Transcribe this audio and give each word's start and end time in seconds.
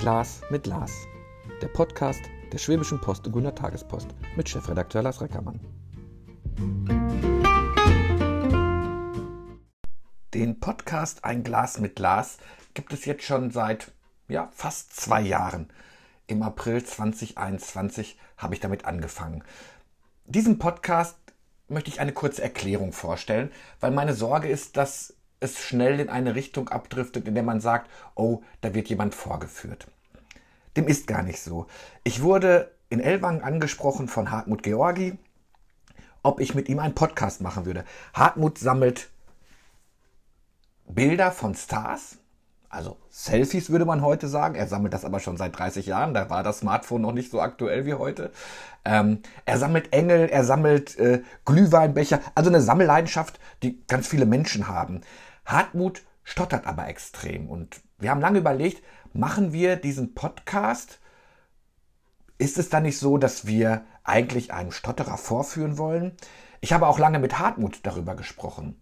Glas 0.00 0.40
mit 0.48 0.66
Lars. 0.66 1.06
Der 1.60 1.68
Podcast 1.68 2.22
der 2.50 2.56
Schwäbischen 2.56 3.02
Post 3.02 3.26
und 3.26 3.34
Gunner 3.34 3.54
Tagespost 3.54 4.08
mit 4.34 4.48
Chefredakteur 4.48 5.02
Lars 5.02 5.20
Reckermann. 5.20 5.60
Den 10.32 10.58
Podcast 10.58 11.26
Ein 11.26 11.44
Glas 11.44 11.78
mit 11.80 11.96
Glas 11.96 12.38
gibt 12.72 12.94
es 12.94 13.04
jetzt 13.04 13.24
schon 13.24 13.50
seit 13.50 13.92
ja, 14.26 14.48
fast 14.54 14.96
zwei 14.96 15.20
Jahren. 15.20 15.68
Im 16.28 16.42
April 16.42 16.82
2021 16.82 18.18
habe 18.38 18.54
ich 18.54 18.60
damit 18.60 18.86
angefangen. 18.86 19.44
Diesen 20.24 20.58
Podcast 20.58 21.18
möchte 21.68 21.90
ich 21.90 22.00
eine 22.00 22.12
kurze 22.12 22.42
Erklärung 22.42 22.94
vorstellen, 22.94 23.52
weil 23.80 23.90
meine 23.90 24.14
Sorge 24.14 24.48
ist, 24.48 24.78
dass 24.78 25.14
es 25.40 25.58
schnell 25.58 26.00
in 26.00 26.08
eine 26.08 26.34
Richtung 26.34 26.68
abdriftet, 26.68 27.26
in 27.26 27.34
der 27.34 27.42
man 27.42 27.60
sagt, 27.60 27.90
oh, 28.14 28.42
da 28.60 28.74
wird 28.74 28.88
jemand 28.88 29.14
vorgeführt. 29.14 29.86
Dem 30.76 30.86
ist 30.86 31.06
gar 31.06 31.22
nicht 31.22 31.40
so. 31.40 31.66
Ich 32.04 32.22
wurde 32.22 32.70
in 32.90 33.00
Elwang 33.00 33.42
angesprochen 33.42 34.08
von 34.08 34.30
Hartmut 34.30 34.62
Georgi, 34.62 35.18
ob 36.22 36.40
ich 36.40 36.54
mit 36.54 36.68
ihm 36.68 36.78
einen 36.78 36.94
Podcast 36.94 37.40
machen 37.40 37.64
würde. 37.64 37.84
Hartmut 38.12 38.58
sammelt 38.58 39.08
Bilder 40.86 41.32
von 41.32 41.54
Stars, 41.54 42.18
also 42.70 42.98
Selfies 43.08 43.68
würde 43.70 43.84
man 43.84 44.00
heute 44.00 44.28
sagen. 44.28 44.54
Er 44.54 44.68
sammelt 44.68 44.94
das 44.94 45.04
aber 45.04 45.18
schon 45.18 45.36
seit 45.36 45.58
30 45.58 45.86
Jahren. 45.86 46.14
Da 46.14 46.30
war 46.30 46.44
das 46.44 46.60
Smartphone 46.60 47.02
noch 47.02 47.12
nicht 47.12 47.32
so 47.32 47.40
aktuell 47.40 47.84
wie 47.84 47.94
heute. 47.94 48.30
Ähm, 48.84 49.22
er 49.44 49.58
sammelt 49.58 49.92
Engel, 49.92 50.28
er 50.28 50.44
sammelt 50.44 50.96
äh, 50.96 51.22
Glühweinbecher. 51.44 52.20
Also 52.36 52.48
eine 52.48 52.60
Sammelleidenschaft, 52.60 53.40
die 53.64 53.84
ganz 53.88 54.06
viele 54.06 54.24
Menschen 54.24 54.68
haben. 54.68 55.00
Hartmut 55.50 56.02
stottert 56.22 56.66
aber 56.66 56.88
extrem. 56.88 57.48
Und 57.48 57.80
wir 57.98 58.10
haben 58.10 58.20
lange 58.20 58.38
überlegt, 58.38 58.82
machen 59.12 59.52
wir 59.52 59.76
diesen 59.76 60.14
Podcast? 60.14 61.00
Ist 62.38 62.58
es 62.58 62.68
dann 62.68 62.84
nicht 62.84 62.98
so, 62.98 63.18
dass 63.18 63.46
wir 63.46 63.84
eigentlich 64.04 64.52
einen 64.52 64.72
Stotterer 64.72 65.18
vorführen 65.18 65.78
wollen? 65.78 66.12
Ich 66.60 66.72
habe 66.72 66.86
auch 66.86 66.98
lange 66.98 67.18
mit 67.18 67.38
Hartmut 67.38 67.80
darüber 67.82 68.14
gesprochen. 68.14 68.80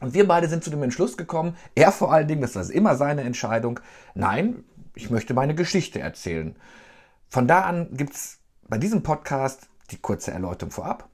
Und 0.00 0.14
wir 0.14 0.26
beide 0.26 0.48
sind 0.48 0.64
zu 0.64 0.70
dem 0.70 0.82
Entschluss 0.82 1.16
gekommen, 1.16 1.56
er 1.74 1.92
vor 1.92 2.12
allen 2.12 2.28
Dingen, 2.28 2.42
das 2.42 2.56
ist 2.56 2.70
immer 2.70 2.96
seine 2.96 3.22
Entscheidung, 3.22 3.80
nein, 4.14 4.64
ich 4.94 5.10
möchte 5.10 5.34
meine 5.34 5.54
Geschichte 5.54 6.00
erzählen. 6.00 6.56
Von 7.28 7.48
da 7.48 7.62
an 7.62 7.88
gibt 7.92 8.14
es 8.14 8.38
bei 8.68 8.78
diesem 8.78 9.02
Podcast 9.02 9.68
die 9.90 9.98
kurze 9.98 10.32
Erläuterung 10.32 10.72
vorab. 10.72 11.08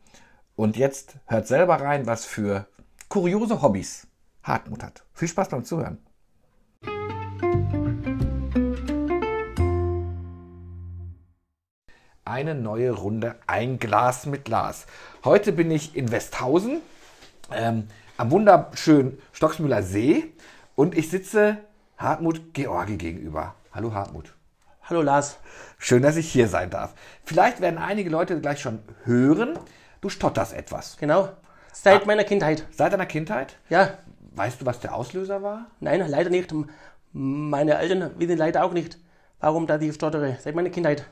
Und 0.56 0.76
jetzt 0.76 1.16
hört 1.26 1.46
selber 1.46 1.80
rein, 1.80 2.06
was 2.06 2.24
für 2.24 2.66
kuriose 3.08 3.62
Hobbys 3.62 4.06
Hartmut 4.42 4.82
hat. 4.82 5.04
Viel 5.12 5.28
Spaß 5.28 5.48
beim 5.48 5.64
Zuhören. 5.64 5.98
Eine 12.24 12.54
neue 12.54 12.92
Runde, 12.92 13.36
ein 13.46 13.78
Glas 13.78 14.26
mit 14.26 14.44
Glas. 14.44 14.86
Heute 15.24 15.52
bin 15.52 15.70
ich 15.70 15.96
in 15.96 16.10
Westhausen 16.12 16.80
ähm, 17.52 17.88
am 18.16 18.30
wunderschönen 18.30 19.18
Stocksmühler 19.32 19.82
See 19.82 20.32
und 20.76 20.96
ich 20.96 21.10
sitze 21.10 21.58
Hartmut 21.98 22.54
Georgi 22.54 22.96
gegenüber. 22.96 23.54
Hallo 23.72 23.92
Hartmut. 23.92 24.34
Hallo 24.82 25.02
Lars. 25.02 25.38
Schön, 25.78 26.02
dass 26.02 26.16
ich 26.16 26.30
hier 26.30 26.48
sein 26.48 26.70
darf. 26.70 26.94
Vielleicht 27.24 27.60
werden 27.60 27.78
einige 27.78 28.10
Leute 28.10 28.40
gleich 28.40 28.60
schon 28.60 28.80
hören, 29.04 29.58
du 30.00 30.08
stotterst 30.08 30.52
etwas. 30.52 30.96
Genau. 30.98 31.28
Seit 31.72 32.02
ah, 32.02 32.06
meiner 32.06 32.24
Kindheit. 32.24 32.66
Seit 32.70 32.92
deiner 32.92 33.06
Kindheit? 33.06 33.56
Ja. 33.68 33.98
Weißt 34.40 34.62
du, 34.62 34.64
was 34.64 34.80
der 34.80 34.94
Auslöser 34.94 35.42
war? 35.42 35.66
Nein, 35.80 36.02
leider 36.08 36.30
nicht. 36.30 36.54
Meine 37.12 37.76
Eltern 37.76 38.12
wissen 38.16 38.38
leider 38.38 38.64
auch 38.64 38.72
nicht, 38.72 38.96
warum 39.38 39.66
da 39.66 39.76
die 39.76 39.92
stottere. 39.92 40.38
Seit 40.40 40.54
meiner 40.54 40.70
Kindheit. 40.70 41.04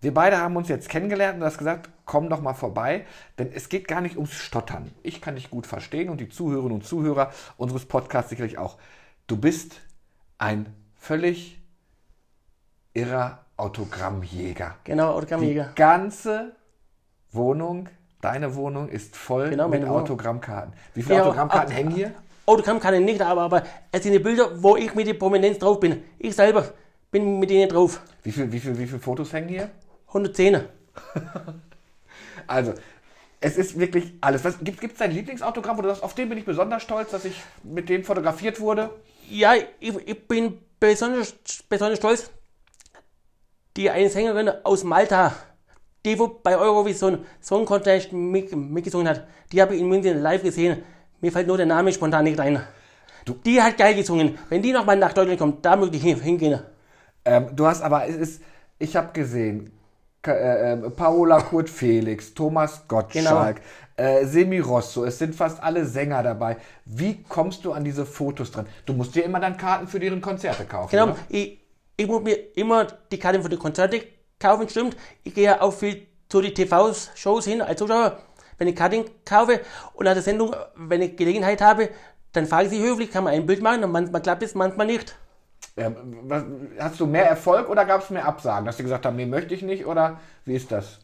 Wir 0.00 0.12
beide 0.12 0.38
haben 0.38 0.56
uns 0.56 0.66
jetzt 0.66 0.88
kennengelernt 0.88 1.38
und 1.38 1.44
hast 1.44 1.58
gesagt, 1.58 1.88
komm 2.04 2.28
doch 2.28 2.40
mal 2.40 2.54
vorbei, 2.54 3.06
denn 3.38 3.52
es 3.52 3.68
geht 3.68 3.86
gar 3.86 4.00
nicht 4.00 4.16
ums 4.16 4.34
Stottern. 4.34 4.90
Ich 5.04 5.20
kann 5.20 5.36
dich 5.36 5.50
gut 5.50 5.68
verstehen 5.68 6.08
und 6.08 6.20
die 6.20 6.30
Zuhörerinnen 6.30 6.72
und 6.72 6.84
Zuhörer 6.84 7.30
unseres 7.58 7.84
Podcasts 7.84 8.30
sicherlich 8.30 8.58
auch. 8.58 8.76
Du 9.28 9.36
bist 9.36 9.76
ein 10.38 10.66
völlig 10.96 11.62
irrer 12.92 13.44
Autogrammjäger. 13.56 14.74
Genau, 14.82 15.12
Autogrammjäger. 15.12 15.68
Die 15.68 15.74
ganze 15.76 16.56
Wohnung, 17.30 17.88
deine 18.20 18.56
Wohnung 18.56 18.88
ist 18.88 19.14
voll 19.14 19.50
genau, 19.50 19.68
mit 19.68 19.84
Autogrammkarten. 19.84 20.72
Wie 20.94 21.04
viele 21.04 21.18
ja, 21.18 21.22
Autogrammkarten 21.22 21.72
hängen 21.72 21.92
hier? 21.92 22.14
Autogrammkarten 22.48 23.04
nicht, 23.04 23.20
aber, 23.20 23.42
aber 23.42 23.62
es 23.92 24.02
sind 24.02 24.12
die 24.12 24.18
Bilder, 24.18 24.62
wo 24.62 24.76
ich 24.76 24.94
mit 24.94 25.06
der 25.06 25.14
Prominenz 25.14 25.58
drauf 25.58 25.78
bin. 25.78 26.02
Ich 26.18 26.34
selber 26.34 26.72
bin 27.10 27.38
mit 27.38 27.50
denen 27.50 27.68
drauf. 27.68 28.00
Wie 28.22 28.32
viele 28.32 28.50
wie 28.50 28.58
viel, 28.58 28.78
wie 28.78 28.86
viel 28.86 28.98
Fotos 28.98 29.32
hängen 29.32 29.48
hier? 29.48 29.70
110. 30.08 30.60
also, 32.46 32.74
es 33.40 33.56
ist 33.56 33.78
wirklich 33.78 34.14
alles. 34.20 34.44
Was, 34.44 34.58
gibt 34.60 34.82
es 34.82 34.98
dein 34.98 35.12
Lieblingsautogramm, 35.12 35.78
wo 35.78 35.82
du 35.82 35.88
sagst, 35.88 36.02
auf 36.02 36.14
den 36.14 36.28
bin 36.28 36.38
ich 36.38 36.44
besonders 36.44 36.82
stolz, 36.82 37.10
dass 37.10 37.24
ich 37.24 37.40
mit 37.62 37.88
dem 37.88 38.02
fotografiert 38.02 38.60
wurde? 38.60 38.90
Ja, 39.28 39.54
ich, 39.78 39.94
ich 40.06 40.26
bin 40.26 40.58
besonders, 40.80 41.34
besonders 41.68 41.98
stolz. 41.98 42.30
Die 43.76 43.90
eine 43.90 44.08
Sängerin 44.08 44.50
aus 44.64 44.82
Malta, 44.82 45.34
die 46.04 46.18
wo 46.18 46.28
bei 46.28 46.56
Eurovision 46.56 47.24
Song 47.40 47.64
Contest 47.64 48.12
mitgesungen 48.12 49.08
hat, 49.08 49.26
die 49.52 49.62
habe 49.62 49.74
ich 49.74 49.80
in 49.80 49.88
München 49.88 50.20
live 50.20 50.42
gesehen. 50.42 50.82
Mir 51.20 51.32
fällt 51.32 51.46
nur 51.46 51.56
der 51.56 51.66
Name 51.66 51.92
spontan 51.92 52.24
nicht 52.24 52.38
ein. 52.38 52.62
Du? 53.24 53.34
Die 53.44 53.60
hat 53.60 53.76
geil 53.76 53.94
gesungen. 53.94 54.38
Wenn 54.48 54.62
die 54.62 54.72
nochmal 54.72 54.96
nach 54.96 55.12
Deutschland 55.12 55.38
kommt, 55.38 55.64
da 55.64 55.76
möchte 55.76 55.96
ich 55.96 56.02
hingehen. 56.02 56.60
Ähm, 57.24 57.48
du 57.54 57.66
hast 57.66 57.82
aber, 57.82 58.06
es 58.06 58.16
ist, 58.16 58.42
ich 58.78 58.96
habe 58.96 59.12
gesehen, 59.12 59.72
äh, 60.26 60.72
äh, 60.72 60.90
Paola 60.90 61.40
Kurt 61.40 61.70
Felix, 61.70 62.34
Thomas 62.34 62.86
Gottschalk, 62.88 63.60
genau. 63.96 64.08
äh, 64.08 64.26
Semi 64.26 64.58
Rosso, 64.58 65.04
es 65.04 65.18
sind 65.18 65.34
fast 65.34 65.62
alle 65.62 65.84
Sänger 65.84 66.22
dabei. 66.22 66.56
Wie 66.84 67.22
kommst 67.22 67.64
du 67.64 67.72
an 67.72 67.84
diese 67.84 68.04
Fotos 68.04 68.50
dran? 68.50 68.66
Du 68.84 68.92
musst 68.92 69.14
dir 69.14 69.24
immer 69.24 69.40
dann 69.40 69.56
Karten 69.56 69.86
für 69.86 70.00
deren 70.00 70.20
Konzerte 70.20 70.64
kaufen. 70.64 70.90
Genau, 70.90 71.16
ich, 71.28 71.60
ich, 71.96 72.06
muss 72.06 72.22
mir 72.22 72.56
immer 72.56 72.86
die 73.10 73.18
Karten 73.18 73.42
für 73.42 73.48
die 73.48 73.56
Konzerte 73.56 74.02
kaufen, 74.38 74.68
stimmt. 74.68 74.96
Ich 75.22 75.34
gehe 75.34 75.60
auch 75.60 75.72
viel 75.72 76.06
zu 76.28 76.40
den 76.40 76.54
TV-Shows 76.54 77.44
hin 77.44 77.62
als 77.62 77.78
Zuschauer, 77.78 78.18
wenn 78.58 78.68
ich 78.68 78.76
Karten 78.76 79.04
kaufe 79.24 79.60
und 79.94 80.04
nach 80.04 80.14
der 80.14 80.22
Sendung, 80.22 80.54
wenn 80.74 81.02
ich 81.02 81.16
Gelegenheit 81.16 81.60
habe, 81.60 81.90
dann 82.32 82.46
frage 82.46 82.64
ich 82.64 82.70
sie 82.70 82.82
höflich, 82.82 83.10
kann 83.10 83.24
man 83.24 83.32
ein 83.32 83.46
Bild 83.46 83.62
machen 83.62 83.82
und 83.84 83.90
manchmal 83.90 84.20
klappt 84.20 84.42
es, 84.42 84.54
manchmal 84.54 84.86
nicht. 84.86 85.16
Was, 85.76 86.42
hast 86.78 87.00
du 87.00 87.06
mehr 87.06 87.26
Erfolg 87.26 87.68
oder 87.68 87.84
gab 87.84 88.02
es 88.02 88.10
mehr 88.10 88.26
Absagen, 88.26 88.66
dass 88.66 88.76
sie 88.76 88.82
gesagt 88.82 89.06
haben, 89.06 89.16
nee, 89.16 89.26
möchte 89.26 89.54
ich 89.54 89.62
nicht 89.62 89.86
oder 89.86 90.18
wie 90.44 90.56
ist 90.56 90.72
das? 90.72 90.98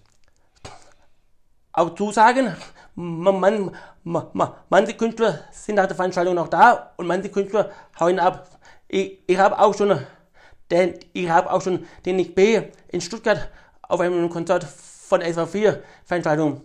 Auch 1.72 1.94
Zusagen, 1.94 2.54
man, 2.94 3.40
man, 3.40 3.76
man, 4.02 4.52
manche 4.68 4.94
Künstler 4.94 5.40
sind 5.52 5.76
nach 5.76 5.86
der 5.86 5.96
Veranstaltung 5.96 6.34
noch 6.34 6.48
da 6.48 6.92
und 6.96 7.06
manche 7.06 7.30
Künstler 7.30 7.70
hauen 7.98 8.18
ab. 8.18 8.48
Ich, 8.88 9.20
ich 9.26 9.38
habe 9.38 9.58
auch 9.58 9.74
schon 9.74 9.98
den, 10.70 10.94
ich 11.12 11.28
habe 11.28 11.52
auch 11.52 11.62
schon 11.62 11.86
den 12.04 12.16
Nick 12.16 12.34
B. 12.34 12.62
in 12.88 13.00
Stuttgart 13.00 13.48
auf 13.82 14.00
einem 14.00 14.30
Konzert 14.30 14.64
von 14.64 15.20
SV4 15.20 15.78
Veranstaltung 16.04 16.62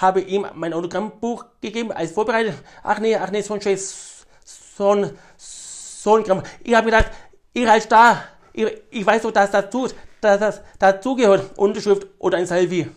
habe 0.00 0.22
ihm 0.22 0.46
mein 0.54 0.72
Autogrammbuch 0.72 1.44
gegeben 1.60 1.92
als 1.92 2.12
vorbereitet. 2.12 2.54
Ach 2.82 2.98
nee, 2.98 3.16
ach 3.16 3.30
nee, 3.30 3.42
so 3.42 3.54
ein 3.54 3.60
Scheiß, 3.60 4.26
so 4.44 4.94
ein, 4.94 5.10
so 5.36 6.16
ein 6.16 6.24
Gramm. 6.24 6.42
Ich 6.62 6.74
habe 6.74 6.86
gedacht, 6.86 7.10
ich 7.52 7.68
als 7.68 7.86
da, 7.86 8.24
ich, 8.52 8.66
ich 8.90 9.06
weiß 9.06 9.22
doch, 9.22 9.30
dass 9.30 9.50
das 9.50 9.64
dazu, 9.64 9.88
dass 10.20 10.40
das 10.40 10.62
dazugehört, 10.78 11.58
Unterschrift 11.58 12.06
oder 12.18 12.38
ein 12.38 12.46
Selfie. 12.46 12.90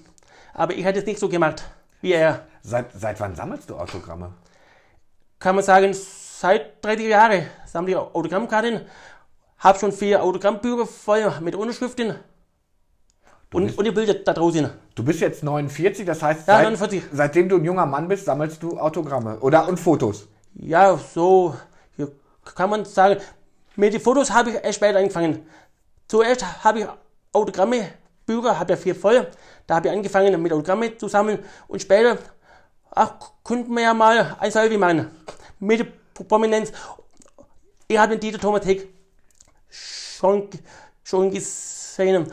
Aber 0.53 0.73
ich 0.73 0.85
hätte 0.85 0.99
es 0.99 1.05
nicht 1.05 1.19
so 1.19 1.27
gemacht 1.27 1.63
wie 2.01 2.13
er. 2.13 2.45
Seit, 2.61 2.91
seit 2.93 3.19
wann 3.19 3.35
sammelst 3.35 3.69
du 3.69 3.75
Autogramme? 3.75 4.33
Kann 5.39 5.55
man 5.55 5.63
sagen, 5.63 5.93
seit 5.93 6.83
30 6.83 7.07
Jahren 7.07 7.47
sammle 7.65 7.91
ich 7.91 7.97
Autogrammkarten. 7.97 8.81
Habe 9.57 9.79
schon 9.79 9.91
vier 9.91 10.23
Autogrammbücher 10.23 10.85
voll 10.85 11.33
mit 11.41 11.55
Unterschriften. 11.55 12.15
Und, 13.53 13.77
und 13.77 13.85
die 13.85 13.91
Bilder 13.91 14.15
da 14.15 14.33
draußen. 14.33 14.69
Du 14.95 15.03
bist 15.03 15.21
jetzt 15.21 15.43
49, 15.43 16.05
das 16.05 16.21
heißt, 16.21 16.47
ja, 16.47 16.55
seit, 16.55 16.63
49. 16.63 17.03
seitdem 17.11 17.49
du 17.49 17.57
ein 17.57 17.65
junger 17.65 17.85
Mann 17.85 18.07
bist, 18.07 18.25
sammelst 18.25 18.61
du 18.61 18.77
Autogramme 18.77 19.39
oder 19.39 19.67
und 19.67 19.79
Fotos? 19.79 20.27
Ja, 20.55 20.97
so 20.97 21.55
kann 22.55 22.69
man 22.69 22.85
sagen, 22.85 23.21
mit 23.75 23.93
den 23.93 24.01
Fotos 24.01 24.31
habe 24.31 24.51
ich 24.51 24.55
erst 24.63 24.75
später 24.75 24.99
angefangen. 24.99 25.45
Zuerst 26.07 26.63
habe 26.63 26.79
ich 26.81 26.87
Autogramme, 27.31 27.89
Bücher, 28.25 28.59
habe 28.59 28.73
ja 28.73 28.77
vier 28.77 28.95
voll. 28.95 29.27
Da 29.65 29.75
habe 29.75 29.87
ich 29.87 29.93
angefangen 29.93 30.41
mit 30.41 30.51
Autogramme 30.51 30.95
zu 30.97 31.07
sammeln 31.07 31.39
und 31.67 31.81
später, 31.81 32.17
ach, 32.91 33.13
könnten 33.43 33.73
wir 33.73 33.83
ja 33.83 33.93
mal 33.93 34.35
ein 34.39 34.51
Selfie 34.51 34.77
machen. 34.77 35.09
Mit 35.59 35.79
der 35.79 35.87
Prominenz. 36.25 36.71
Ich 37.87 37.97
habe 37.97 38.11
den 38.11 38.19
Dieter 38.19 38.39
Thomas 38.39 38.65
Heck 38.65 38.87
schon, 39.69 40.49
schon 41.03 41.31
gesehen. 41.31 42.31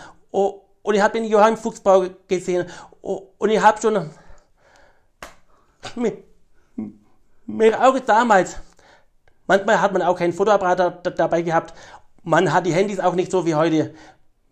Und 0.83 0.95
ich 0.95 1.01
habe 1.03 1.13
den 1.19 1.25
Johann 1.29 1.57
Fuchsbau 1.57 2.07
gesehen. 2.27 2.67
Und 3.03 3.51
ich 3.51 3.61
habe 3.61 3.81
schon 3.81 4.11
mir 7.47 7.81
auch 7.83 7.99
damals 8.01 8.57
Manchmal 9.47 9.81
hat 9.81 9.93
man 9.93 10.03
auch 10.03 10.17
keinen 10.17 10.33
Fotoapparat 10.33 11.19
dabei 11.19 11.43
gehabt. 11.43 11.75
man 12.23 12.53
hat 12.53 12.67
die 12.67 12.73
Handys 12.73 13.01
auch 13.01 13.15
nicht 13.15 13.33
so 13.33 13.45
wie 13.45 13.57
heute. 13.57 13.93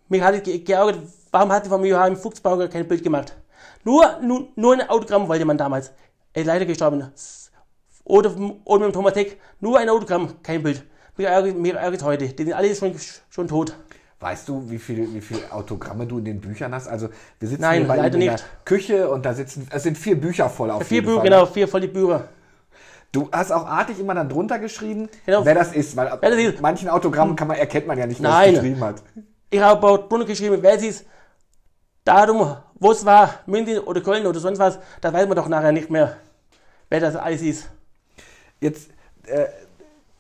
Mich 0.09 0.21
hat 0.23 0.35
es 0.35 0.43
ge- 0.43 0.59
geärgert, 0.59 0.99
warum 1.31 1.53
hat 1.53 1.69
von 1.69 1.85
Joachim 1.85 2.17
Fuchsbauer 2.17 2.67
kein 2.67 2.89
Bild 2.89 3.05
gemacht? 3.05 3.37
Nur, 3.85 4.19
nur, 4.21 4.49
nur 4.57 4.73
ein 4.73 4.89
Autogramm 4.89 5.29
wollte 5.29 5.45
man 5.45 5.57
damals. 5.57 5.93
Er 6.33 6.43
ist 6.43 6.47
leider 6.49 6.67
gestorben. 6.67 7.13
Oder, 8.03 8.35
oder 8.65 8.87
mit 8.87 8.89
dem 8.89 8.93
Thomas 8.93 9.15
Heck, 9.15 9.41
nur 9.61 9.79
ein 9.79 9.89
Autogramm, 9.89 10.43
kein 10.43 10.65
Bild. 10.65 10.83
Mich 11.17 11.29
ärgert, 11.29 11.57
mich 11.57 11.75
ärgert 11.75 12.03
heute. 12.03 12.27
Die 12.29 12.43
sind 12.45 12.53
alle 12.55 12.75
schon, 12.75 12.93
schon 13.29 13.47
tot. 13.47 13.77
Weißt 14.21 14.49
du, 14.49 14.69
wie 14.69 14.79
viele 14.79 15.13
wie 15.15 15.21
viel 15.21 15.39
Autogramme 15.51 16.05
du 16.05 16.19
in 16.19 16.25
den 16.25 16.41
Büchern 16.41 16.75
hast? 16.75 16.89
Also 16.89 17.09
wir 17.39 17.49
sitzen 17.49 17.63
Nein, 17.63 17.79
hier 17.81 17.89
bei 17.89 17.99
in 18.09 18.19
nicht. 18.19 18.29
der 18.33 18.41
Küche 18.65 19.09
und 19.09 19.25
da 19.25 19.33
sitzen, 19.33 19.69
es 19.71 19.85
sind 19.85 19.97
vier 19.97 20.21
Bücher 20.21 20.51
voll 20.51 20.73
auf 20.73 20.83
Vier 20.83 21.05
Bücher, 21.05 21.23
genau, 21.23 21.47
vier 21.47 21.69
volle 21.69 21.87
Bücher. 21.87 22.25
Du 23.13 23.29
hast 23.31 23.53
auch 23.53 23.65
artig 23.65 24.01
immer 24.01 24.15
dann 24.15 24.29
drunter 24.29 24.59
geschrieben, 24.59 25.09
Genau. 25.25 25.45
wer 25.45 25.55
das 25.55 25.73
ist, 25.73 25.97
weil 25.97 26.19
das 26.21 26.31
ist. 26.35 26.61
manchen 26.61 26.89
Autogrammen 26.89 27.37
kann 27.37 27.47
man, 27.49 27.57
erkennt 27.59 27.87
man 27.87 27.97
ja 27.97 28.07
nicht, 28.07 28.21
wer 28.21 28.29
Nein. 28.31 28.55
es 28.55 28.61
geschrieben 28.61 28.81
hat. 28.85 29.03
Ich 29.51 29.61
habe 29.61 29.87
auch 29.87 30.09
drunter 30.09 30.27
geschrieben, 30.27 30.59
wer 30.61 30.75
es 30.75 30.83
ist, 30.83 31.07
Datum, 32.05 32.57
wo 32.75 32.91
es 32.91 33.05
war, 33.05 33.35
München 33.47 33.79
oder 33.79 34.01
Köln 34.01 34.27
oder 34.27 34.41
sonst 34.41 34.59
was, 34.59 34.79
das 35.01 35.13
weiß 35.13 35.27
man 35.29 35.37
doch 35.37 35.49
nachher 35.49 35.73
nicht 35.73 35.91
mehr, 35.91 36.17
wer 36.91 37.01
das 37.01 37.15
alles 37.17 37.41
ist. 37.43 37.71
Jetzt, 38.61 38.91
äh, 39.27 39.47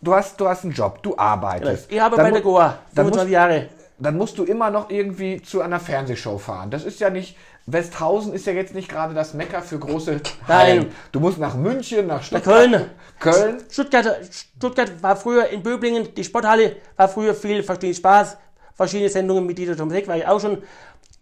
du 0.00 0.14
hast, 0.14 0.40
du 0.40 0.48
hast 0.48 0.62
einen 0.64 0.72
Job, 0.72 1.02
du 1.02 1.16
arbeitest. 1.18 1.90
Ich 1.90 1.98
habe 2.00 2.16
Dann 2.16 2.26
bei 2.26 2.30
der 2.30 2.40
Goa 2.42 2.78
dann 2.94 3.06
25 3.06 3.22
musst- 3.24 3.30
Jahre. 3.32 3.68
Dann 4.00 4.16
musst 4.16 4.38
du 4.38 4.44
immer 4.44 4.70
noch 4.70 4.90
irgendwie 4.90 5.42
zu 5.42 5.60
einer 5.60 5.80
Fernsehshow 5.80 6.38
fahren. 6.38 6.70
Das 6.70 6.84
ist 6.84 7.00
ja 7.00 7.10
nicht, 7.10 7.36
Westhausen 7.66 8.32
ist 8.32 8.46
ja 8.46 8.52
jetzt 8.52 8.74
nicht 8.74 8.88
gerade 8.88 9.12
das 9.12 9.34
Mecker 9.34 9.60
für 9.60 9.78
große 9.78 10.20
Hallen. 10.46 10.78
Nein. 10.78 10.92
Du 11.12 11.20
musst 11.20 11.38
nach 11.38 11.54
München, 11.54 12.06
nach 12.06 12.22
Stuttgart. 12.22 12.56
Köln. 12.56 12.90
Köln. 13.18 13.58
Stuttgart, 13.70 14.06
Stuttgart 14.30 15.02
war 15.02 15.16
früher 15.16 15.48
in 15.48 15.62
Böblingen, 15.62 16.14
die 16.14 16.24
Sporthalle 16.24 16.76
war 16.96 17.08
früher 17.08 17.34
viel 17.34 17.62
verstehen 17.62 17.94
Spaß, 17.94 18.38
verschiedene 18.74 19.10
Sendungen 19.10 19.44
mit 19.44 19.58
Dieter 19.58 19.76
Thomas 19.76 19.96
Heck 19.96 20.08
war 20.08 20.16
ich 20.16 20.26
auch 20.26 20.40
schon. 20.40 20.62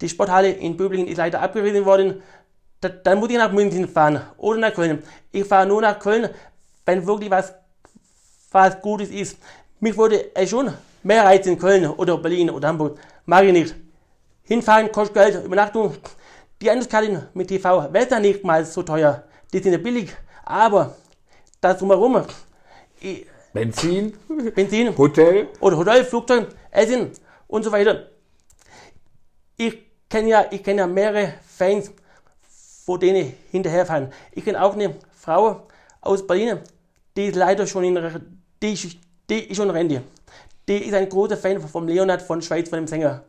Die 0.01 0.09
Sporthalle 0.09 0.51
in 0.51 0.77
Böblingen 0.77 1.09
ist 1.09 1.17
leider 1.17 1.41
abgerissen 1.41 1.85
worden. 1.85 2.23
Da, 2.81 2.91
dann 2.91 3.19
muss 3.19 3.31
ich 3.31 3.39
nach 3.39 3.51
München 3.51 3.89
fahren 3.89 4.21
oder 4.37 4.59
nach 4.59 4.75
Köln. 4.75 5.03
Ich 5.33 5.47
fahre 5.47 5.67
nur 5.67 5.81
nach 5.81 5.99
Köln, 5.99 6.29
wenn 6.85 7.07
wirklich 7.07 7.31
was, 7.31 7.55
was 8.53 8.81
Gutes 8.83 9.09
ist. 9.09 9.39
Mich 9.81 9.97
würde 9.97 10.35
es 10.35 10.51
schon 10.51 10.73
mehr 11.07 11.25
reizen 11.25 11.53
in 11.53 11.59
Köln 11.59 11.87
oder 11.87 12.19
Berlin 12.19 12.51
oder 12.51 12.69
Hamburg. 12.69 12.99
Mag 13.25 13.45
ich 13.45 13.53
nicht. 13.53 13.75
Hinfahren 14.43 14.91
kostet 14.91 15.15
Geld, 15.15 15.45
Übernachtung. 15.45 15.95
Die 16.61 16.71
Eintrittskarte 16.71 17.29
mit 17.35 17.49
TV 17.49 17.93
wird 17.93 18.11
dann 18.13 18.23
nicht 18.23 18.43
mal 18.45 18.65
so 18.65 18.83
teuer. 18.83 19.25
Die 19.53 19.59
sind 19.61 19.73
ja 19.73 19.79
billig. 19.79 20.11
Aber 20.45 20.97
das 21.61 21.79
drumherum, 21.79 22.23
ich- 23.01 23.27
Benzin, 23.53 24.13
Benzin 24.55 24.97
Hotel. 24.99 25.49
oder 25.61 25.77
Hotel, 25.79 26.05
Flugzeug, 26.05 26.49
Essen 26.71 27.11
und 27.47 27.63
so 27.63 27.73
weiter. 27.73 28.09
Ich 29.57 29.79
kenne 30.11 30.29
ja, 30.29 30.45
ich 30.51 30.63
kenne 30.63 30.81
ja 30.83 30.87
mehrere 30.87 31.35
Fans, 31.57 31.91
wo 32.85 32.97
denen 32.97 33.33
hinterherfahren. 33.51 34.13
Ich 34.33 34.45
kenne 34.45 34.63
auch 34.63 34.75
eine 34.75 34.95
Frau 35.19 35.67
aus 36.01 36.27
Berlin, 36.27 36.59
die 37.17 37.27
ist 37.27 37.37
leider 37.37 37.67
schon 37.67 37.85
in, 37.85 37.95
die, 38.63 38.73
ist- 38.75 38.99
die 39.31 39.45
ist 39.51 39.57
schon 39.57 39.69
in 39.71 39.75
Rente. 39.75 40.03
Die 40.69 40.79
ist 40.79 40.95
ein 40.95 41.09
großer 41.09 41.37
Fan 41.37 41.61
vom 41.61 41.87
Leonard 41.87 42.23
von 42.23 42.43
Schweiz, 42.43 42.69
von 42.69 42.79
dem 42.79 42.87
Sänger. 42.89 43.23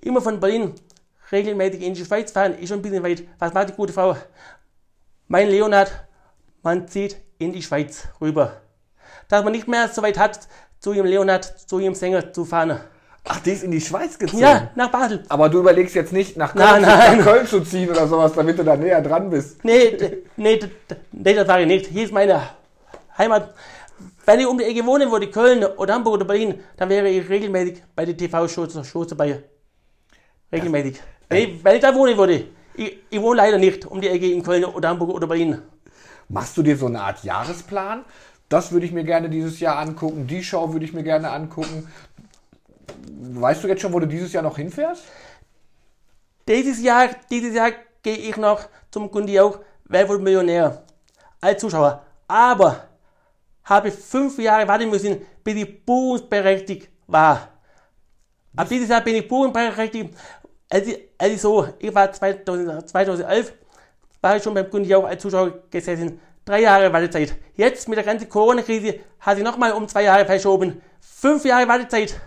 Immer 0.00 0.20
von 0.20 0.38
Berlin 0.38 0.74
regelmäßig 1.32 1.82
in 1.82 1.94
die 1.94 2.04
Schweiz 2.04 2.30
fahren, 2.30 2.54
ist 2.58 2.68
schon 2.68 2.78
ein 2.78 2.82
bisschen 2.82 3.02
weit. 3.02 3.24
Was 3.38 3.52
macht 3.52 3.70
die 3.70 3.72
gute 3.72 3.92
Frau? 3.92 4.16
Mein 5.26 5.48
Leonard, 5.48 5.90
man 6.62 6.86
zieht 6.86 7.16
in 7.38 7.52
die 7.52 7.62
Schweiz 7.62 8.04
rüber. 8.20 8.60
Dass 9.28 9.42
man 9.42 9.52
nicht 9.52 9.66
mehr 9.66 9.88
so 9.88 10.02
weit 10.02 10.18
hat, 10.18 10.40
zu 10.78 10.92
ihrem 10.92 11.06
Leonard, 11.06 11.44
zu 11.68 11.78
ihrem 11.78 11.94
Sänger 11.94 12.32
zu 12.32 12.44
fahren. 12.44 12.78
Ach, 13.26 13.40
die 13.40 13.52
ist 13.52 13.64
in 13.64 13.70
die 13.70 13.80
Schweiz 13.80 14.18
gezogen. 14.18 14.42
Ja, 14.42 14.70
nach 14.74 14.90
Basel. 14.90 15.24
Aber 15.30 15.48
du 15.48 15.58
überlegst 15.60 15.94
jetzt 15.94 16.12
nicht, 16.12 16.36
nach 16.36 16.54
Köln, 16.54 16.82
Nein, 16.82 16.84
zu, 16.84 16.90
nein. 16.90 17.18
nach 17.18 17.24
Köln 17.24 17.46
zu 17.46 17.60
ziehen 17.62 17.88
oder 17.90 18.06
sowas, 18.06 18.34
damit 18.34 18.58
du 18.58 18.62
da 18.64 18.76
näher 18.76 19.00
dran 19.00 19.30
bist. 19.30 19.64
Nee, 19.64 20.22
nee, 20.36 20.60
nee, 21.10 21.34
das 21.34 21.48
war 21.48 21.58
ich 21.60 21.66
nicht. 21.66 21.86
Hier 21.86 22.04
ist 22.04 22.12
meine 22.12 22.42
Heimat. 23.16 23.54
Wenn 24.26 24.40
ich 24.40 24.46
um 24.46 24.56
die 24.56 24.64
Ecke 24.64 24.84
wohnen 24.86 25.10
würde, 25.10 25.30
Köln 25.30 25.64
oder 25.64 25.94
Hamburg 25.94 26.14
oder 26.14 26.24
Berlin, 26.24 26.60
dann 26.76 26.88
wäre 26.88 27.08
ich 27.08 27.28
regelmäßig 27.28 27.82
bei 27.94 28.04
den 28.04 28.16
TV-Shows 28.16 28.86
Shows 28.86 29.08
dabei. 29.08 29.42
Regelmäßig. 30.50 31.00
Wenn 31.28 31.42
ich, 31.42 31.64
wenn 31.64 31.74
ich 31.76 31.82
da 31.82 31.94
wohnen 31.94 32.16
würde. 32.16 32.46
Ich, 32.76 32.98
ich 33.10 33.20
wohne 33.20 33.36
leider 33.36 33.58
nicht 33.58 33.86
um 33.86 34.00
die 34.00 34.08
Ecke 34.08 34.30
in 34.30 34.42
Köln 34.42 34.64
oder 34.64 34.88
Hamburg 34.88 35.10
oder 35.10 35.26
Berlin. 35.26 35.62
Machst 36.28 36.56
du 36.56 36.62
dir 36.62 36.76
so 36.76 36.86
eine 36.86 37.00
Art 37.00 37.22
Jahresplan? 37.22 38.04
Das 38.48 38.72
würde 38.72 38.86
ich 38.86 38.92
mir 38.92 39.04
gerne 39.04 39.28
dieses 39.28 39.60
Jahr 39.60 39.78
angucken. 39.78 40.26
Die 40.26 40.42
Show 40.42 40.72
würde 40.72 40.84
ich 40.84 40.92
mir 40.92 41.02
gerne 41.02 41.30
angucken. 41.30 41.88
Weißt 43.06 43.62
du 43.62 43.68
jetzt 43.68 43.82
schon, 43.82 43.92
wo 43.92 44.00
du 44.00 44.06
dieses 44.06 44.32
Jahr 44.32 44.42
noch 44.42 44.56
hinfährst? 44.56 45.04
Dieses 46.48 46.82
Jahr, 46.82 47.10
dieses 47.30 47.54
Jahr 47.54 47.72
gehe 48.02 48.16
ich 48.16 48.36
noch 48.36 48.68
zum 48.90 49.10
Gundi 49.10 49.38
auch, 49.40 49.60
wer 49.84 50.08
wird 50.08 50.20
Millionär? 50.20 50.84
Als 51.40 51.60
Zuschauer. 51.60 52.04
Aber 52.28 52.88
habe 53.64 53.90
fünf 53.90 54.38
Jahre 54.38 54.68
warten 54.68 54.90
müssen, 54.90 55.20
bis 55.42 55.54
ich 55.54 55.84
buchungsberechtigt 55.84 56.88
war. 57.06 57.48
Ab 58.56 58.68
dieses 58.68 58.88
Jahr 58.88 59.00
bin 59.00 59.16
ich 59.16 59.26
buchungsberechtigt. 59.26 60.14
Es 60.68 60.86
ist 60.86 61.42
so, 61.42 61.68
ich 61.78 61.94
war 61.94 62.10
2000, 62.12 62.88
2011, 62.88 63.52
war 64.20 64.36
ich 64.36 64.42
schon 64.42 64.54
beim 64.54 64.68
Gundi 64.70 64.94
auch 64.94 65.04
als 65.04 65.22
Zuschauer 65.22 65.52
gesessen. 65.70 66.20
Drei 66.44 66.60
Jahre 66.60 66.92
Wartezeit. 66.92 67.34
Jetzt 67.54 67.88
mit 67.88 67.96
der 67.96 68.04
ganzen 68.04 68.28
Corona-Krise 68.28 69.00
hat 69.20 69.36
sich 69.36 69.44
nochmal 69.44 69.72
um 69.72 69.88
zwei 69.88 70.02
Jahre 70.02 70.26
verschoben. 70.26 70.82
Fünf 71.00 71.44
Jahre 71.44 71.66
Wartezeit. 71.66 72.20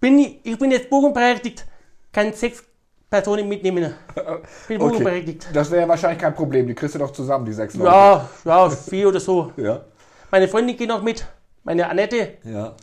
Bin 0.00 0.18
ich, 0.18 0.40
ich 0.44 0.58
bin 0.58 0.70
jetzt 0.72 0.90
buchungsberechtigt, 0.90 1.64
kann 2.12 2.32
sechs 2.32 2.64
Personen 3.08 3.48
mitnehmen. 3.48 3.94
Bin 4.68 4.78
buchungsberechtigt. 4.78 5.48
Das 5.52 5.70
wäre 5.70 5.82
ja 5.82 5.88
wahrscheinlich 5.88 6.20
kein 6.20 6.34
Problem. 6.34 6.66
Die 6.66 6.74
kriegst 6.74 6.96
du 6.96 6.98
doch 6.98 7.12
zusammen, 7.12 7.44
die 7.44 7.52
sechs 7.52 7.74
Leute. 7.74 7.90
Ja, 7.90 8.28
ja, 8.44 8.70
vier 8.70 9.08
oder 9.08 9.20
so. 9.20 9.52
Ja. 9.56 9.84
Meine 10.30 10.48
Freundin 10.48 10.76
geht 10.76 10.88
noch 10.88 11.02
mit, 11.02 11.24
meine 11.62 11.88
Annette, 11.88 12.38
ja. 12.44 12.74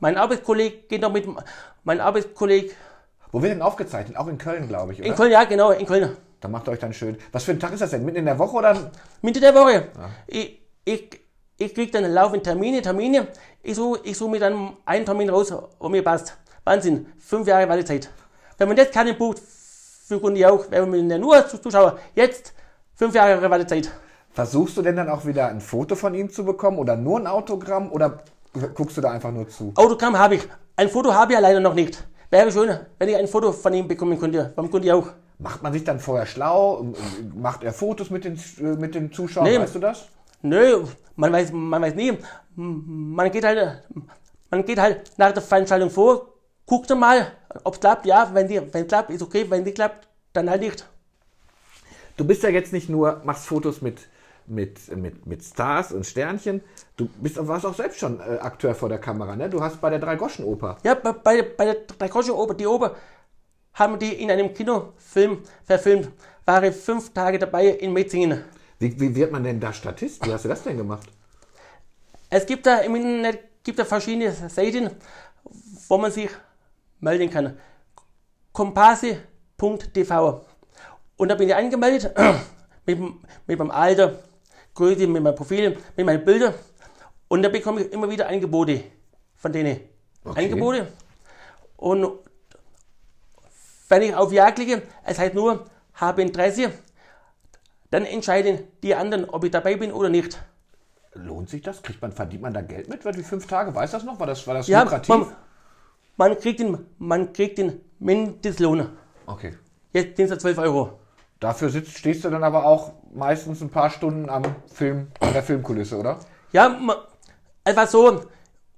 mein 0.00 0.16
Arbeitskollege 0.16 0.76
geht 0.88 1.00
noch 1.00 1.12
mit, 1.12 1.26
mein 1.84 2.00
Arbeitskollege 2.00 2.72
Wo 3.32 3.40
wird 3.42 3.52
denn 3.52 3.62
aufgezeichnet? 3.62 4.16
Auch 4.16 4.28
in 4.28 4.38
Köln, 4.38 4.68
glaube 4.68 4.92
ich, 4.92 5.00
oder? 5.00 5.08
in 5.08 5.14
Köln, 5.14 5.32
ja 5.32 5.44
genau, 5.44 5.70
in 5.70 5.86
Köln. 5.86 6.16
Da 6.40 6.48
macht 6.48 6.68
ihr 6.68 6.72
euch 6.72 6.78
dann 6.78 6.92
schön. 6.92 7.16
Was 7.32 7.44
für 7.44 7.52
ein 7.52 7.60
Tag 7.60 7.72
ist 7.72 7.80
das 7.80 7.90
denn? 7.90 8.04
Mitten 8.04 8.18
in 8.18 8.26
der 8.26 8.38
Woche 8.38 8.56
oder? 8.56 8.90
Mitte 9.22 9.40
der 9.40 9.54
Woche. 9.54 9.88
Ich, 10.26 10.62
ich, 10.84 11.20
ich 11.56 11.74
krieg 11.74 11.90
dann 11.90 12.04
laufend 12.04 12.44
Termine, 12.44 12.80
Termine. 12.80 13.26
Ich 13.62 13.74
suche 13.74 14.00
ich 14.04 14.16
such 14.16 14.28
mir 14.28 14.38
dann 14.38 14.76
einen 14.84 15.04
Termin 15.04 15.30
raus, 15.30 15.52
wo 15.80 15.88
mir 15.88 16.04
passt. 16.04 16.36
Wahnsinn, 16.64 17.06
fünf 17.18 17.48
Jahre 17.48 17.68
Wartezeit. 17.68 18.08
Wenn 18.56 18.68
man 18.68 18.76
jetzt 18.76 18.92
keinen 18.92 19.16
bucht, 19.18 19.40
für 19.40 20.20
Kunden 20.20 20.42
auch, 20.44 20.64
wenn 20.70 20.88
man 20.88 21.10
ja 21.10 21.18
nur 21.18 21.46
Zuschauer, 21.48 21.98
jetzt 22.14 22.54
fünf 22.94 23.14
Jahre 23.14 23.50
Wartezeit. 23.50 23.90
Versuchst 24.38 24.76
du 24.76 24.82
denn 24.82 24.94
dann 24.94 25.08
auch 25.08 25.26
wieder 25.26 25.48
ein 25.48 25.60
Foto 25.60 25.96
von 25.96 26.14
ihm 26.14 26.30
zu 26.30 26.44
bekommen 26.44 26.78
oder 26.78 26.94
nur 26.94 27.18
ein 27.18 27.26
Autogramm 27.26 27.90
oder 27.90 28.20
guckst 28.72 28.96
du 28.96 29.00
da 29.00 29.10
einfach 29.10 29.32
nur 29.32 29.48
zu? 29.48 29.72
Autogramm 29.74 30.16
habe 30.16 30.36
ich. 30.36 30.48
Ein 30.76 30.88
Foto 30.88 31.12
habe 31.12 31.32
ich 31.32 31.36
ja 31.36 31.40
leider 31.40 31.58
noch 31.58 31.74
nicht. 31.74 32.06
Wäre 32.30 32.52
schön, 32.52 32.78
wenn 33.00 33.08
ich 33.08 33.16
ein 33.16 33.26
Foto 33.26 33.50
von 33.50 33.74
ihm 33.74 33.88
bekommen 33.88 34.16
könnte. 34.16 34.52
Vom 34.54 34.70
Kundi 34.70 34.92
auch. 34.92 35.08
Macht 35.40 35.64
man 35.64 35.72
sich 35.72 35.82
dann 35.82 35.98
vorher 35.98 36.24
schlau? 36.24 36.86
Macht 37.34 37.64
er 37.64 37.72
Fotos 37.72 38.10
mit 38.10 38.24
den, 38.24 38.38
äh, 38.60 38.76
mit 38.76 38.94
den 38.94 39.10
Zuschauern? 39.10 39.48
Nee. 39.48 39.58
Weißt 39.58 39.74
du 39.74 39.80
das? 39.80 40.06
Nö, 40.42 40.84
man 41.16 41.32
weiß, 41.32 41.50
man 41.50 41.82
weiß 41.82 41.96
nie. 41.96 42.16
Man 42.54 43.32
geht 43.32 43.44
halt, 43.44 43.82
man 44.52 44.64
geht 44.64 44.78
halt 44.78 45.02
nach 45.16 45.32
der 45.32 45.42
Veranstaltung 45.42 45.90
vor, 45.90 46.28
guckt 46.64 46.88
mal, 46.96 47.32
ob 47.64 47.74
es 47.74 47.80
klappt. 47.80 48.06
Ja, 48.06 48.30
wenn 48.32 48.46
die, 48.46 48.62
wenn 48.72 48.86
klappt, 48.86 49.10
ist 49.10 49.22
okay. 49.22 49.46
Wenn 49.48 49.64
nicht 49.64 49.74
klappt, 49.74 50.06
dann 50.32 50.48
halt 50.48 50.60
nicht. 50.60 50.88
Du 52.16 52.24
bist 52.24 52.44
ja 52.44 52.50
jetzt 52.50 52.72
nicht 52.72 52.88
nur, 52.88 53.20
machst 53.24 53.44
Fotos 53.44 53.82
mit, 53.82 54.06
mit, 54.50 54.94
mit, 54.96 55.26
mit 55.26 55.42
Stars 55.42 55.92
und 55.92 56.04
Sternchen. 56.04 56.62
Du 56.96 57.08
bist, 57.20 57.36
warst 57.46 57.66
auch 57.66 57.74
selbst 57.74 57.98
schon 57.98 58.20
äh, 58.20 58.38
Akteur 58.40 58.74
vor 58.74 58.88
der 58.88 58.98
Kamera, 58.98 59.36
ne? 59.36 59.48
Du 59.48 59.60
hast 59.60 59.80
bei 59.80 59.90
der 59.90 59.98
Drei-Groschen-Oper. 59.98 60.78
Ja, 60.82 60.94
bei, 60.94 61.12
bei, 61.12 61.42
bei 61.42 61.64
der 61.64 61.74
Dreikosche 61.74 62.36
Oper, 62.36 62.54
die 62.54 62.66
Oper, 62.66 62.96
haben 63.74 63.98
die 63.98 64.12
in 64.12 64.30
einem 64.30 64.52
Kinofilm 64.52 65.38
verfilmt. 65.64 66.10
War 66.44 66.62
ich 66.62 66.74
fünf 66.74 67.12
Tage 67.12 67.38
dabei 67.38 67.68
in 67.68 67.92
Metzingen. 67.92 68.44
Wie, 68.78 68.98
wie 69.00 69.14
wird 69.14 69.32
man 69.32 69.44
denn 69.44 69.60
da 69.60 69.72
Statist? 69.72 70.24
Wie 70.26 70.32
hast 70.32 70.44
du 70.44 70.48
das 70.48 70.62
denn 70.62 70.76
gemacht? 70.76 71.08
Es 72.30 72.46
gibt 72.46 72.66
da 72.66 72.78
im 72.78 72.94
Internet 72.96 73.40
gibt 73.62 73.78
da 73.78 73.84
verschiedene 73.84 74.32
Seiten, 74.32 74.90
wo 75.88 75.98
man 75.98 76.10
sich 76.10 76.30
melden 77.00 77.30
kann. 77.30 77.58
Kompasse.tv 78.52 80.44
Und 81.16 81.28
da 81.28 81.34
bin 81.34 81.48
ich 81.48 81.54
angemeldet 81.54 82.14
mit, 82.86 82.98
mit 83.46 83.58
meinem 83.58 83.70
Alter, 83.70 84.18
Größe, 84.78 85.06
mit 85.08 85.22
meinem 85.22 85.34
Profil, 85.34 85.76
mit 85.96 86.06
meinen 86.06 86.24
Bildern. 86.24 86.54
Und 87.26 87.42
da 87.42 87.48
bekomme 87.48 87.82
ich 87.82 87.92
immer 87.92 88.08
wieder 88.08 88.28
Angebote 88.28 88.84
von 89.36 89.52
denen. 89.52 89.80
Okay. 90.24 90.44
Angebote. 90.44 90.88
Und 91.76 92.18
wenn 93.88 94.02
ich 94.02 94.14
auf 94.14 94.32
Ja 94.32 94.50
klicke, 94.52 94.82
es 95.04 95.18
heißt 95.18 95.34
nur, 95.34 95.66
habe 95.94 96.22
Interesse, 96.22 96.72
dann 97.90 98.04
entscheiden 98.04 98.60
die 98.82 98.94
anderen, 98.94 99.24
ob 99.28 99.44
ich 99.44 99.50
dabei 99.50 99.76
bin 99.76 99.92
oder 99.92 100.08
nicht. 100.08 100.38
Lohnt 101.14 101.48
sich 101.50 101.62
das? 101.62 101.82
Kriegt 101.82 102.00
man, 102.00 102.12
verdient 102.12 102.42
man 102.42 102.54
da 102.54 102.60
Geld 102.60 102.88
mit? 102.88 103.04
Wie 103.04 103.22
fünf 103.22 103.46
Tage? 103.46 103.74
Weiß 103.74 103.90
das 103.90 104.04
noch? 104.04 104.20
War 104.20 104.26
das, 104.26 104.46
war 104.46 104.54
das 104.54 104.68
Ja, 104.68 104.82
lukrativ? 104.82 105.08
man, 105.08 105.26
man 106.16 106.38
kriegt 106.38 106.60
den, 106.60 106.86
man 106.98 107.32
kriegt 107.32 107.58
den 107.58 107.80
Mindestlohn. 107.98 108.88
Okay. 109.26 109.54
Jetzt 109.92 110.16
sind 110.16 110.30
es 110.30 110.38
12 110.38 110.58
Euro. 110.58 110.97
Dafür 111.40 111.70
sitzt, 111.70 111.96
stehst 111.96 112.24
du 112.24 112.30
dann 112.30 112.42
aber 112.42 112.64
auch 112.64 112.92
meistens 113.12 113.60
ein 113.60 113.70
paar 113.70 113.90
Stunden 113.90 114.28
am 114.28 114.42
Film, 114.72 115.08
an 115.20 115.32
der 115.32 115.42
Filmkulisse, 115.42 115.96
oder? 115.96 116.18
Ja, 116.52 116.78
etwa 117.64 117.86
so, 117.86 118.24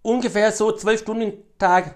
ungefähr 0.03 0.53
so 0.53 0.73
12 0.73 1.01
Stunden 1.01 1.33
Tag. 1.59 1.95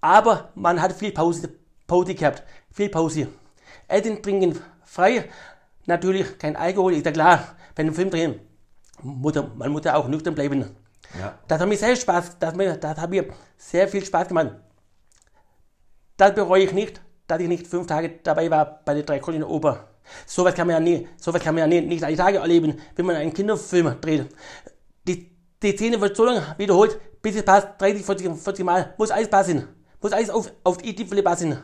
Aber 0.00 0.50
man 0.54 0.80
hat 0.80 0.92
viel 0.92 1.12
Pause, 1.12 1.50
Pause 1.86 2.14
gehabt. 2.14 2.44
Viel 2.70 2.88
Pause. 2.88 3.28
Essen, 3.88 4.22
trinken, 4.22 4.60
frei. 4.84 5.28
Natürlich 5.86 6.38
kein 6.38 6.54
Alkohol, 6.54 6.94
ist 6.94 7.06
ja 7.06 7.12
klar. 7.12 7.56
Wenn 7.74 7.86
wir 7.86 7.90
einen 7.90 7.96
Film 7.96 8.10
drehen, 8.10 8.40
muss 9.02 9.34
er, 9.36 9.50
man 9.56 9.72
muss 9.72 9.84
ja 9.84 9.96
auch 9.96 10.06
nüchtern 10.06 10.34
bleiben. 10.34 10.76
Ja. 11.18 11.38
Das 11.48 11.60
hat 11.60 11.68
mir 11.68 11.76
sehr 11.76 11.96
Spaß, 11.96 12.38
das, 12.38 12.54
das 12.80 12.98
hat 12.98 13.10
mir 13.10 13.28
sehr 13.56 13.88
viel 13.88 14.04
Spaß 14.04 14.28
gemacht. 14.28 14.52
Das 16.16 16.34
bereue 16.34 16.64
ich 16.64 16.72
nicht, 16.72 17.00
dass 17.28 17.40
ich 17.40 17.48
nicht 17.48 17.66
fünf 17.66 17.86
Tage 17.86 18.10
dabei 18.22 18.50
war 18.50 18.80
bei 18.84 18.94
der 18.94 19.04
Dreikolonien 19.04 19.44
Oper. 19.44 19.84
Sowas 20.26 20.54
kann 20.54 20.66
man 20.66 20.74
ja 20.74 20.80
nie, 20.80 21.06
sowas 21.18 21.42
kann 21.42 21.54
man 21.54 21.60
ja 21.60 21.66
nie, 21.66 21.86
nicht 21.86 22.02
alle 22.02 22.16
Tage 22.16 22.38
erleben, 22.38 22.80
wenn 22.96 23.06
man 23.06 23.16
einen 23.16 23.32
Kinderfilm 23.32 24.00
dreht. 24.00 24.26
Die, 25.06 25.30
die 25.62 25.72
Szene 25.72 26.00
wird 26.00 26.16
so 26.16 26.24
lange 26.24 26.42
wiederholt, 26.56 26.98
bis 27.22 27.36
es 27.36 27.44
passt, 27.44 27.68
30, 27.78 28.04
40, 28.04 28.36
40 28.36 28.64
Mal. 28.64 28.94
Muss 28.96 29.10
alles 29.10 29.28
passen. 29.28 29.68
Muss 30.00 30.12
alles 30.12 30.30
auf, 30.30 30.50
auf 30.64 30.78
die 30.78 30.94
Tiefele 30.94 31.22
passen. 31.22 31.58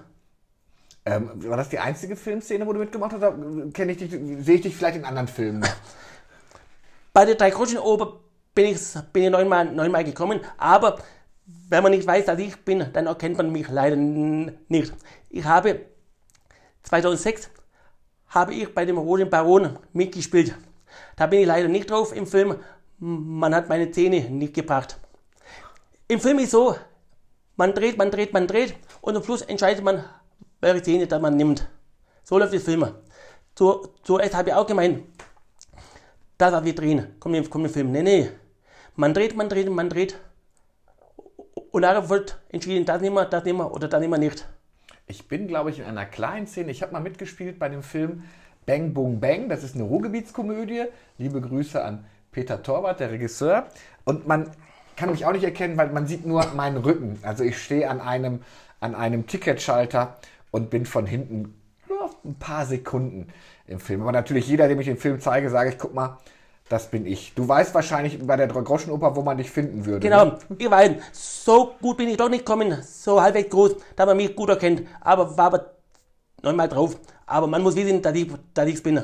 Ähm, 1.07 1.31
war 1.49 1.57
das 1.57 1.69
die 1.69 1.79
einzige 1.79 2.17
Filmszene, 2.17 2.67
wo 2.67 2.73
du 2.73 2.81
mitgemacht 2.81 3.13
hast? 3.13 3.75
Kenne 3.75 3.93
ich 3.93 3.99
dich, 3.99 4.11
sehe 4.11 4.57
ich 4.57 4.63
dich 4.63 4.77
vielleicht 4.77 4.97
in 4.97 5.05
anderen 5.05 5.29
Filmen? 5.29 5.65
Bei 7.13 7.25
der 7.25 7.37
Dreikolonien-Oper 7.37 8.21
bin 8.55 8.67
ich, 8.67 8.81
bin 9.13 9.25
ich 9.25 9.31
neunmal, 9.31 9.67
neunmal 9.73 10.05
gekommen, 10.05 10.41
aber 10.57 10.99
wenn 11.47 11.83
man 11.83 11.93
nicht 11.93 12.07
weiß, 12.07 12.27
dass 12.27 12.39
ich 12.39 12.57
bin, 12.65 12.87
dann 12.93 13.07
erkennt 13.07 13.37
man 13.37 13.51
mich 13.51 13.69
leider 13.69 13.97
nicht. 13.97 14.93
Ich 15.31 15.45
habe 15.45 15.81
2006 16.85 17.51
habe 18.29 18.55
ich 18.55 18.73
bei 18.75 18.85
dem 18.85 18.99
Roten 18.99 19.31
Baron 19.31 19.79
mitgespielt. 19.93 20.55
Da 21.17 21.27
bin 21.27 21.41
ich 21.41 21.47
leider 21.47 21.69
nicht 21.69 21.91
drauf 21.91 22.15
im 22.15 22.27
Film. 22.27 22.57
Man 22.99 23.55
hat 23.55 23.69
meine 23.69 23.91
Zähne 23.91 24.31
nicht 24.31 24.55
gebracht. 24.55 24.99
Im 26.09 26.21
Film 26.21 26.39
ist 26.39 26.51
so, 26.51 26.77
man 27.57 27.75
dreht, 27.75 27.97
man 27.97 28.11
dreht, 28.11 28.33
man 28.33 28.47
dreht 28.47 28.75
und 29.01 29.17
am 29.17 29.23
Schluss 29.23 29.43
entscheidet 29.43 29.85
man, 29.85 30.05
welche 30.61 30.83
Zähne 30.83 31.07
da 31.07 31.19
man 31.19 31.37
nimmt. 31.37 31.69
So 32.23 32.39
läuft 32.39 32.55
das 32.55 32.63
Film. 32.63 32.87
So 33.57 33.95
es 34.21 34.35
habe 34.35 34.49
ich 34.49 34.55
auch 34.55 34.67
gemeint, 34.67 35.05
das, 36.39 36.53
was 36.53 36.65
wir 36.65 36.75
drehen, 36.75 37.15
kommt 37.21 37.37
im, 37.37 37.49
kommt 37.49 37.67
im 37.67 37.73
Film. 37.73 37.93
Nee, 37.93 38.03
nee. 38.03 38.31
Man 38.97 39.15
dreht, 39.15 39.37
man 39.37 39.49
dreht, 39.49 39.71
man 39.71 39.89
dreht. 39.89 40.19
Und 41.75 41.81
nachher 41.81 42.09
wird 42.09 42.39
entschieden, 42.51 42.85
das 42.85 43.03
nehmen 43.03 43.17
wir, 43.17 43.25
das 43.25 43.43
nehmen 43.43 43.59
wir 43.59 43.73
oder 43.73 43.89
das 43.89 44.01
nehmen 44.01 44.13
wir 44.13 44.19
nicht. 44.19 44.47
Ich 45.09 45.27
bin, 45.27 45.49
glaube 45.49 45.71
ich, 45.71 45.81
in 45.81 45.87
einer 45.87 46.07
kleinen 46.07 46.47
Szene. 46.47 46.71
Ich 46.71 46.83
habe 46.83 46.93
mal 46.93 47.01
mitgespielt 47.01 47.59
bei 47.59 47.69
dem 47.69 47.83
Film 47.83 48.23
Bang 48.65 48.95
Boom 48.95 49.19
Bang. 49.19 49.49
Das 49.49 49.65
ist 49.65 49.75
eine 49.75 49.83
Ruhrgebietskomödie. 49.83 50.85
Liebe 51.19 51.41
Grüße 51.41 51.85
an 51.85 52.05
Peter 52.31 52.63
Torwart, 52.63 53.01
der 53.01 53.11
Regisseur. 53.11 53.67
Und 54.05 54.29
man 54.29 54.53
kann 54.95 55.11
mich 55.11 55.27
auch 55.27 55.33
nicht 55.33 55.43
erkennen, 55.43 55.77
weil 55.77 55.89
man 55.91 56.07
sieht 56.07 56.25
nur 56.25 56.47
meinen 56.55 56.77
Rücken. 56.77 57.19
Also 57.23 57.43
ich 57.43 57.61
stehe 57.61 57.91
an 57.91 58.01
einem, 58.01 58.45
an 58.79 58.95
einem 58.95 59.27
Ticketschalter 59.27 60.17
und 60.53 60.71
bin 60.71 60.87
von 60.87 61.07
hinten 61.07 61.61
nur 61.89 62.09
ein 62.25 62.37
paar 62.37 62.67
Sekunden 62.67 63.27
im 63.67 63.81
Film. 63.81 64.03
Aber 64.03 64.13
natürlich 64.13 64.47
jeder, 64.47 64.69
dem 64.69 64.79
ich 64.79 64.87
den 64.87 64.97
Film 64.97 65.19
zeige, 65.19 65.51
sage 65.51 65.71
ich, 65.71 65.79
guck 65.79 65.93
mal, 65.93 66.19
das 66.69 66.91
bin 66.91 67.07
ich. 67.07 67.35
Du 67.35 67.47
weißt 67.47 67.75
wahrscheinlich 67.75 68.25
bei 68.27 68.37
der 68.37 68.49
Groschenoper, 68.49 69.15
wo 69.17 69.23
man 69.23 69.37
dich 69.37 69.51
finden 69.51 69.85
würde. 69.85 70.09
Ne? 70.09 70.11
Genau, 70.11 70.39
ihr 70.59 70.71
beiden. 70.71 71.03
So 71.13 71.75
gut 71.81 71.99
bin 71.99 72.09
ich 72.09 72.17
doch 72.17 72.29
nicht 72.29 72.47
gekommen, 72.47 72.83
so 72.83 73.21
halbwegs 73.21 73.51
groß, 73.51 73.77
da 73.97 74.07
man 74.07 74.17
mich 74.17 74.35
gut 74.35 74.49
erkennt. 74.49 74.83
Aber 75.01 75.37
war 75.37 75.47
aber 75.47 75.71
neunmal 76.43 76.69
drauf. 76.69 76.97
Aber 77.27 77.47
man 77.47 77.63
muss 77.63 77.77
wissen, 77.77 78.01
dass 78.03 78.15
ich 78.15 78.33
dass 78.55 78.83
bin. 78.83 79.03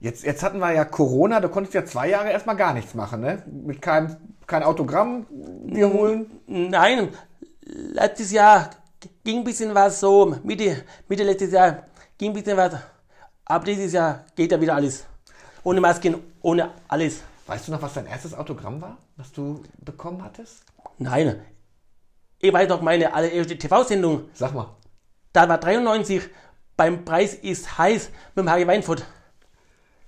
Jetzt, 0.00 0.24
jetzt 0.24 0.42
hatten 0.42 0.58
wir 0.58 0.72
ja 0.72 0.84
Corona, 0.84 1.38
du 1.40 1.48
konntest 1.48 1.74
ja 1.74 1.84
zwei 1.84 2.08
Jahre 2.08 2.30
erstmal 2.30 2.56
gar 2.56 2.74
nichts 2.74 2.94
machen, 2.94 3.20
ne? 3.20 3.42
Mit 3.46 3.80
keinem 3.80 4.16
kein 4.48 4.64
Autogramm 4.64 5.26
dir 5.30 5.92
holen. 5.92 6.26
Nein, 6.46 7.08
letztes 7.64 8.32
Jahr 8.32 8.70
ging 9.24 9.38
ein 9.38 9.44
bisschen 9.44 9.72
was 9.74 10.00
so, 10.00 10.34
Mitte, 10.42 10.82
Mitte 11.08 11.22
letztes 11.22 11.52
Jahr 11.52 11.84
ging 12.18 12.30
ein 12.30 12.34
bisschen 12.34 12.56
was. 12.56 12.74
Aber 13.44 13.64
dieses 13.64 13.92
Jahr 13.92 14.24
geht 14.34 14.50
ja 14.50 14.60
wieder 14.60 14.74
alles. 14.74 15.06
Ohne 15.64 15.80
Masken, 15.80 16.16
ohne 16.42 16.70
alles. 16.88 17.20
Weißt 17.46 17.68
du 17.68 17.72
noch, 17.72 17.82
was 17.82 17.94
dein 17.94 18.06
erstes 18.06 18.34
Autogramm 18.34 18.80
war, 18.80 18.96
was 19.16 19.32
du 19.32 19.62
bekommen 19.78 20.22
hattest? 20.24 20.64
Nein. 20.98 21.40
Ich 22.38 22.52
weiß 22.52 22.68
noch 22.68 22.80
meine 22.82 23.12
allererste 23.14 23.56
TV-Sendung. 23.56 24.28
Sag 24.34 24.54
mal. 24.54 24.74
Da 25.32 25.48
war 25.48 25.58
93. 25.58 26.22
Beim 26.76 27.04
Preis 27.04 27.34
ist 27.34 27.78
heiß 27.78 28.10
mit 28.34 28.44
dem 28.44 28.50
Harry 28.50 28.66
Weinfurt. 28.66 29.04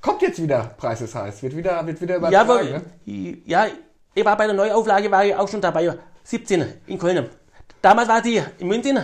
Kommt 0.00 0.22
jetzt 0.22 0.42
wieder, 0.42 0.74
Preis 0.76 1.00
ist 1.00 1.14
heiß. 1.14 1.42
Wird 1.42 1.56
wieder, 1.56 1.86
wird 1.86 2.00
wieder 2.00 2.14
Ja, 2.30 2.42
übertragen, 2.42 2.50
aber, 2.50 2.62
ne? 2.64 3.38
ja, 3.44 3.66
ich 4.14 4.24
war 4.24 4.36
bei 4.36 4.46
der 4.46 4.54
Neuauflage, 4.54 5.10
war 5.10 5.24
ich 5.24 5.34
auch 5.34 5.48
schon 5.48 5.60
dabei. 5.60 5.96
17 6.24 6.80
in 6.86 6.98
Köln. 6.98 7.28
Damals 7.80 8.08
war 8.08 8.22
sie 8.22 8.42
in 8.58 8.68
München. 8.68 8.98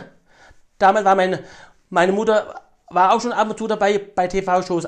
Damals 0.79 1.05
war 1.05 1.15
meine, 1.15 1.45
meine 1.91 2.13
Mutter 2.13 2.61
war 2.89 3.15
auch 3.15 3.21
schon 3.21 3.33
ab 3.33 3.49
und 3.51 3.59
zu 3.59 3.67
dabei 3.67 3.99
bei 3.99 4.27
TV-Shows. 4.27 4.87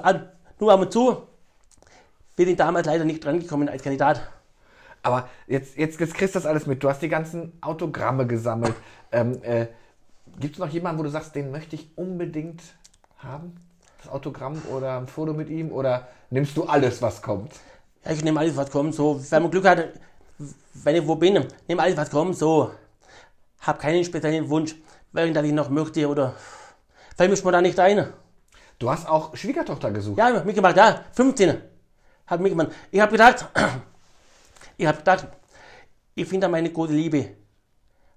Nur 0.59 0.73
ab 0.73 0.81
und 0.81 0.92
zu. 0.92 1.28
Wir 2.37 2.47
sind 2.47 2.61
damals 2.61 2.87
leider 2.87 3.05
nicht 3.05 3.25
drangekommen 3.25 3.69
als 3.69 3.83
Kandidat. 3.83 4.23
Aber 5.03 5.29
jetzt, 5.47 5.77
jetzt, 5.77 6.01
jetzt 6.01 6.15
kriegst 6.15 6.35
du 6.35 6.39
das 6.39 6.47
alles 6.47 6.67
mit. 6.67 6.83
Du 6.83 6.89
hast 6.89 7.03
die 7.03 7.09
ganzen 7.09 7.53
Autogramme 7.61 8.27
gesammelt. 8.27 8.75
Ähm, 9.11 9.43
äh, 9.43 9.67
Gibt 10.39 10.55
es 10.55 10.59
noch 10.59 10.69
jemanden, 10.69 10.99
wo 10.99 11.03
du 11.03 11.11
sagst, 11.11 11.35
den 11.35 11.51
möchte 11.51 11.77
ich 11.77 11.91
unbedingt 11.97 12.62
haben? 13.19 13.57
Das 14.03 14.11
Autogramm 14.11 14.61
oder 14.71 14.97
ein 14.99 15.07
Foto 15.07 15.35
mit 15.35 15.51
ihm? 15.51 15.71
Oder 15.73 16.09
nimmst 16.31 16.57
du 16.57 16.65
alles, 16.65 17.03
was 17.03 17.21
kommt? 17.21 17.53
Ja, 18.05 18.12
ich 18.12 18.25
nehme 18.25 18.41
alles, 18.41 18.57
was 18.57 18.71
kommt. 18.71 18.95
So, 18.95 19.21
wenn 19.31 19.43
man 19.43 19.51
Glück 19.51 19.67
hat, 19.67 19.89
wenn 20.75 20.97
ich 20.97 21.07
wo 21.07 21.17
bin, 21.17 21.45
nehme 21.69 21.83
alles, 21.83 21.97
was 21.97 22.11
kommt. 22.11 22.37
So, 22.37 22.71
hab 23.61 23.79
keinen 23.79 24.05
speziellen 24.05 24.49
Wunsch, 24.49 24.75
welchen 25.12 25.45
ich 25.45 25.53
noch 25.53 25.69
möchte 25.69 26.09
oder 26.09 26.35
fällt 27.17 27.31
mir 27.31 27.37
spontan 27.37 27.62
nicht 27.62 27.79
ein. 27.79 28.07
Du 28.79 28.91
hast 28.91 29.09
auch 29.09 29.37
Schwiegertochter 29.37 29.91
gesucht. 29.91 30.19
Ja, 30.19 30.43
mitgemacht, 30.45 30.77
ja, 30.77 31.05
15. 31.12 31.72
Hat 32.26 32.41
mitgemacht. 32.41 32.73
Ich 32.91 33.00
habe 33.00 33.12
gedacht, 33.12 33.47
ich 34.76 34.87
habe 34.87 34.99
gedacht, 34.99 35.26
ich 36.14 36.29
finde 36.29 36.49
meine 36.49 36.71
große 36.71 36.93
Liebe. 36.93 37.37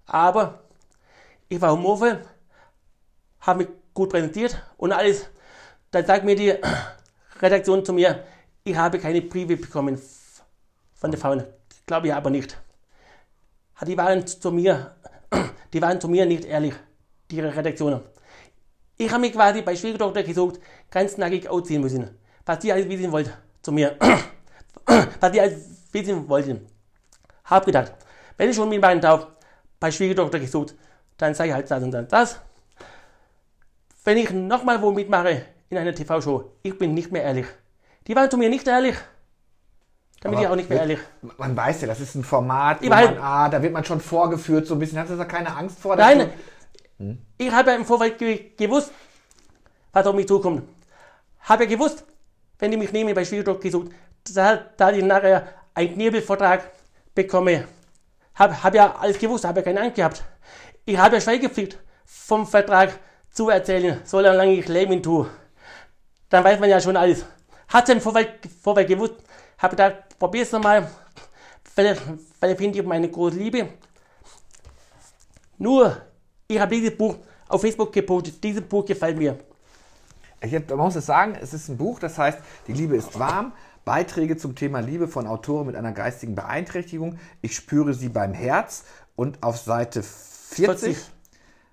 Aber 0.06 0.64
ich 1.50 1.60
war 1.60 1.72
humorvoll, 1.72 2.24
habe 3.42 3.60
mich 3.60 3.68
gut 3.94 4.10
präsentiert 4.10 4.62
und 4.78 4.92
alles. 4.92 5.30
Dann 5.92 6.06
sagt 6.06 6.26
mir 6.26 6.36
die 6.36 6.54
Redaktion 7.42 7.84
zu 7.84 7.94
mir, 7.94 8.24
ich 8.64 8.76
habe 8.76 9.00
keine 9.00 9.22
Briefe 9.22 9.58
bekommen 9.58 10.00
von 10.94 11.12
den 11.12 11.20
Frauen. 11.20 11.44
Glaube 11.86 12.08
ich 12.08 12.14
aber 12.14 12.30
nicht. 12.30 12.58
Die 13.86 13.98
waren 13.98 14.26
zu 14.26 14.52
mir, 14.52 14.96
die 15.74 15.82
waren 15.82 16.00
zu 16.00 16.08
mir 16.08 16.26
nicht 16.26 16.46
ehrlich, 16.46 16.74
die 17.30 17.40
Redaktionen. 17.40 18.02
Ich 18.98 19.12
habe 19.12 19.22
mich 19.22 19.34
quasi 19.34 19.62
bei 19.62 19.76
Schwiegertochter 19.76 20.24
gesucht, 20.24 20.60
ganz 20.90 21.18
nackig 21.18 21.50
ausziehen 21.50 21.82
müssen. 21.82 22.18
Was 22.46 22.60
die 22.60 22.72
alles 22.72 22.88
wissen 22.88 23.12
wollten 23.12 23.34
zu 23.66 23.72
mir. 23.72 23.98
was 25.20 25.32
die 25.32 25.42
alles 25.42 25.56
wissen 25.92 26.28
wollten. 26.30 26.66
Hab 27.46 27.66
gedacht, 27.66 27.94
wenn 28.38 28.50
ich 28.50 28.56
schon 28.56 28.70
mit 28.70 28.82
meinem 28.82 29.02
Taub 29.02 29.36
bei 29.80 29.92
Schwiegertochter 29.92 30.40
gesucht, 30.40 30.76
dann 31.18 31.34
sage 31.34 31.50
ich 31.50 31.56
halt 31.56 31.70
das 31.70 31.84
und 31.84 31.92
das. 31.92 32.08
das. 32.08 32.40
Wenn 34.04 34.18
ich 34.18 34.30
nochmal 34.32 34.82
wo 34.82 34.92
mitmache 34.92 35.42
in 35.70 35.78
einer 35.78 35.94
TV-Show, 35.94 36.52
ich 36.62 36.78
bin 36.78 36.94
nicht 36.94 37.12
mehr 37.12 37.24
ehrlich. 37.24 37.48
Die 38.08 38.16
waren 38.16 38.30
zu 38.30 38.38
mir 38.38 38.50
nicht 38.50 38.68
ehrlich. 38.68 38.96
Dann 40.22 40.32
bin 40.32 40.42
ich 40.42 40.48
auch 40.48 40.56
nicht 40.56 40.70
mehr 40.70 40.80
ehrlich. 40.80 41.00
Man 41.38 41.56
weiß 41.58 41.82
ja, 41.82 41.88
das 41.88 42.00
ist 42.00 42.16
ein 42.16 42.24
Format, 42.24 42.82
Ich 42.82 42.90
man, 42.90 43.18
ah, 43.18 43.50
da 43.50 43.62
wird 43.62 43.74
man 43.74 43.84
schon 43.84 44.00
vorgeführt, 44.00 44.68
so 44.68 44.76
ein 44.76 44.80
bisschen. 44.80 45.00
Hast 45.00 45.10
du 45.12 45.18
da 45.18 45.26
keine 45.26 45.56
Angst 45.56 45.80
vor? 45.80 45.96
Nein, 45.96 46.30
du- 47.00 47.18
ich 47.38 47.52
habe 47.52 47.72
ja 47.72 47.76
im 47.76 47.86
Vorfeld 47.86 48.18
ge 48.18 48.52
gewusst, 48.58 48.92
was 49.92 50.06
auf 50.06 50.16
mich 50.16 50.28
zukommt. 50.28 50.64
Habe 51.42 51.64
ja 51.66 51.70
gewusst, 51.70 52.06
wenn 52.60 52.72
die 52.72 52.78
mich 52.78 52.92
nehmen 52.92 53.14
bei 53.14 53.26
Schwiegertochter 53.26 53.62
gesucht, 53.62 53.92
da, 54.34 54.58
da 54.78 54.92
ich 54.92 55.04
nachher 55.04 55.48
einen 55.74 55.94
Knebelvertrag 55.94 56.72
bekomme. 57.14 57.68
Habe 58.36 58.64
hab 58.64 58.76
ja 58.76 58.96
alles 58.96 59.18
gewusst, 59.20 59.46
habe 59.46 59.60
ja 59.60 59.64
keine 59.64 59.82
Angst 59.82 59.96
gehabt. 59.96 60.24
Ich 60.86 60.98
habe 60.98 61.16
ja 61.16 61.22
Schweigepflicht 61.22 61.78
vom 62.06 62.46
Vertrag 62.46 63.00
zu 63.32 63.50
erzählen, 63.50 64.02
solange 64.04 64.54
ich 64.54 64.68
leben 64.68 65.02
tue. 65.02 65.30
Dann 66.30 66.44
weiß 66.44 66.60
man 66.60 66.70
ja 66.70 66.80
schon 66.80 66.98
alles. 66.98 67.26
Hat 67.68 67.90
im 67.90 68.02
Vorfeld, 68.02 68.40
Vorfeld 68.62 68.88
gewusst, 68.88 69.16
habe 69.58 69.76
gedacht, 69.76 70.18
probier's 70.20 70.52
nochmal. 70.52 70.90
Vielleicht, 71.74 72.02
vielleicht 72.40 72.58
finde 72.58 72.80
ich 72.80 72.86
meine 72.86 73.10
große 73.10 73.38
Liebe. 73.38 73.70
Nur, 75.58 75.98
ich 76.48 76.60
habe 76.60 76.76
dieses 76.76 76.98
Buch 76.98 77.18
auf 77.48 77.62
Facebook 77.62 77.92
gepostet. 77.92 78.44
Dieses 78.44 78.62
Buch 78.62 78.86
gefällt 78.86 79.18
mir. 79.18 79.38
Ich 80.42 80.54
hab, 80.54 80.70
man 80.70 80.80
muss 80.80 80.96
es 80.96 81.06
sagen, 81.06 81.36
es 81.42 81.54
ist 81.54 81.70
ein 81.70 81.78
Buch, 81.78 82.00
das 82.00 82.18
heißt, 82.18 82.40
die 82.68 82.74
Liebe 82.74 82.96
ist 82.96 83.18
warm. 83.18 83.54
Beiträge 83.84 84.36
zum 84.36 84.56
Thema 84.56 84.80
Liebe 84.80 85.08
von 85.08 85.28
Autoren 85.28 85.68
mit 85.68 85.76
einer 85.76 85.92
geistigen 85.92 86.36
Beeinträchtigung. 86.36 87.20
Ich 87.42 87.56
spüre 87.56 87.94
sie 87.94 88.10
beim 88.10 88.34
Herz. 88.34 88.84
Und 89.16 89.44
auf 89.44 89.58
Seite 89.58 90.04
40, 90.04 90.98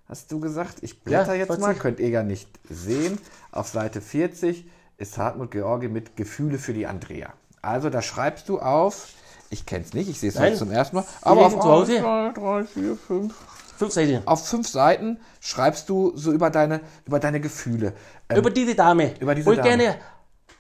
hast 0.09 0.31
du 0.31 0.39
gesagt. 0.39 0.77
Ich 0.83 1.03
blätter 1.03 1.33
Ja, 1.33 1.41
jetzt 1.41 1.49
40. 1.49 1.63
mal, 1.65 1.75
könnt 1.75 1.99
ihr 2.01 2.09
ja 2.09 2.23
nicht 2.23 2.49
sehen. 2.69 3.19
Auf 3.51 3.69
Seite 3.69 4.01
40 4.01 4.69
ist 4.99 5.19
Hartmut 5.19 5.51
Georgi 5.51 5.89
mit 5.89 6.17
Gefühle 6.17 6.59
für 6.59 6.73
die 6.73 6.87
Andrea. 6.87 7.33
Also 7.63 7.91
da 7.91 8.03
schreibst 8.03 8.49
du 8.49 8.61
auf, 8.61 9.09
ich 9.51 9.67
kenne 9.67 9.85
es 9.85 9.93
nicht, 9.93 10.09
ich 10.09 10.21
sehe 10.21 10.31
es 10.31 10.39
heute 10.39 10.57
zum 10.57 10.71
ersten 10.71 10.97
Mal, 10.97 11.05
aber 11.23 11.47
auf 11.47 11.53
lesen 11.53 11.63
zu 11.63 11.69
Hause. 11.69 11.93
1, 11.97 12.35
2, 12.35 12.41
3, 12.41 12.65
4, 12.65 12.97
5, 12.97 13.35
Fünf 13.83 13.95
Seiten. 13.95 14.23
auf 14.27 14.47
fünf 14.47 14.69
Seiten 14.69 15.19
schreibst 15.41 15.89
du 15.89 16.13
so 16.15 16.33
über 16.33 16.51
deine, 16.51 16.81
über 17.05 17.19
deine 17.19 17.41
Gefühle. 17.41 17.95
Ähm, 18.29 18.39
über 18.39 18.51
diese 18.51 18.75
Dame. 18.75 19.15
über 19.19 19.35
diese 19.35 19.47
wo 19.47 19.53
ich 19.53 19.59
Dame. 19.59 19.69
gerne, 19.77 19.99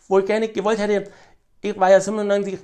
wo 0.09 0.19
ich 0.19 0.26
gerne 0.26 0.49
gewollt 0.49 0.79
hätte, 0.79 1.11
ich 1.61 1.79
war 1.79 1.91
ja 1.91 2.00
97, 2.00 2.59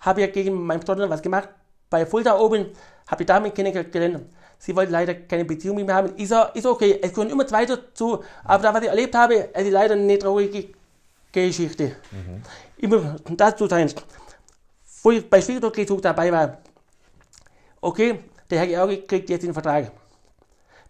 habe 0.00 0.20
ja 0.22 0.26
gegen 0.26 0.66
meinen 0.66 0.82
Stottern 0.82 1.08
was 1.08 1.22
gemacht, 1.22 1.48
bei 1.88 2.04
Fulda 2.04 2.36
oben, 2.38 2.66
habe 3.06 3.24
die 3.24 3.26
Dame 3.26 3.50
kennengelernt. 3.50 4.26
Sie 4.58 4.74
wollte 4.76 4.92
leider 4.92 5.14
keine 5.14 5.44
Beziehung 5.44 5.76
mit 5.76 5.86
mir 5.86 5.94
haben. 5.94 6.14
Ist, 6.16 6.34
ist 6.54 6.66
okay, 6.66 6.98
es 7.00 7.10
gehören 7.14 7.30
immer 7.30 7.46
zwei 7.46 7.64
dazu, 7.64 8.22
aber 8.44 8.62
da, 8.62 8.74
was 8.74 8.82
ich 8.82 8.88
erlebt 8.88 9.14
habe, 9.14 9.54
es 9.54 9.64
ist 9.64 9.72
leider 9.72 9.94
eine 9.94 10.18
traurige 10.18 10.68
Geschichte. 11.32 11.96
Immer 12.76 13.16
dazu 13.30 13.66
sein, 13.66 13.90
wo 15.02 15.10
ich 15.12 15.28
bei 15.30 15.40
Schwiegertochter 15.40 15.96
dabei 15.96 16.30
war. 16.30 16.58
Okay, 17.80 18.20
der 18.50 18.58
Herr 18.58 18.66
Georgi 18.66 19.02
kriegt 19.02 19.30
jetzt 19.30 19.42
den 19.42 19.52
Vertrag. 19.52 19.92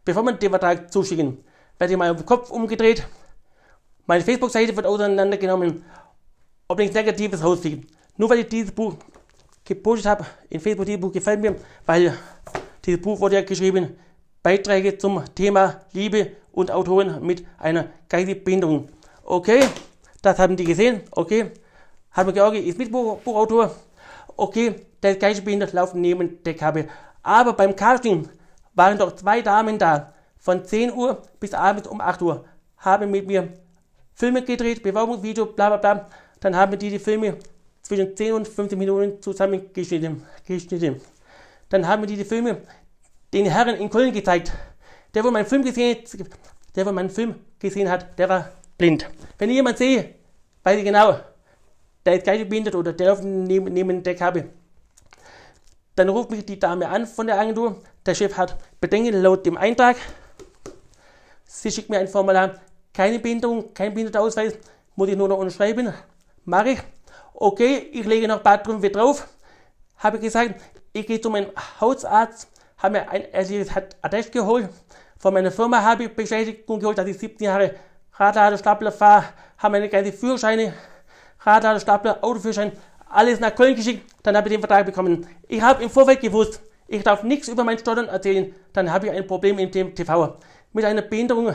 Bevor 0.05 0.23
wir 0.23 0.33
den 0.33 0.51
Vertrag 0.51 0.93
zuschicken, 0.93 1.45
werde 1.79 1.93
ich 1.93 1.99
den 1.99 2.27
Kopf 2.27 2.51
umgedreht. 2.51 3.07
Meine 4.07 4.25
Facebook-Seite 4.25 4.75
wird 4.77 4.87
auseinandergenommen, 4.87 5.85
ob 6.69 6.79
nichts 6.79 6.95
Negatives 6.95 7.45
rausfliegt. 7.45 7.91
Nur 8.17 8.31
weil 8.31 8.41
ich 8.41 8.49
dieses 8.49 8.73
Buch 8.73 8.95
gepostet 9.65 10.07
habe, 10.07 10.27
in 10.49 10.61
Facebook, 10.61 10.87
dieses 10.87 11.01
Buch 11.01 11.13
gefällt 11.13 11.41
mir, 11.41 11.57
weil 11.87 12.15
dieses 12.85 13.01
Buch 13.01 13.21
wurde 13.21 13.37
ja 13.37 13.43
geschrieben, 13.43 13.97
Beiträge 14.43 14.97
zum 14.97 15.23
Thema 15.35 15.83
Liebe 15.93 16.33
und 16.53 16.71
Autoren 16.71 17.25
mit 17.25 17.45
einer 17.59 17.91
geistigen 18.09 18.43
Behinderung. 18.43 18.89
Okay, 19.23 19.61
das 20.23 20.39
haben 20.39 20.57
die 20.57 20.65
gesehen, 20.65 21.03
okay. 21.13 21.51
Hartmut 22.13 22.35
Georgi 22.35 22.59
ist 22.59 22.79
Mitbuchautor, 22.79 23.71
okay, 24.37 24.75
der 25.03 25.13
ist 25.13 25.21
geistig 25.21 25.45
behindert, 25.45 25.73
laufen 25.73 26.01
neben 26.01 26.43
der 26.43 26.55
Kabel. 26.55 26.89
Aber 27.23 27.53
beim 27.53 27.77
Casting 27.77 28.29
waren 28.75 28.99
doch 28.99 29.15
zwei 29.15 29.43
Damen 29.43 29.79
da, 29.79 30.13
von 30.39 30.65
10 30.65 30.93
Uhr 30.93 31.23
bis 31.39 31.53
abends 31.55 31.89
um 31.89 32.01
8 32.01 32.23
Uhr, 32.23 32.45
haben 32.79 33.11
mit 33.11 33.27
mir 33.27 33.49
Filme 34.15 34.43
gedreht, 34.43 34.83
Bewerbungsvideo, 34.83 35.47
bla 35.47 35.69
bla 35.69 35.77
bla. 35.77 36.07
Dann 36.41 36.57
haben 36.57 36.79
die 36.79 36.91
die 36.91 36.99
Filme 36.99 37.37
zwischen 37.83 38.17
10 38.17 38.33
und 38.33 38.49
15 38.49 38.79
Minuten 38.79 39.23
zusammengeschnitten. 39.23 40.23
Geschnitten. 40.47 41.01
Dann 41.69 41.87
haben 41.87 42.07
die 42.07 42.17
die 42.17 42.25
Filme 42.25 42.59
den 43.33 43.47
Herren 43.47 43.77
in 43.77 43.89
Köln 43.91 44.13
gezeigt. 44.13 44.53
Der, 45.15 45.25
wo 45.25 45.31
meinen 45.31 45.47
Film 45.47 45.65
gesehen 45.65 45.99
der, 46.77 46.87
wo 46.87 46.93
meinen 46.93 47.11
Film 47.11 47.35
gesehen 47.59 47.91
hat, 47.91 48.19
der 48.19 48.29
war 48.29 48.53
blind. 48.79 49.09
Wenn 49.39 49.51
ich 49.51 49.57
jemand 49.57 49.79
sehe, 49.79 50.15
weiß 50.63 50.79
ich 50.79 50.85
genau, 50.85 51.19
der 52.05 52.17
ist 52.17 52.25
geistig 52.25 52.49
behindert 52.49 52.75
oder 52.75 52.93
der 52.93 53.09
läuft 53.09 53.25
neben, 53.25 53.73
neben 53.73 54.03
der 54.03 54.15
Kabel. 54.15 54.51
Dann 56.01 56.09
ruft 56.09 56.31
mich 56.31 56.47
die 56.47 56.59
Dame 56.59 56.89
an 56.89 57.07
von 57.07 57.27
der 57.27 57.39
Agentur. 57.39 57.77
Der 58.07 58.15
Chef 58.15 58.35
hat 58.39 58.57
Bedenken 58.81 59.21
laut 59.23 59.45
dem 59.45 59.59
Eintrag. 59.59 59.97
Sie 61.45 61.71
schickt 61.71 61.91
mir 61.91 61.99
ein 61.99 62.09
Formular. 62.09 62.55
Keine 62.95 63.19
Behinderung, 63.19 63.75
kein 63.75 63.93
Behindertenausweis. 63.93 64.55
Muss 64.97 65.11
ich 65.11 65.17
nur 65.19 65.29
noch 65.29 65.37
unterschreiben. 65.37 65.93
Mache 66.47 66.71
ich. 66.71 66.79
Okay, 67.35 67.91
ich 67.93 68.07
lege 68.07 68.27
noch 68.27 68.41
Badrümpfe 68.41 68.89
drauf. 68.89 69.29
Habe 69.99 70.19
gesagt, 70.19 70.55
ich 70.95 71.07
gehe 71.07 71.21
zu 71.21 71.29
meinem 71.29 71.51
Hausarzt. 71.79 72.49
Habe 72.79 72.93
mir 72.93 73.11
ein 73.11 73.27
Attest 74.01 74.33
geholt. 74.33 74.71
Von 75.19 75.35
meiner 75.35 75.51
Firma 75.51 75.83
habe 75.83 76.05
ich 76.05 76.17
Bestätigung 76.17 76.81
geholt, 76.81 76.97
dass 76.97 77.09
ich 77.09 77.19
17 77.19 77.45
Jahre 77.45 77.75
Radlader, 78.15 78.57
Stapler 78.57 78.91
fahre. 78.91 79.25
Habe 79.59 79.73
meine 79.73 79.91
ganzen 79.91 80.15
Führerscheine, 80.15 80.73
Radlader, 81.41 81.79
Stapler, 81.79 82.25
Autoführerschein, 82.25 82.73
alles 83.11 83.41
nach 83.41 83.55
Köln 83.55 83.75
geschickt. 83.77 84.11
Dann 84.23 84.37
habe 84.37 84.49
ich 84.49 84.55
den 84.55 84.61
Vertrag 84.61 84.87
bekommen. 84.87 85.27
Ich 85.49 85.61
habe 85.61 85.83
im 85.83 85.91
Vorfeld 85.91 86.21
gewusst, 86.21 86.61
ich 86.89 87.03
darf 87.03 87.23
nichts 87.23 87.49
über 87.49 87.65
mein 87.65 87.79
Stottern 87.79 88.09
erzählen. 88.09 88.55
Dann 88.73 88.91
habe 88.93 89.07
ich 89.07 89.13
ein 89.13 89.27
Problem 89.27 89.59
im 89.59 89.71
TV. 89.71 90.37
Mit 90.73 90.85
einer 90.85 91.03
Behinderung 91.03 91.55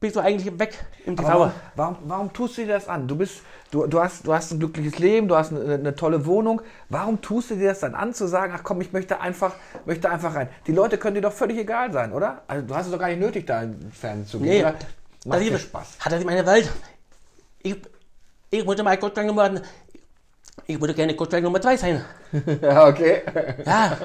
bist 0.00 0.14
du 0.16 0.20
eigentlich 0.20 0.58
weg 0.58 0.74
im 1.06 1.16
TV. 1.16 1.28
Warum, 1.28 1.52
warum, 1.74 1.96
warum 2.04 2.32
tust 2.32 2.58
du 2.58 2.62
dir 2.62 2.74
das 2.74 2.88
an? 2.88 3.08
Du 3.08 3.16
bist, 3.16 3.40
du, 3.70 3.86
du, 3.86 4.00
hast, 4.00 4.26
du 4.26 4.32
hast 4.34 4.52
ein 4.52 4.58
glückliches 4.58 4.98
Leben, 4.98 5.26
du 5.28 5.36
hast 5.36 5.52
eine, 5.52 5.74
eine 5.74 5.94
tolle 5.94 6.26
Wohnung. 6.26 6.60
Warum 6.90 7.20
tust 7.22 7.50
du 7.50 7.54
dir 7.56 7.68
das 7.68 7.80
dann 7.80 7.94
an, 7.94 8.12
zu 8.12 8.26
sagen, 8.26 8.52
ach 8.54 8.62
komm, 8.62 8.80
ich 8.82 8.92
möchte 8.92 9.20
einfach, 9.20 9.54
möchte 9.86 10.10
einfach 10.10 10.34
rein? 10.34 10.48
Die 10.66 10.72
Leute 10.72 10.98
können 10.98 11.14
dir 11.14 11.22
doch 11.22 11.32
völlig 11.32 11.58
egal 11.58 11.92
sein, 11.92 12.12
oder? 12.12 12.42
Also 12.46 12.66
du 12.66 12.74
hast 12.74 12.86
es 12.86 12.92
doch 12.92 12.98
gar 12.98 13.08
nicht 13.08 13.20
nötig, 13.20 13.46
da 13.46 13.62
ins 13.62 13.96
Fernsehen 13.96 14.26
zu 14.26 14.38
gehen. 14.38 14.48
Nee, 14.48 14.60
oder? 14.62 14.72
das 14.72 15.26
Macht 15.26 15.40
dir 15.40 15.52
ist- 15.54 15.62
Spaß. 15.62 15.96
Hat 16.00 16.12
das 16.12 16.20
in 16.20 16.26
meiner 16.26 16.44
Welt. 16.46 16.70
Ich, 17.62 17.76
ich 18.50 18.66
wollte 18.66 18.82
mal 18.82 18.96
Gottschalk 18.96 19.26
Nummer, 19.26 19.50
ich 20.66 20.80
würde 20.80 20.94
gerne 20.94 21.14
Gottschalk 21.14 21.42
Nummer 21.44 21.60
2 21.60 21.76
sein. 21.76 22.04
Ja, 22.62 22.86
okay. 22.88 23.22
Ja, 23.66 23.96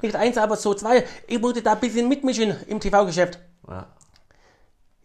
nicht 0.00 0.14
eins, 0.16 0.36
aber 0.38 0.56
so 0.56 0.74
zwei. 0.74 1.04
Ich 1.26 1.42
wollte 1.42 1.62
da 1.62 1.72
ein 1.72 1.80
bisschen 1.80 2.08
mitmischen 2.08 2.54
im 2.66 2.80
TV-Geschäft. 2.80 3.38
Ja. 3.68 3.86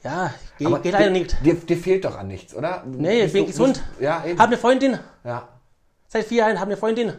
Ja, 0.03 0.33
geht, 0.57 0.67
Aber 0.67 0.79
geht 0.79 0.93
leider 0.93 1.05
dir, 1.05 1.11
nicht. 1.11 1.37
Dir, 1.45 1.55
dir 1.55 1.77
fehlt 1.77 2.05
doch 2.05 2.17
an 2.17 2.27
nichts, 2.27 2.53
oder? 2.55 2.83
Nee, 2.85 3.21
ich 3.23 3.33
bin 3.33 3.43
du- 3.43 3.47
gesund. 3.47 3.73
Bist, 3.89 4.01
ja, 4.01 4.23
eben. 4.25 4.39
Hab 4.39 4.47
eine 4.47 4.57
Freundin, 4.57 4.99
ja. 5.23 5.47
seit 6.07 6.25
vier 6.25 6.39
Jahren, 6.39 6.59
hab 6.59 6.67
eine 6.67 6.77
Freundin. 6.77 7.13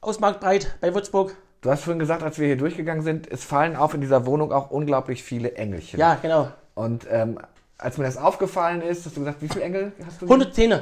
Aus 0.00 0.20
Marktbreit 0.20 0.76
bei 0.80 0.94
Würzburg. 0.94 1.34
Du 1.60 1.70
hast 1.70 1.82
vorhin 1.82 1.98
gesagt, 1.98 2.22
als 2.22 2.38
wir 2.38 2.46
hier 2.46 2.56
durchgegangen 2.56 3.02
sind, 3.02 3.28
es 3.30 3.42
fallen 3.42 3.74
auf 3.74 3.94
in 3.94 4.00
dieser 4.00 4.26
Wohnung 4.26 4.52
auch 4.52 4.70
unglaublich 4.70 5.24
viele 5.24 5.56
Engelchen. 5.56 5.98
Ja, 5.98 6.14
genau. 6.22 6.52
Und 6.74 7.04
ähm, 7.10 7.40
als 7.78 7.98
mir 7.98 8.04
das 8.04 8.16
aufgefallen 8.16 8.80
ist, 8.80 9.04
hast 9.04 9.16
du 9.16 9.20
gesagt, 9.20 9.42
wie 9.42 9.48
viele 9.48 9.64
Engel 9.64 9.92
hast 10.06 10.22
du? 10.22 10.26
110. 10.26 10.80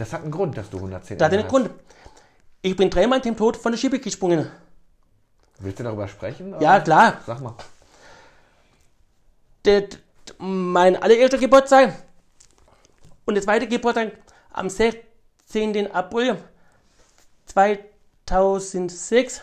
Das 0.00 0.14
hat 0.14 0.22
einen 0.22 0.30
Grund, 0.30 0.56
dass 0.56 0.70
du 0.70 0.78
110 0.78 1.18
Da 1.18 1.26
hat 1.26 1.32
einen 1.34 1.46
Grund. 1.46 1.68
Ich 2.62 2.74
bin 2.74 2.88
dreimal 2.88 3.20
dem 3.20 3.36
Tod 3.36 3.58
von 3.58 3.70
der 3.70 3.78
Schippe 3.78 3.98
gesprungen. 3.98 4.38
hast. 4.38 4.50
Willst 5.58 5.78
du 5.78 5.84
darüber 5.84 6.08
sprechen? 6.08 6.52
Ja, 6.58 6.76
oder? 6.76 6.80
klar. 6.80 7.20
Sag 7.26 7.42
mal. 7.42 7.54
Der, 9.66 9.88
mein 10.38 10.96
allererster 10.96 11.36
Geburtstag 11.36 12.02
und 13.26 13.34
der 13.34 13.42
zweite 13.42 13.68
Geburtstag 13.68 14.12
am 14.54 14.70
16. 14.70 15.92
April 15.92 16.38
2006. 17.44 19.42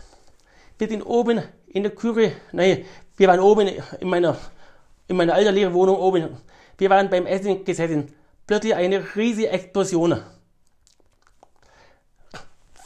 Wir 0.80 0.90
sind 0.90 1.04
oben 1.04 1.44
in 1.68 1.84
der 1.84 1.92
Küche, 1.94 2.32
nein, 2.52 2.84
wir 3.16 3.28
waren 3.28 3.42
oben 3.42 3.68
in 4.00 4.10
meiner, 4.10 4.36
in 5.08 5.18
meiner 5.18 5.36
alten 5.36 5.54
leeren 5.54 5.76
Wohnung 5.76 5.98
oben. 5.98 6.36
Wir 6.80 6.90
waren 6.90 7.12
beim 7.12 7.28
Essen 7.28 7.64
gesessen. 7.64 8.12
Plötzlich 8.48 8.74
eine 8.74 9.16
riesige 9.16 9.50
Explosion. 9.50 10.20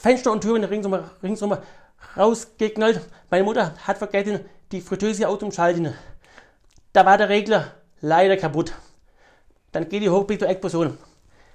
Fenster 0.02 0.32
und 0.32 0.42
Türen 0.42 0.64
ringsum, 0.64 0.98
ringsum 1.22 1.56
rausgeknallt. 2.18 3.02
Meine 3.30 3.44
Mutter 3.44 3.76
hat 3.86 4.00
vergessen, 4.00 4.40
die 4.72 4.82
Fritteuse 4.82 5.28
auszuschalten. 5.28 5.94
Da 6.92 7.06
war 7.06 7.20
der 7.20 7.30
Regler 7.30 7.68
leider 8.00 8.36
kaputt. 8.36 8.74
Dann 9.72 9.88
geht 9.88 10.02
die 10.02 10.10
hoch 10.10 10.24
bis 10.24 10.40
zur 10.40 10.50
Explosion. 10.50 10.98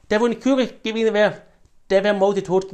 Der, 0.09 0.21
wo 0.21 0.27
in 0.27 0.39
Küche 0.39 0.75
gewesen 0.85 1.13
wäre, 1.13 1.43
der 1.91 2.05
wäre 2.05 2.15
mausetot 2.15 2.69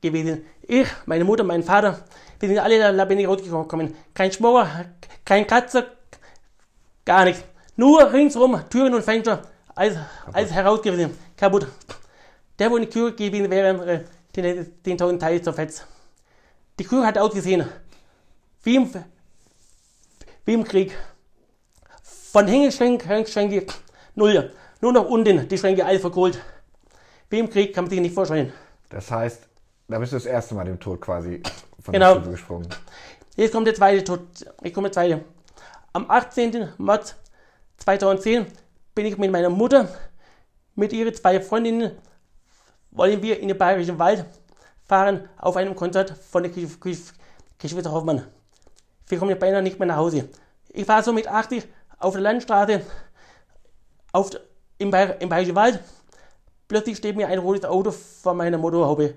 gewesen. 0.00 0.46
Ich, 0.62 0.88
meine 1.04 1.24
Mutter, 1.24 1.44
mein 1.44 1.62
Vater, 1.62 2.02
wir 2.40 2.48
sind 2.48 2.58
alle 2.58 2.90
lebendig 2.90 3.28
rausgekommen. 3.28 3.94
Kein 4.14 4.32
Schmorer, 4.32 4.86
kein 5.26 5.46
Katze, 5.46 5.88
gar 7.04 7.26
nichts. 7.26 7.44
Nur 7.76 8.10
ringsrum, 8.14 8.58
Türen 8.70 8.94
und 8.94 9.02
Fenster, 9.02 9.42
alles, 9.74 9.98
alles 10.32 10.52
herausgerissen, 10.52 11.10
kaputt. 11.36 11.66
Der, 12.58 12.70
wo 12.70 12.78
in 12.78 12.88
Küche 12.88 13.12
gewesen 13.12 13.50
wäre, 13.50 13.86
äh, 13.86 14.04
10.000 14.42 15.18
Teile 15.18 15.42
zerfetzt. 15.42 15.86
Die 16.78 16.84
Küche 16.84 17.04
hat 17.06 17.18
ausgesehen, 17.18 17.66
wie 18.62 18.76
im, 18.76 18.90
wie 20.44 20.54
im 20.54 20.64
Krieg. 20.64 20.96
Von 22.02 22.46
Hängeschränke, 22.46 23.26
Schränke, 23.26 23.66
null. 24.14 24.52
Nur 24.80 24.92
noch 24.92 25.06
unten, 25.08 25.48
die 25.48 25.58
Schränke 25.58 25.84
alle 25.84 25.98
verkohlt. 25.98 26.38
Wie 27.30 27.38
im 27.40 27.50
Krieg 27.50 27.74
kann 27.74 27.84
man 27.84 27.90
sich 27.90 28.00
nicht 28.00 28.14
vorstellen. 28.14 28.52
Das 28.90 29.10
heißt, 29.10 29.42
da 29.88 29.98
bist 29.98 30.12
du 30.12 30.16
das 30.16 30.26
erste 30.26 30.54
Mal 30.54 30.64
dem 30.64 30.78
Tod 30.78 31.00
quasi 31.00 31.42
von 31.82 31.92
Genau. 31.92 32.14
der 32.14 32.20
Stufe 32.20 32.30
gesprungen. 32.30 32.68
Jetzt 33.36 33.52
kommt 33.52 33.66
der 33.66 33.74
zweite 33.74 34.04
Tod. 34.04 34.20
Ich 34.62 34.72
komme 34.72 34.88
der 34.88 34.92
zweite. 34.92 35.24
Am 35.92 36.10
18. 36.10 36.68
März 36.78 37.14
2010 37.78 38.46
bin 38.94 39.06
ich 39.06 39.16
mit 39.18 39.30
meiner 39.30 39.50
Mutter, 39.50 39.88
mit 40.74 40.92
ihren 40.92 41.14
zwei 41.14 41.40
Freundinnen, 41.40 41.92
wollen 42.90 43.22
wir 43.22 43.40
in 43.40 43.48
den 43.48 43.58
Bayerischen 43.58 43.98
Wald 43.98 44.24
fahren 44.84 45.28
auf 45.36 45.56
einem 45.56 45.74
Konzert 45.74 46.10
von 46.30 46.44
Gesch- 46.44 47.12
Geschwister 47.58 47.92
Hoffmann. 47.92 48.24
Wir 49.06 49.18
kommen 49.18 49.38
beinahe 49.38 49.62
nicht 49.62 49.78
mehr 49.78 49.88
nach 49.88 49.96
Hause. 49.96 50.28
Ich 50.68 50.86
war 50.88 51.02
so 51.02 51.12
mit 51.12 51.28
80 51.28 51.66
auf 51.98 52.12
der 52.12 52.22
Landstraße 52.22 52.82
auf, 54.12 54.30
im, 54.78 54.90
Bayer, 54.90 55.20
im 55.20 55.28
Bayerischen 55.28 55.54
Wald. 55.54 55.80
Plötzlich 56.68 56.98
steht 56.98 57.16
mir 57.16 57.28
ein 57.28 57.38
rotes 57.38 57.64
Auto 57.64 57.90
vor 57.90 58.34
meiner 58.34 58.58
Motorhaube. 58.58 59.14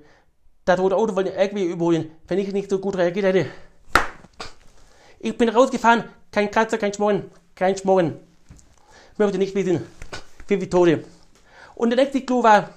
Das 0.65 0.79
rote 0.79 0.95
Auto 0.95 1.15
wollte 1.15 1.31
irgendwie 1.31 1.65
überholen, 1.65 2.11
wenn 2.27 2.39
ich 2.39 2.51
nicht 2.53 2.69
so 2.69 2.79
gut 2.79 2.97
reagiert 2.97 3.25
hätte. 3.25 3.45
Ich 5.19 5.37
bin 5.37 5.49
rausgefahren, 5.49 6.03
kein 6.31 6.49
Kratzer, 6.49 6.77
kein 6.77 6.93
Schmoren, 6.93 7.29
kein 7.55 7.77
Schmoren. 7.77 8.19
Möchte 9.17 9.37
nicht 9.37 9.53
wissen, 9.53 9.85
wie 10.47 10.61
wie 10.61 10.69
Tote. 10.69 11.03
Und 11.75 11.89
der 11.89 11.97
nächste 11.97 12.21
Clou 12.21 12.41
war, 12.43 12.69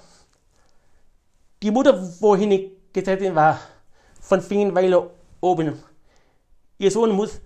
die 1.65 1.71
Mutter, 1.71 1.99
wohin 2.21 2.51
ich 2.51 2.71
gesetzt 2.93 3.33
war, 3.33 3.59
von 4.21 4.39
Fingenweiler 4.39 5.09
oben. 5.41 5.81
Ihr 6.77 6.91
Sohn 6.91 7.09
muss 7.09 7.41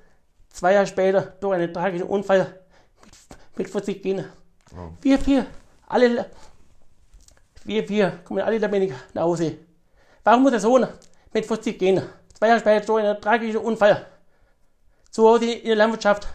zwei 0.49 0.73
Jahre 0.73 0.88
später 0.88 1.21
durch 1.39 1.55
einen 1.55 1.73
tragischen 1.73 2.05
Unfall 2.05 2.60
mit, 3.05 3.58
mit 3.58 3.69
40 3.69 4.03
gehen. 4.03 4.25
Oh. 4.73 4.89
Wir 5.01 5.17
vier, 5.17 5.45
alle, 5.88 6.29
wir 7.63 7.88
vier 7.88 8.19
kommen 8.25 8.41
alle 8.41 8.58
lebendig 8.58 8.93
nach 9.13 9.23
Hause. 9.23 9.58
Warum 10.25 10.43
muss 10.43 10.51
der 10.51 10.60
Sohn 10.60 10.86
mit 11.32 11.45
40 11.45 11.79
gehen? 11.79 12.01
Zwei 12.34 12.49
Jahre 12.49 12.60
später 12.60 12.86
durch 12.86 13.05
einen 13.05 13.21
tragischen 13.21 13.62
Unfall. 13.62 14.05
Zu 15.12 15.29
Hause 15.29 15.45
in 15.45 15.65
der 15.65 15.77
Landwirtschaft 15.77 16.27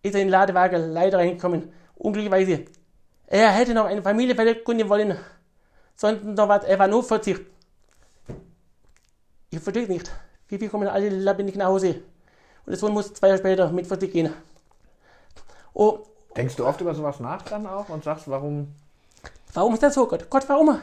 ist 0.00 0.14
er 0.14 0.20
in 0.20 0.28
den 0.28 0.30
Ladewagen 0.30 0.92
leider 0.92 1.18
reingekommen. 1.18 1.72
Unglücklicherweise. 1.96 2.66
Er 3.26 3.50
hätte 3.50 3.74
noch 3.74 3.86
eine 3.86 4.00
Familie 4.00 4.36
vergründen 4.36 4.88
wollen. 4.88 5.18
Was, 6.00 6.64
er 6.64 6.78
war 6.78 6.88
nur 6.88 7.02
40. 7.02 7.38
Ich 9.50 9.60
verstehe 9.60 9.86
nicht. 9.88 10.10
Wie 10.48 10.58
viel 10.58 10.68
kommen 10.68 10.88
alle 10.88 11.08
lebendig 11.08 11.56
nach 11.56 11.66
Hause? 11.66 11.88
Und 12.64 12.70
der 12.72 12.76
Sohn 12.76 12.92
muss 12.92 13.12
zwei 13.14 13.28
Jahre 13.28 13.38
später 13.38 13.70
mit 13.70 13.86
40 13.86 14.12
gehen. 14.12 14.32
Oh, 15.74 16.00
Denkst 16.36 16.56
du 16.56 16.66
oft 16.66 16.80
über 16.80 16.94
sowas 16.94 17.18
nach 17.20 17.42
dann 17.42 17.66
auch 17.66 17.88
und 17.88 18.04
sagst, 18.04 18.28
warum? 18.28 18.68
warum 19.54 19.72
ist 19.74 19.82
das 19.82 19.94
so, 19.94 20.06
Gott? 20.06 20.28
Gott, 20.28 20.46
warum? 20.48 20.78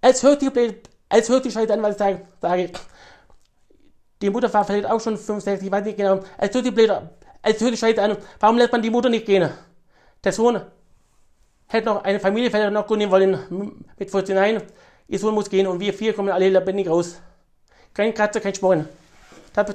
Als 0.00 0.22
hört 0.22 0.40
die, 0.40 0.50
Blöd- 0.50 0.88
als 1.08 1.28
hört 1.28 1.44
die 1.44 1.50
Scheiße 1.50 1.72
an, 1.72 1.82
was 1.82 1.92
ich 1.92 1.98
sage. 1.98 2.22
sage. 2.40 2.70
Die 4.22 4.30
Mutter 4.30 4.52
war 4.54 4.64
vielleicht 4.64 4.86
auch 4.86 5.00
schon 5.00 5.18
5, 5.18 5.42
6, 5.42 5.62
ich 5.62 5.70
weiß 5.70 5.84
nicht 5.84 5.96
genau. 5.98 6.20
Als 6.38 6.54
hört 6.54 6.64
die 6.64 6.70
Blöde, 6.70 7.10
als 7.42 7.60
hört 7.60 7.72
die 7.72 7.76
Scheiße 7.76 8.00
an, 8.02 8.16
warum 8.40 8.56
lässt 8.56 8.72
man 8.72 8.80
die 8.82 8.90
Mutter 8.90 9.08
nicht 9.10 9.26
gehen? 9.26 9.50
Der 10.24 10.32
Sohn 10.32 10.60
hätte 11.68 11.86
noch 11.86 12.04
eine 12.04 12.20
Familie 12.20 12.50
vielleicht 12.50 12.72
noch 12.72 12.86
gründen 12.86 13.10
wollen, 13.10 13.84
mit 13.98 14.10
14 14.10 14.34
Nein. 14.34 14.62
Ihr 15.08 15.18
Sohn 15.18 15.34
muss 15.34 15.48
gehen 15.48 15.66
und 15.66 15.78
wir 15.80 15.94
vier 15.94 16.12
kommen 16.14 16.30
alle 16.30 16.48
lebendig 16.48 16.88
raus. 16.88 17.20
Kein 17.94 18.12
Kratzer, 18.12 18.40
kein 18.40 18.54
Sporn. 18.54 18.88
Da, 19.52 19.62
da, 19.64 19.72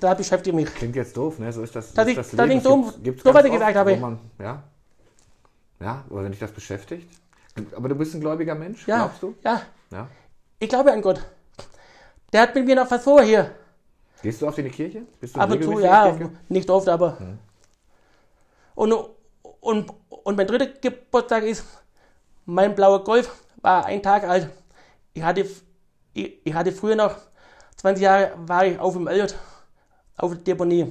da 0.00 0.14
beschäftigt 0.14 0.54
mich. 0.54 0.72
Klingt 0.74 0.94
jetzt 0.96 1.16
doof, 1.16 1.38
ne? 1.38 1.52
So 1.52 1.62
ist 1.62 1.74
das. 1.74 1.92
So 1.94 2.02
ist- 2.02 2.16
das 2.18 2.32
Leben. 2.32 2.60
Gibt's- 2.62 3.02
gibt's 3.02 3.22
so 3.22 3.32
ganz 3.32 3.38
was 3.38 3.44
ich 3.46 3.52
gesagt 3.52 3.76
habe. 3.76 3.96
Man, 3.96 4.18
ja. 4.38 4.62
Ja, 5.80 6.04
aber 6.10 6.24
wenn 6.24 6.32
dich 6.32 6.40
das 6.40 6.50
beschäftigt. 6.52 7.08
Aber 7.74 7.88
du 7.88 7.94
bist 7.94 8.14
ein 8.14 8.20
gläubiger 8.20 8.54
Mensch, 8.54 8.86
Ja, 8.86 8.98
glaubst 8.98 9.22
du? 9.22 9.34
ja, 9.42 9.62
Ja. 9.90 10.08
ich 10.60 10.68
glaube 10.68 10.92
an 10.92 11.02
Gott. 11.02 11.20
Der 12.32 12.42
hat 12.42 12.54
mit 12.54 12.66
mir 12.66 12.76
noch 12.76 12.90
was 12.90 13.02
vor 13.02 13.22
hier. 13.22 13.50
Gehst 14.22 14.42
du 14.42 14.46
oft 14.48 14.58
in 14.58 14.64
die 14.66 14.70
Kirche? 14.70 15.02
Bist 15.20 15.34
du 15.34 15.40
Ab 15.40 15.50
und 15.50 15.62
zu, 15.62 15.78
ja, 15.80 16.10
Kirche? 16.10 16.30
nicht 16.48 16.68
oft, 16.70 16.88
aber. 16.88 17.16
Und, 18.74 18.94
und, 19.68 19.92
und 20.08 20.36
mein 20.36 20.46
dritter 20.46 20.66
Geburtstag 20.66 21.42
ist, 21.42 21.62
mein 22.46 22.74
blauer 22.74 23.04
Golf 23.04 23.44
war 23.60 23.84
ein 23.84 24.02
Tag 24.02 24.24
alt. 24.24 24.48
Ich 25.12 25.22
hatte, 25.22 25.46
ich, 26.14 26.38
ich 26.42 26.54
hatte 26.54 26.72
früher 26.72 26.96
noch, 26.96 27.14
20 27.76 28.02
Jahre 28.02 28.32
war 28.36 28.64
ich 28.64 28.78
auf 28.78 28.94
dem 28.94 29.06
Elliot, 29.06 29.34
auf 30.16 30.32
der 30.32 30.40
Deponie. 30.40 30.90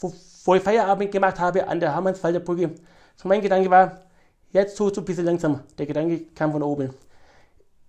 Wo, 0.00 0.12
wo 0.44 0.54
ich 0.56 0.62
Feierabend 0.64 1.12
gemacht 1.12 1.38
habe 1.38 1.64
an 1.68 1.78
der 1.78 1.94
Hammersfalder 1.94 2.40
Brücke. 2.40 2.74
So 3.14 3.28
mein 3.28 3.40
Gedanke 3.40 3.70
war, 3.70 4.00
jetzt 4.50 4.76
tust 4.76 4.98
ein 4.98 5.04
bisschen 5.04 5.26
langsam. 5.26 5.60
Der 5.78 5.86
Gedanke 5.86 6.26
kam 6.34 6.50
von 6.50 6.64
oben. 6.64 6.92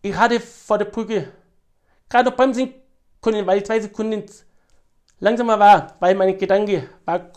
Ich 0.04 0.16
hatte 0.16 0.40
vor 0.40 0.78
der 0.78 0.86
Brücke 0.86 1.32
gerade 2.08 2.30
noch 2.30 2.38
bremsen 2.38 2.72
können, 3.20 3.48
weil 3.48 3.58
ich 3.58 3.66
zwei 3.66 3.80
Sekunden 3.80 4.26
langsamer 5.20 5.58
war, 5.58 5.96
weil 6.00 6.14
mein 6.14 6.38
Gedanke 6.38 6.88
war, 7.04 7.32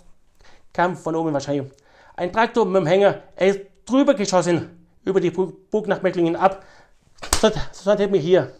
kam 0.72 0.96
von 0.96 1.14
oben 1.14 1.32
wahrscheinlich. 1.32 1.70
Ein 2.16 2.32
Traktor 2.32 2.64
mit 2.66 2.76
dem 2.76 2.86
Hänger, 2.86 3.22
er 3.36 3.48
ist 3.48 3.60
drüber 3.86 4.14
geschossen, 4.14 4.86
über 5.04 5.20
die 5.20 5.30
Burg 5.30 5.86
nach 5.86 6.02
Mecklingen 6.02 6.36
ab. 6.36 6.64
Sonst, 7.40 7.58
sonst 7.72 8.00
hätte 8.00 8.10
mich 8.10 8.22
hier. 8.22 8.52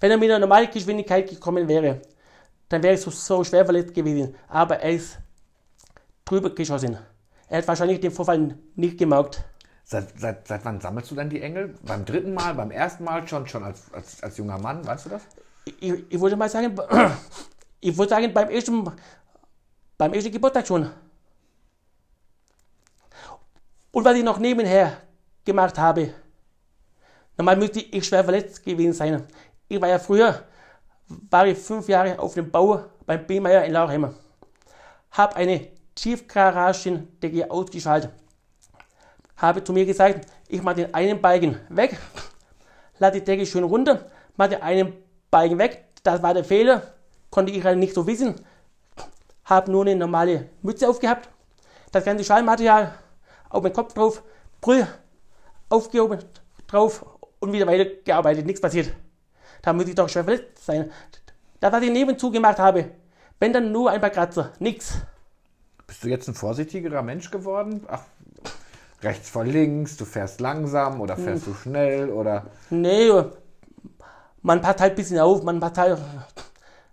Wenn 0.00 0.10
er 0.10 0.16
mit 0.16 0.30
einer 0.30 0.38
normalen 0.38 0.70
Geschwindigkeit 0.70 1.28
gekommen 1.28 1.66
wäre, 1.68 2.00
dann 2.68 2.82
wäre 2.82 2.94
ich 2.94 3.00
so, 3.00 3.10
so 3.10 3.42
schwer 3.44 3.64
verletzt 3.64 3.94
gewesen. 3.94 4.34
Aber 4.48 4.78
er 4.78 4.92
ist 4.92 5.18
drüber 6.24 6.50
geschossen. 6.50 6.98
Er 7.48 7.58
hat 7.58 7.68
wahrscheinlich 7.68 8.00
den 8.00 8.10
Vorfall 8.10 8.56
nicht 8.76 8.98
gemerkt. 8.98 9.42
Seit, 9.84 10.18
seit, 10.20 10.46
seit 10.46 10.64
wann 10.64 10.80
sammelst 10.80 11.10
du 11.10 11.14
dann 11.14 11.30
die 11.30 11.40
Engel? 11.40 11.74
Beim 11.82 12.04
dritten 12.04 12.34
Mal, 12.34 12.54
beim 12.54 12.70
ersten 12.70 13.04
Mal 13.04 13.26
schon, 13.26 13.46
schon 13.46 13.64
als, 13.64 13.92
als, 13.92 14.22
als 14.22 14.36
junger 14.36 14.58
Mann, 14.58 14.86
weißt 14.86 15.06
du 15.06 15.10
das? 15.10 15.22
Ich, 15.80 16.04
ich 16.10 16.20
würde 16.20 16.36
mal 16.36 16.48
sagen, 16.48 16.76
ich 17.80 17.96
würde 17.96 18.10
sagen, 18.10 18.32
beim 18.34 18.50
ersten, 18.50 18.90
beim 19.96 20.12
ersten 20.12 20.30
Geburtstag 20.30 20.66
schon. 20.66 20.90
Und 23.90 24.04
was 24.04 24.16
ich 24.16 24.24
noch 24.24 24.38
nebenher 24.38 24.98
gemacht 25.44 25.78
habe, 25.78 26.12
normal 27.36 27.56
müsste 27.56 27.80
ich 27.80 28.06
schwer 28.06 28.24
verletzt 28.24 28.64
gewesen 28.64 28.92
sein. 28.92 29.26
Ich 29.68 29.80
war 29.80 29.88
ja 29.88 29.98
früher, 29.98 30.42
war 31.08 31.46
ich 31.46 31.58
fünf 31.58 31.88
Jahre 31.88 32.18
auf 32.18 32.34
dem 32.34 32.50
Bau 32.50 32.84
beim 33.06 33.26
B-Meier 33.26 33.64
in 33.64 33.72
Lauchheim. 33.72 34.14
Habe 35.10 35.36
eine 35.36 35.68
Tiefgaragendecke 35.94 37.50
ausgeschaltet. 37.50 38.10
Habe 39.36 39.64
zu 39.64 39.72
mir 39.72 39.86
gesagt, 39.86 40.26
ich 40.48 40.62
mache 40.62 40.76
den 40.76 40.94
einen 40.94 41.20
Balken 41.20 41.58
weg, 41.68 41.98
lade 42.98 43.20
die 43.20 43.24
Decke 43.24 43.46
schön 43.46 43.64
runter, 43.64 44.10
mache 44.36 44.50
den 44.50 44.62
einen 44.62 44.92
Balken 45.30 45.58
weg. 45.58 45.84
Das 46.02 46.22
war 46.22 46.34
der 46.34 46.44
Fehler, 46.44 46.82
konnte 47.30 47.52
ich 47.52 47.64
halt 47.64 47.78
nicht 47.78 47.94
so 47.94 48.06
wissen. 48.06 48.34
Habe 49.44 49.72
nur 49.72 49.82
eine 49.82 49.96
normale 49.96 50.50
Mütze 50.62 50.88
aufgehabt, 50.88 51.28
das 51.90 52.04
ganze 52.04 52.24
Schallmaterial 52.24 52.92
auf 53.50 53.62
den 53.62 53.72
Kopf 53.72 53.94
drauf, 53.94 54.22
Brüll 54.60 54.86
aufgehoben 55.68 56.18
drauf 56.66 57.04
und 57.40 57.52
wieder 57.52 57.66
weiter 57.66 57.86
gearbeitet. 58.04 58.46
Nichts 58.46 58.60
passiert. 58.60 58.92
Da 59.62 59.72
muss 59.72 59.88
ich 59.88 59.94
doch 59.94 60.08
schwer 60.08 60.24
verletzt 60.24 60.64
sein. 60.64 60.90
Das, 61.60 61.72
was 61.72 61.82
ich 61.82 61.90
nebenzu 61.90 62.30
gemacht 62.30 62.58
habe, 62.58 62.90
wenn 63.40 63.52
dann 63.52 63.72
nur 63.72 63.90
ein 63.90 64.00
paar 64.00 64.10
Kratzer, 64.10 64.52
nix. 64.58 64.94
Bist 65.86 66.04
du 66.04 66.08
jetzt 66.08 66.28
ein 66.28 66.34
vorsichtigerer 66.34 67.02
Mensch 67.02 67.30
geworden? 67.30 67.84
Ach, 67.88 68.02
rechts 69.02 69.30
vor 69.30 69.44
links, 69.44 69.96
du 69.96 70.04
fährst 70.04 70.40
langsam 70.40 71.00
oder 71.00 71.16
fährst 71.16 71.46
du 71.46 71.54
schnell 71.54 72.10
oder. 72.10 72.46
Nee, 72.70 73.10
man 74.42 74.60
passt 74.60 74.80
halt 74.80 74.92
ein 74.92 74.96
bisschen 74.96 75.18
auf, 75.18 75.42
man 75.42 75.60
passt 75.60 75.78
halt, 75.78 75.98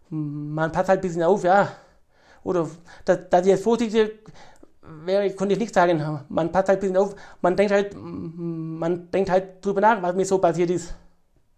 man 0.09 0.71
passt 0.71 0.89
halt 0.89 0.99
ein 0.99 1.01
bisschen 1.01 1.23
auf, 1.23 1.43
ja. 1.43 1.71
Oder, 2.43 2.69
dass, 3.05 3.19
dass 3.29 3.41
ich 3.41 3.47
jetzt 3.47 3.63
vorsichtig 3.63 4.11
wäre, 5.05 5.29
konnte 5.31 5.53
ich 5.53 5.59
nicht 5.59 5.73
sagen. 5.73 6.23
Man 6.29 6.51
passt 6.51 6.69
halt 6.69 6.79
ein 6.79 6.81
bisschen 6.81 6.97
auf, 6.97 7.15
man 7.41 7.55
denkt 7.55 7.71
halt, 7.71 7.95
man 7.95 9.11
denkt 9.11 9.29
halt 9.29 9.65
drüber 9.65 9.81
nach, 9.81 10.01
was 10.01 10.15
mir 10.15 10.25
so 10.25 10.37
passiert 10.37 10.69
ist. 10.69 10.95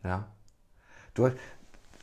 Ja. 0.04 0.26
Du, 1.14 1.30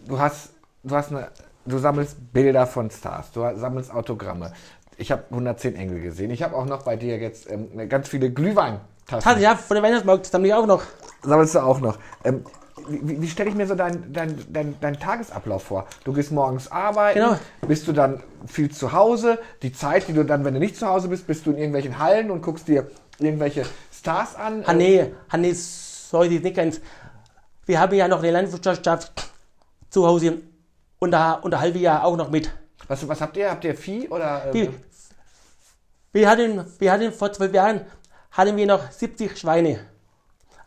du 0.06 0.18
hast, 0.18 0.50
du 0.82 0.96
hast 0.96 1.10
eine, 1.10 1.28
du 1.64 1.78
sammelst 1.78 2.32
Bilder 2.32 2.66
von 2.66 2.90
Stars, 2.90 3.30
du 3.32 3.40
sammelst 3.56 3.92
Autogramme. 3.92 4.52
Ich 4.96 5.10
habe 5.10 5.24
110 5.30 5.74
Engel 5.76 6.00
gesehen. 6.00 6.30
Ich 6.30 6.42
habe 6.42 6.54
auch 6.54 6.66
noch 6.66 6.82
bei 6.82 6.96
dir 6.96 7.18
jetzt 7.18 7.50
ähm, 7.50 7.88
ganz 7.88 8.08
viele 8.08 8.30
Glühweintaschen. 8.30 9.24
Hatte 9.24 9.40
ja 9.40 9.56
von 9.56 9.74
der 9.74 9.82
Weihnachtsmarkt, 9.82 10.32
haben 10.32 10.44
die 10.44 10.54
auch 10.54 10.66
noch. 10.66 10.82
Sammelst 11.22 11.54
du 11.54 11.60
auch 11.60 11.80
noch. 11.80 11.98
Ähm, 12.22 12.44
wie, 12.88 13.20
wie 13.23 13.29
stelle 13.29 13.51
ich 13.51 13.55
mir 13.57 13.66
so 13.66 13.75
deinen 13.75 14.12
dein, 14.12 14.38
dein, 14.53 14.75
dein 14.81 14.99
Tagesablauf 14.99 15.62
vor? 15.64 15.87
Du 16.05 16.12
gehst 16.12 16.33
morgens 16.33 16.70
arbeiten, 16.70 17.18
Genau. 17.20 17.37
bist 17.66 17.87
du 17.88 17.92
dann 17.92 18.23
viel 18.47 18.70
zu 18.70 18.92
Hause? 18.92 19.38
Die 19.62 19.73
Zeit, 19.73 20.09
die 20.09 20.12
du 20.12 20.25
dann, 20.25 20.44
wenn 20.44 20.55
du 20.55 20.61
nicht 20.61 20.77
zu 20.77 20.87
Hause 20.87 21.09
bist, 21.09 21.27
bist 21.27 21.47
du 21.47 21.51
in 21.51 21.57
irgendwelchen 21.59 21.99
Hallen 21.99 22.31
und 22.31 22.42
guckst 22.42 22.68
dir 22.68 22.90
irgendwelche 23.18 23.64
Stars 23.92 24.35
an? 24.37 24.62
Ah 24.66 24.73
nee, 24.73 25.12
ah 25.29 25.37
nee, 25.37 25.53
so 25.53 26.23
ist 26.23 26.33
es 26.33 26.42
nicht 26.42 26.57
ganz. 26.57 26.81
Wir 27.66 27.81
haben 27.81 27.94
ja 27.94 28.09
noch 28.09 28.18
eine 28.23 28.31
Landwirtschaft 28.33 29.31
zu 29.90 30.07
Hause 30.07 30.38
und 30.99 31.11
da 31.11 31.40
da 31.42 31.61
halbe 31.61 31.79
Jahr 31.79 32.05
auch 32.05 32.16
noch 32.16 32.31
mit. 32.31 32.51
Was, 32.88 33.07
was 33.09 33.20
habt 33.20 33.37
ihr? 33.37 33.51
Habt 33.51 33.64
ihr 33.64 33.75
Vieh 33.75 34.09
oder? 34.09 34.42
Wir, 34.53 34.64
Ähm, 34.66 34.75
wir, 36.12 36.29
hatten, 36.29 36.64
wir 36.79 36.92
hatten 36.92 37.12
vor 37.12 37.33
zwölf 37.33 37.53
Jahren 37.55 37.81
hatten 38.31 38.57
wir 38.57 38.66
noch 38.66 38.90
70 38.90 39.38
Schweine. 39.38 39.81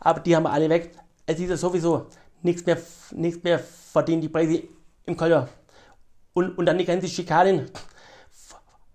Aber 0.00 0.20
die 0.20 0.34
haben 0.34 0.44
wir 0.44 0.52
alle 0.52 0.68
weg. 0.68 0.90
Es 1.30 1.38
ist 1.38 1.50
ja 1.50 1.56
sowieso 1.58 2.06
nichts 2.42 2.64
mehr, 2.64 2.78
nichts 3.10 3.44
mehr 3.44 3.58
verdienen 3.58 4.22
die 4.22 4.30
Preise 4.30 4.62
im 5.04 5.14
Keller. 5.14 5.46
Und, 6.32 6.56
und 6.56 6.64
dann 6.64 6.78
die 6.78 6.86
ganze 6.86 7.06
Schikanen 7.06 7.70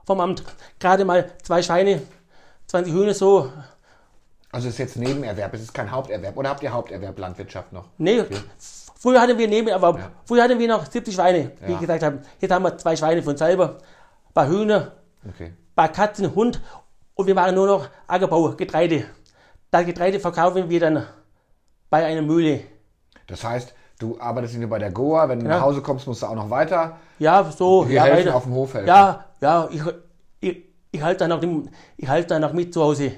vom 0.03 0.19
Amt. 0.19 0.43
Gerade 0.79 1.05
mal 1.05 1.29
zwei 1.43 1.61
Schweine, 1.61 2.01
20 2.65 2.91
Hühner 2.91 3.13
so. 3.13 3.51
also 4.51 4.67
ist 4.67 4.79
jetzt 4.79 4.95
Nebenerwerb, 4.97 5.53
es 5.53 5.61
ist 5.61 5.73
kein 5.75 5.91
Haupterwerb. 5.91 6.35
Oder 6.35 6.49
habt 6.49 6.63
ihr 6.63 6.73
Haupterwerb 6.73 7.19
Landwirtschaft 7.19 7.71
noch? 7.71 7.85
Nee, 7.99 8.23
früher 8.99 9.21
hatten 9.21 9.37
wir 9.37 9.47
Nebenerwerb. 9.47 9.99
Ja. 9.99 10.11
Früher 10.25 10.43
hatten 10.43 10.57
wir 10.57 10.67
noch 10.67 10.89
70 10.89 11.13
Schweine, 11.13 11.51
wie 11.61 11.65
Ja. 11.67 11.73
ich 11.75 11.79
gesagt 11.81 12.01
habe. 12.01 12.23
Jetzt 12.39 12.51
haben 12.51 12.63
wir 12.63 12.75
zwei 12.79 12.95
Schweine 12.95 13.21
von 13.21 13.37
selber, 13.37 13.77
ein 14.29 14.33
paar 14.33 14.47
Hühner, 14.47 14.93
Okay. 15.29 15.53
ein 15.53 15.57
paar 15.75 15.89
Katzen, 15.89 16.33
Hund 16.33 16.59
und 17.13 17.27
wir 17.27 17.35
machen 17.35 17.53
nur 17.53 17.67
noch 17.67 17.89
Ackerbau, 18.07 18.55
Getreide. 18.55 19.05
Das 19.69 19.85
Getreide 19.85 20.19
verkaufen 20.19 20.67
wir 20.67 20.79
dann 20.79 21.05
bei 21.93 22.03
einer 22.07 22.23
Mühle. 22.23 22.61
Das 23.27 23.43
heißt, 23.43 23.75
Du 23.99 24.19
arbeitest 24.19 24.55
nicht 24.55 24.61
nur 24.61 24.69
bei 24.71 24.79
der 24.79 24.89
Goa, 24.91 25.29
wenn 25.29 25.39
du 25.39 25.45
Ja. 25.45 25.51
nach 25.57 25.61
Hause 25.61 25.81
kommst, 25.81 26.07
musst 26.07 26.23
du 26.23 26.25
auch 26.25 26.33
noch 26.35 26.49
weiter. 26.49 26.97
Ja, 27.19 27.49
so. 27.55 27.85
Hier 27.85 27.97
ja, 27.97 28.03
helfen, 28.05 28.25
weiter. 28.25 28.35
auf 28.35 28.43
dem 28.43 28.53
Hof 28.53 28.73
helfen. 28.73 28.87
Ja, 28.87 29.25
ja, 29.39 29.69
ich, 29.71 29.81
ich, 30.41 30.63
ich 30.91 31.01
halte 31.03 31.19
da 31.19 31.27
noch, 31.27 31.39
dem- 31.39 31.69
ich 31.95 32.07
halte 32.09 32.29
da 32.29 32.39
noch 32.39 32.51
mit 32.53 32.73
zu 32.73 32.81
Hause. 32.81 33.11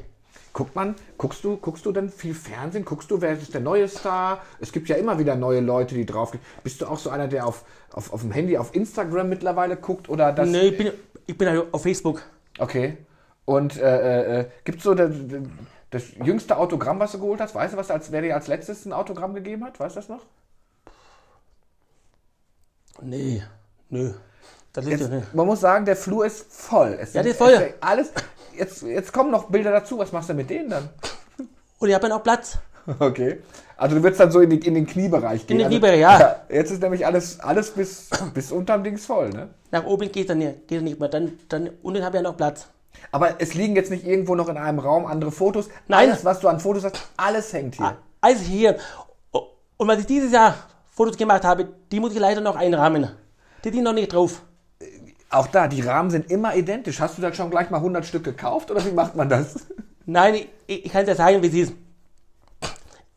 Guckt 0.52 0.76
man, 0.76 0.96
guckst 1.18 1.44
du, 1.46 1.56
guckst 1.58 1.86
du 1.86 1.92
denn 1.94 2.10
viel 2.10 2.36
Fernsehen? 2.36 2.84
Guckst 2.86 3.10
du, 3.10 3.20
wer 3.22 3.32
ist 3.32 3.54
der 3.54 3.62
neue 3.62 3.88
Star? 3.88 4.40
Es 4.60 4.72
gibt 4.74 4.90
ja 4.90 4.98
immer 4.98 5.18
wieder 5.18 5.36
neue 5.36 5.62
Leute, 5.62 5.96
die 5.96 6.06
drauf 6.06 6.34
Bist 6.64 6.82
du 6.82 6.86
auch 6.88 7.00
so 7.00 7.10
einer, 7.10 7.30
der 7.30 7.48
auf, 7.48 7.64
auf, 7.94 8.12
auf 8.14 8.22
dem 8.22 8.32
Handy, 8.32 8.58
auf 8.58 8.76
Instagram 8.76 9.30
mittlerweile 9.30 9.78
guckt? 9.78 10.10
Oder 10.10 10.34
das? 10.34 10.50
Nee, 10.50 10.68
ich 10.68 10.78
bin, 10.78 10.92
ich 11.26 11.38
bin 11.38 11.48
halt 11.48 11.64
auf 11.72 11.82
Facebook. 11.82 12.22
Okay. 12.60 12.98
Und 13.46 13.78
äh, 13.78 14.42
äh, 14.42 14.46
gibt 14.66 14.80
es 14.80 14.84
so 14.84 14.94
das, 15.96 16.04
jüngste 16.26 16.58
Autogramm, 16.58 17.00
was 17.00 17.14
du 17.14 17.20
geholt 17.20 17.40
hast? 17.40 17.56
Weißt 17.56 17.74
du, 17.74 17.78
was 17.78 17.90
als, 17.90 18.12
wer 18.12 18.22
dir 18.22 18.36
als 18.36 18.48
letztes 18.48 18.86
ein 18.86 18.94
Autogramm 18.94 19.34
gegeben 19.34 19.64
hat? 19.64 19.80
Weißt 19.80 19.96
du 19.96 20.00
das 20.00 20.10
noch? 20.10 20.22
Nee, 23.02 23.44
nö. 23.90 24.14
Das 24.74 24.86
Jetzt, 24.86 25.02
ja 25.02 25.08
nicht. 25.08 25.34
man 25.34 25.46
muss 25.46 25.62
sagen, 25.62 25.86
der 25.86 25.96
Flur 25.96 26.26
ist 26.26 26.52
voll. 26.52 26.98
Es 27.00 27.14
Ja, 27.14 27.24
der 27.24 27.32
ist 27.32 27.38
voll. 27.38 27.52
ist 27.52 27.76
Alles, 27.80 28.12
jetzt, 28.58 28.84
jetzt 28.84 29.14
kommen 29.14 29.32
noch 29.32 29.46
Bilder 29.46 29.72
dazu. 29.72 29.98
Was 29.98 30.12
machst 30.12 30.30
du 30.30 30.34
mit 30.34 30.50
denen 30.50 30.70
dann? 30.70 30.90
Und 31.80 31.88
ich 31.88 31.96
habe 31.96 32.08
ja 32.08 32.16
noch 32.16 32.24
Platz. 32.24 32.58
Okay. 33.00 33.40
Also 33.78 33.96
du 33.96 34.04
würdest 34.04 34.20
dann 34.20 34.32
so 34.32 34.42
in, 34.42 34.50
die, 34.50 34.60
in 34.60 34.74
den 34.74 34.86
Kniebereich 34.86 35.48
gehen. 35.48 35.58
den 35.58 35.66
also, 35.66 35.80
Kniebereich, 35.80 36.00
ja. 36.00 36.42
Jetzt 36.50 36.72
ist 36.72 36.82
nämlich 36.82 37.06
alles, 37.06 37.40
alles 37.40 37.72
bis, 37.72 38.10
bis 38.34 38.52
unterm 38.52 38.84
Dings 38.84 39.06
voll, 39.06 39.30
ne? 39.30 39.50
Nach 39.72 39.86
oben 39.86 40.12
geht 40.12 40.30
dann 40.30 40.38
nicht, 40.38 40.68
geht 40.68 40.82
nicht 40.82 41.00
mehr. 41.00 41.10
Dann, 41.10 41.40
dann, 41.50 41.70
unten 41.82 42.04
habe 42.04 42.18
ich 42.18 42.24
ja 42.24 42.30
noch 42.30 42.38
Platz. 42.38 42.68
Aber 43.12 43.40
es 43.40 43.54
liegen 43.54 43.76
jetzt 43.76 43.92
nicht 43.92 44.06
irgendwo 44.06 44.36
noch 44.36 44.50
in 44.50 44.58
einem 44.58 44.80
Raum 44.80 45.06
andere 45.06 45.32
Fotos. 45.32 45.70
Nein. 45.88 46.10
Alles, 46.10 46.26
was 46.26 46.40
du 46.40 46.48
an 46.48 46.60
Fotos 46.60 46.84
hast, 46.84 47.10
alles 47.18 47.52
hängt 47.54 47.76
hier. 47.76 47.98
Also 48.22 48.44
hier. 48.44 48.78
Und 49.32 49.88
was 49.88 50.00
ich 50.00 50.06
dieses 50.06 50.32
Jahr 50.32 50.56
Fotos 50.90 51.18
gemacht 51.18 51.44
habe, 51.44 51.68
die 51.92 52.00
muss 52.00 52.14
ich 52.14 52.20
leider 52.20 52.42
noch 52.42 52.56
einrahmen. 52.56 53.10
Die 53.64 53.70
sind 53.70 53.84
noch 53.84 53.94
nicht 53.94 54.14
drauf. 54.14 54.42
Auch 55.30 55.48
da, 55.48 55.68
die 55.68 55.82
Rahmen 55.82 56.10
sind 56.10 56.32
immer 56.32 56.56
identisch. 56.56 57.00
Hast 57.00 57.18
du 57.18 57.22
da 57.22 57.34
schon 57.34 57.50
gleich 57.50 57.70
mal 57.70 57.78
100 57.78 58.06
Stück 58.06 58.24
gekauft 58.24 58.72
oder 58.72 58.86
wie 58.86 58.92
macht 58.92 59.16
man 59.16 59.28
das? 59.28 59.68
Nein, 60.06 60.36
ich, 60.68 60.86
ich 60.86 60.92
kann 60.92 61.06
dir 61.06 61.16
sagen, 61.16 61.42
wie 61.42 61.48
es 61.48 61.70
ist. 61.70 61.74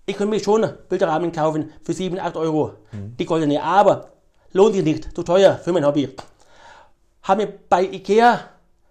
Ich 0.07 0.17
könnte 0.17 0.35
mir 0.35 0.41
schon 0.43 0.67
Bilderrahmen 0.89 1.33
kaufen 1.33 1.71
für 1.83 1.93
7, 1.93 2.19
8 2.19 2.37
Euro. 2.37 2.73
Die 2.93 3.27
goldene, 3.27 3.63
aber 3.63 4.09
lohnt 4.53 4.75
sich 4.75 4.83
nicht. 4.83 5.15
Zu 5.15 5.23
teuer 5.23 5.59
für 5.59 5.73
mein 5.73 5.85
Hobby. 5.85 6.15
Haben 7.23 7.39
mir 7.39 7.53
bei 7.69 7.83
Ikea 7.83 8.41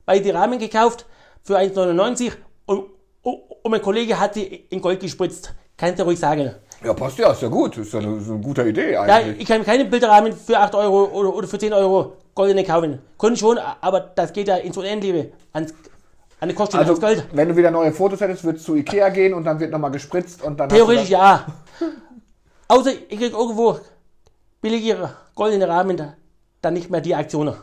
bei 0.08 0.20
die 0.20 0.30
Rahmen 0.32 0.58
gekauft 0.58 1.06
für 1.44 1.58
1,99 1.60 2.32
und, 2.66 2.86
und, 3.22 3.42
mein 3.72 3.82
Kollege 3.82 4.18
hat 4.20 4.34
sie 4.36 4.44
in 4.70 4.82
Gold 4.82 5.02
gespritzt. 5.02 5.54
Kannst 5.76 6.00
du 6.00 6.04
ruhig 6.04 6.18
sagen. 6.18 6.56
Ja, 6.84 6.94
passt 6.94 7.18
ja, 7.20 7.32
ist 7.34 7.42
ja 7.42 7.50
gut. 7.50 7.78
Ist 7.78 7.94
ja 7.94 8.00
eine, 8.00 8.16
ist 8.18 8.30
eine 8.30 8.40
gute 8.40 8.64
Idee 8.64 8.94
Ja, 8.94 9.02
eigentlich. 9.02 9.42
ich 9.42 9.48
kann 9.48 9.64
keine 9.66 9.84
Bilderrahmen 9.86 10.32
für 10.34 10.58
8 10.58 10.74
Euro 10.76 11.06
oder, 11.06 11.36
oder 11.36 11.48
für 11.48 11.60
10 11.60 11.74
Euro 11.74 12.14
goldene 12.34 12.64
kaufen. 12.64 13.00
Können 13.18 13.36
schon, 13.36 13.58
aber 13.58 14.00
das 14.00 14.32
geht 14.32 14.48
ja 14.48 14.56
ins 14.56 14.78
Unendliche. 14.78 15.32
Ans, 15.52 15.74
an 16.40 16.48
die 16.50 16.56
Kosten, 16.56 16.78
also, 16.78 16.94
ans 16.94 17.02
Gold. 17.02 17.28
wenn 17.34 17.50
du 17.50 17.58
wieder 17.58 17.70
neue 17.72 17.92
Fotos 17.92 18.22
hättest, 18.22 18.44
würdest 18.46 18.66
du 18.68 18.72
zu 18.74 18.78
Ikea 18.78 19.10
gehen 19.10 19.34
und 19.34 19.44
dann 19.44 19.60
wird 19.60 19.72
nochmal 19.72 19.92
gespritzt 19.92 20.42
und 20.42 20.58
dann. 20.58 20.70
Theoretisch 20.70 21.10
ja. 21.10 21.46
Außer 22.70 22.92
ich 23.10 23.20
krieg 23.20 23.34
irgendwo 23.34 23.78
billige 24.62 25.10
goldene 25.36 25.68
Rahmen, 25.68 25.98
da- 25.98 26.14
dann 26.62 26.76
nicht 26.76 26.90
mehr 26.90 27.02
die 27.02 27.14
Aktionen. 27.16 27.56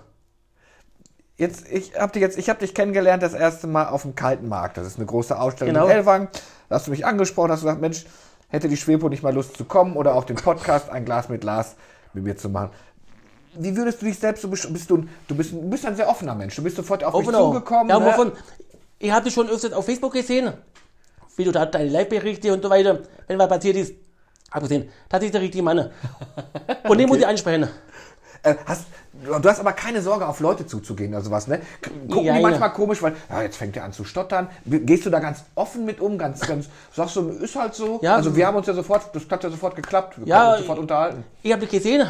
Jetzt, 1.37 1.69
ich 1.71 1.99
habe 1.99 2.13
dich 2.13 2.23
jetzt, 2.23 2.39
ich 2.39 2.49
habe 2.49 2.61
dich 2.61 2.75
kennengelernt 2.75 3.23
das 3.23 3.35
erste 3.35 3.67
Mal 3.67 3.89
auf 3.89 4.03
dem 4.03 4.15
Kalten 4.15 4.49
Markt. 4.49 4.77
Das 4.77 4.87
ist 4.87 4.97
eine 4.99 5.07
große 5.07 5.39
Ausstellung 5.39 5.75
Genau. 5.75 5.87
in 5.87 5.93
Ellwangen. 5.93 6.29
Da 6.69 6.77
hast 6.77 6.87
du 6.87 6.91
mich 6.93 7.05
angesprochen, 7.05 7.51
hast 7.51 7.61
gesagt, 7.63 7.81
Mensch, 7.81 8.05
hätte 8.49 8.69
die 8.69 8.77
Schwepo 8.77 9.09
nicht 9.09 9.23
mal 9.25 9.35
Lust 9.35 9.57
zu 9.57 9.65
kommen 9.65 9.97
oder 9.97 10.15
auch 10.15 10.25
den 10.25 10.37
Podcast 10.37 10.91
ein 10.91 11.05
Glas 11.05 11.29
mit 11.29 11.43
Lars 11.43 11.75
mit 12.13 12.23
mir 12.23 12.37
zu 12.37 12.49
machen. 12.49 12.71
Wie 13.57 13.77
würdest 13.77 14.01
du 14.03 14.07
dich 14.07 14.19
selbst 14.19 14.43
so 14.43 14.49
besch- 14.49 14.73
bist 14.73 14.89
du, 14.91 15.07
du 15.29 15.35
bist, 15.35 15.53
du 15.53 15.69
bist 15.69 15.85
ein 15.87 15.97
sehr 15.97 16.09
offener 16.09 16.35
Mensch. 16.37 16.55
Du 16.57 16.63
bist 16.63 16.77
sofort 16.77 17.03
auf 17.03 17.15
mich 17.15 17.27
Offen 17.27 17.35
auch. 17.35 17.53
zugekommen. 17.53 17.89
Ja, 17.89 17.99
ne? 17.99 18.07
wovon, 18.07 18.33
ich 19.01 19.11
habe 19.11 19.25
dich 19.25 19.35
schon 19.35 19.49
öfters 19.49 19.73
auf 19.73 19.85
Facebook 19.85 20.13
gesehen, 20.13 20.53
wie 21.37 21.45
du 21.45 21.51
da 21.51 21.67
deine 21.67 21.89
Live-Berichte 21.91 22.53
und 22.53 22.63
so 22.63 22.71
weiter, 22.71 23.01
wenn 23.27 23.39
was 23.41 23.49
passiert 23.49 23.77
ist, 23.77 23.95
hab 24.53 24.63
gesehen, 24.63 24.89
das 25.09 25.23
ist 25.25 25.35
der 25.35 25.41
richtige 25.41 25.65
Mann. 25.65 25.91
Und 26.89 26.99
den 26.99 27.09
muss 27.09 27.19
ich 27.19 27.27
ansprechen. 27.27 27.69
Äh, 28.45 28.57
hast, 28.67 28.87
du 29.25 29.49
hast 29.49 29.59
aber 29.59 29.73
keine 29.73 30.03
Sorge, 30.03 30.29
auf 30.29 30.39
Leute 30.41 30.67
zuzugehen 30.67 31.13
oder 31.15 31.23
sowas, 31.23 31.47
ne? 31.47 31.61
Gucken 31.83 32.25
Ja, 32.27 32.35
die 32.35 32.41
ja. 32.41 32.49
manchmal 32.49 32.73
komisch, 32.73 33.03
weil, 33.03 33.17
ja, 33.31 33.43
jetzt 33.43 33.57
fängt 33.57 33.77
er 33.77 33.85
an 33.85 33.93
zu 33.93 34.05
stottern. 34.05 34.49
Gehst 34.67 35.07
du 35.07 35.11
da 35.11 35.19
ganz 35.19 35.45
offen 35.55 35.85
mit 35.87 36.01
um? 36.01 36.19
Ganz, 36.19 36.41
ganz, 36.41 36.69
sagst 36.93 37.17
du, 37.17 37.31
ist 37.31 37.57
halt 37.57 37.75
so? 37.75 38.01
Ja. 38.03 38.17
Also 38.17 38.37
wir 38.37 38.47
haben 38.47 38.57
uns 38.57 38.67
ja 38.67 38.75
sofort, 38.75 39.15
das 39.15 39.23
hat 39.31 39.43
ja 39.43 39.51
sofort 39.51 39.75
geklappt. 39.77 40.19
Wir 40.19 40.27
Ja, 40.27 40.51
uns 40.53 40.61
sofort 40.61 40.79
unterhalten. 40.79 41.25
Ich 41.43 41.51
habe 41.53 41.63
dich 41.63 41.71
gesehen. 41.71 42.07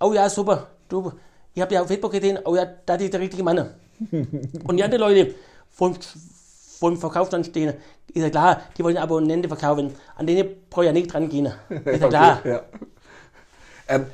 Oh 0.00 0.12
ja, 0.12 0.28
super. 0.30 0.66
Du, 0.88 1.12
ich 1.54 1.60
habe 1.60 1.68
dich 1.68 1.78
auf 1.78 1.86
Facebook 1.88 2.12
gesehen. 2.12 2.38
Oh 2.44 2.56
ja, 2.56 2.66
das 2.86 3.02
ist 3.02 3.12
der 3.12 3.20
richtige 3.20 3.42
Mann. 3.42 3.70
Und 4.10 4.76
die 4.76 4.82
anderen 4.84 5.00
Leute 5.02 5.34
vom, 5.70 5.94
vom 6.78 6.96
Verkaufsstand 6.96 7.46
stehen, 7.46 7.74
ist 8.14 8.22
ja 8.22 8.30
klar, 8.30 8.60
die 8.78 8.84
wollen 8.84 8.96
Abonnenten 8.96 9.48
verkaufen. 9.48 9.94
An 10.16 10.26
denen 10.26 10.48
brauche 10.70 10.84
ich 10.84 10.86
ja 10.86 10.92
nicht 10.92 11.12
dran 11.12 11.28
gehen. 11.28 11.52
Ist 11.68 12.00
ja 12.00 12.08
klar. 12.08 12.38
Okay, 12.40 12.50
ja. 12.50 12.62
Ähm, 13.88 14.06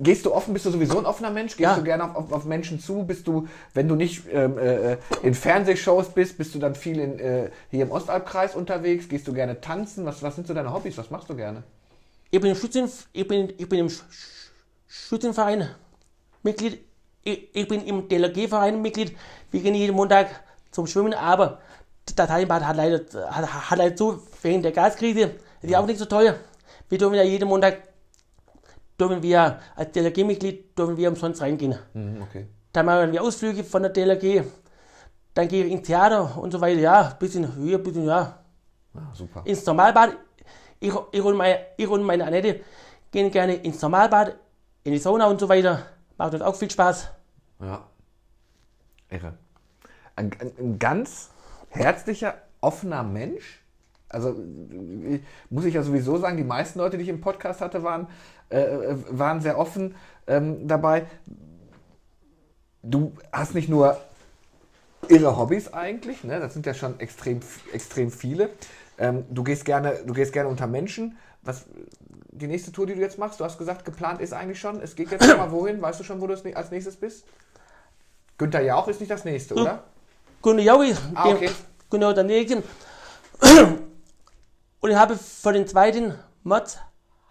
gehst 0.00 0.26
du 0.26 0.34
offen, 0.34 0.52
bist 0.54 0.66
du 0.66 0.70
sowieso 0.70 0.98
ein 0.98 1.06
offener 1.06 1.30
Mensch? 1.30 1.52
Gehst 1.56 1.60
Ja. 1.70 1.76
du 1.76 1.82
gerne 1.82 2.04
auf, 2.04 2.16
auf, 2.16 2.32
auf 2.32 2.44
Menschen 2.44 2.80
zu? 2.80 3.04
Bist 3.04 3.26
du, 3.26 3.48
wenn 3.74 3.88
du 3.88 3.94
nicht 3.94 4.22
ähm, 4.32 4.58
äh, 4.58 4.96
in 5.22 5.34
Fernsehshows 5.34 6.10
bist, 6.10 6.38
bist 6.38 6.54
du 6.54 6.58
dann 6.58 6.74
viel 6.74 6.98
in, 6.98 7.18
äh, 7.18 7.50
hier 7.70 7.82
im 7.84 7.90
Ostalbkreis 7.90 8.54
unterwegs? 8.54 9.08
Gehst 9.08 9.26
du 9.28 9.32
gerne 9.32 9.60
tanzen? 9.60 10.04
Was, 10.06 10.22
was 10.22 10.34
sind 10.34 10.46
so 10.46 10.54
deine 10.54 10.72
Hobbys? 10.72 10.96
Was 10.98 11.10
machst 11.10 11.28
du 11.28 11.36
gerne? 11.36 11.62
Ich 12.30 12.40
bin 12.40 12.50
im, 12.50 12.56
Schützen, 12.56 12.90
ich 13.12 13.28
bin, 13.28 13.52
ich 13.58 13.68
bin 13.68 13.80
im 13.80 13.88
Sch- 13.88 14.00
Sch- 14.10 14.50
Schützenverein 14.88 15.68
Mitglied. 16.42 16.80
Ich, 17.24 17.54
ich 17.54 17.68
bin 17.68 17.84
im 17.86 18.08
DLRG-Verein 18.08 18.80
Mitglied. 18.82 19.16
Wir 19.50 19.60
gehen 19.60 19.74
jeden 19.74 19.94
Montag 19.94 20.28
zum 20.70 20.86
Schwimmen, 20.86 21.14
aber 21.14 21.60
das 22.16 22.28
Heimbad 22.30 22.66
hat 22.66 22.76
leider, 22.76 23.00
hat, 23.30 23.70
hat 23.70 23.78
leider 23.78 23.94
zu 23.94 24.20
wegen 24.42 24.62
der 24.62 24.72
Gaskrise. 24.72 25.32
Ist 25.60 25.70
ja 25.70 25.78
auch 25.78 25.86
nicht 25.86 25.98
so 25.98 26.04
teuer. 26.06 26.34
Wir 26.88 26.98
dürfen 26.98 27.14
ja 27.14 27.22
jeden 27.22 27.48
Montag, 27.48 27.78
dürfen 29.02 29.22
wir 29.22 29.58
als 29.74 29.90
DLRG-Mitglied, 29.92 30.78
dürfen 30.78 30.96
wir 30.96 31.08
umsonst 31.08 31.42
reingehen. 31.42 31.74
okay. 32.22 32.46
Dann 32.72 32.86
machen 32.86 33.12
wir 33.12 33.22
Ausflüge 33.22 33.64
von 33.64 33.82
der 33.82 33.90
DLRG. 33.90 34.44
Dann 35.34 35.48
gehe 35.48 35.64
ich 35.64 35.72
ins 35.72 35.86
Theater 35.86 36.38
und 36.38 36.50
so 36.52 36.60
weiter. 36.60 36.80
Ja, 36.80 37.02
bisschen 37.18 37.54
höher, 37.56 37.78
bisschen, 37.78 38.04
ja, 38.06 38.38
Ah, 38.94 39.14
super. 39.14 39.42
ins 39.44 39.64
Normalbad. 39.66 40.16
Ich, 40.78 40.92
ich, 41.12 41.22
und 41.22 41.36
meine, 41.36 41.58
ich 41.76 41.88
und 41.88 42.02
meine 42.02 42.24
Annette 42.26 42.60
gehen 43.10 43.30
gerne 43.30 43.54
ins 43.54 43.80
Normalbad, 43.80 44.36
in 44.84 44.92
die 44.92 44.98
Sauna 44.98 45.26
und 45.26 45.40
so 45.40 45.48
weiter. 45.48 45.80
Macht 46.18 46.34
uns 46.34 46.42
auch 46.42 46.54
viel 46.54 46.70
Spaß. 46.70 47.08
Ja. 47.60 47.86
Irre. 49.10 49.34
Ein, 50.16 50.30
ein, 50.38 50.52
ein 50.58 50.78
ganz 50.78 51.30
herzlicher, 51.70 52.34
offener 52.60 53.02
Mensch. 53.02 53.64
Also 54.08 54.36
muss 55.48 55.64
ich 55.64 55.72
ja 55.74 55.82
sowieso 55.82 56.18
sagen, 56.18 56.36
die 56.36 56.44
meisten 56.44 56.78
Leute, 56.78 56.98
die 56.98 57.04
ich 57.04 57.08
im 57.08 57.22
Podcast 57.22 57.62
hatte, 57.62 57.82
waren, 57.82 58.08
äh, 58.52 58.92
äh, 58.92 58.96
waren 59.08 59.40
sehr 59.40 59.58
offen 59.58 59.94
ähm, 60.26 60.68
dabei. 60.68 61.06
Du 62.82 63.12
hast 63.32 63.54
nicht 63.54 63.68
nur 63.68 63.96
irre 65.08 65.36
Hobbys 65.36 65.72
eigentlich, 65.72 66.24
ne? 66.24 66.38
das 66.40 66.52
sind 66.52 66.66
ja 66.66 66.74
schon 66.74 66.98
extrem, 67.00 67.40
extrem 67.72 68.10
viele. 68.10 68.50
Ähm, 68.98 69.24
du, 69.30 69.42
gehst 69.42 69.64
gerne, 69.64 70.00
du 70.06 70.12
gehst 70.12 70.32
gerne 70.32 70.48
unter 70.48 70.66
Menschen. 70.66 71.16
Was, 71.42 71.64
die 72.30 72.46
nächste 72.46 72.72
Tour, 72.72 72.86
die 72.86 72.94
du 72.94 73.00
jetzt 73.00 73.18
machst, 73.18 73.40
du 73.40 73.44
hast 73.44 73.58
gesagt, 73.58 73.84
geplant 73.84 74.20
ist 74.20 74.32
eigentlich 74.32 74.60
schon. 74.60 74.80
Es 74.80 74.94
geht 74.94 75.10
jetzt 75.10 75.26
mal 75.36 75.50
wohin? 75.50 75.82
Weißt 75.82 75.98
du 75.98 76.04
schon, 76.04 76.20
wo 76.20 76.26
du 76.26 76.34
als 76.54 76.70
nächstes 76.70 76.96
bist? 76.96 77.24
Günther 78.38 78.62
Jauch 78.62 78.88
ist 78.88 79.00
nicht 79.00 79.10
das 79.10 79.24
nächste, 79.24 79.54
oder? 79.54 79.84
Gunnar 80.40 80.64
Jaui, 80.64 80.94
Ah, 81.14 81.28
okay. 81.28 81.50
genau 81.88 82.12
daneben. 82.12 82.62
Und 84.80 84.90
ich 84.90 84.96
habe 84.96 85.16
für 85.16 85.52
den 85.52 85.68
zweiten 85.68 86.14
Mod 86.42 86.78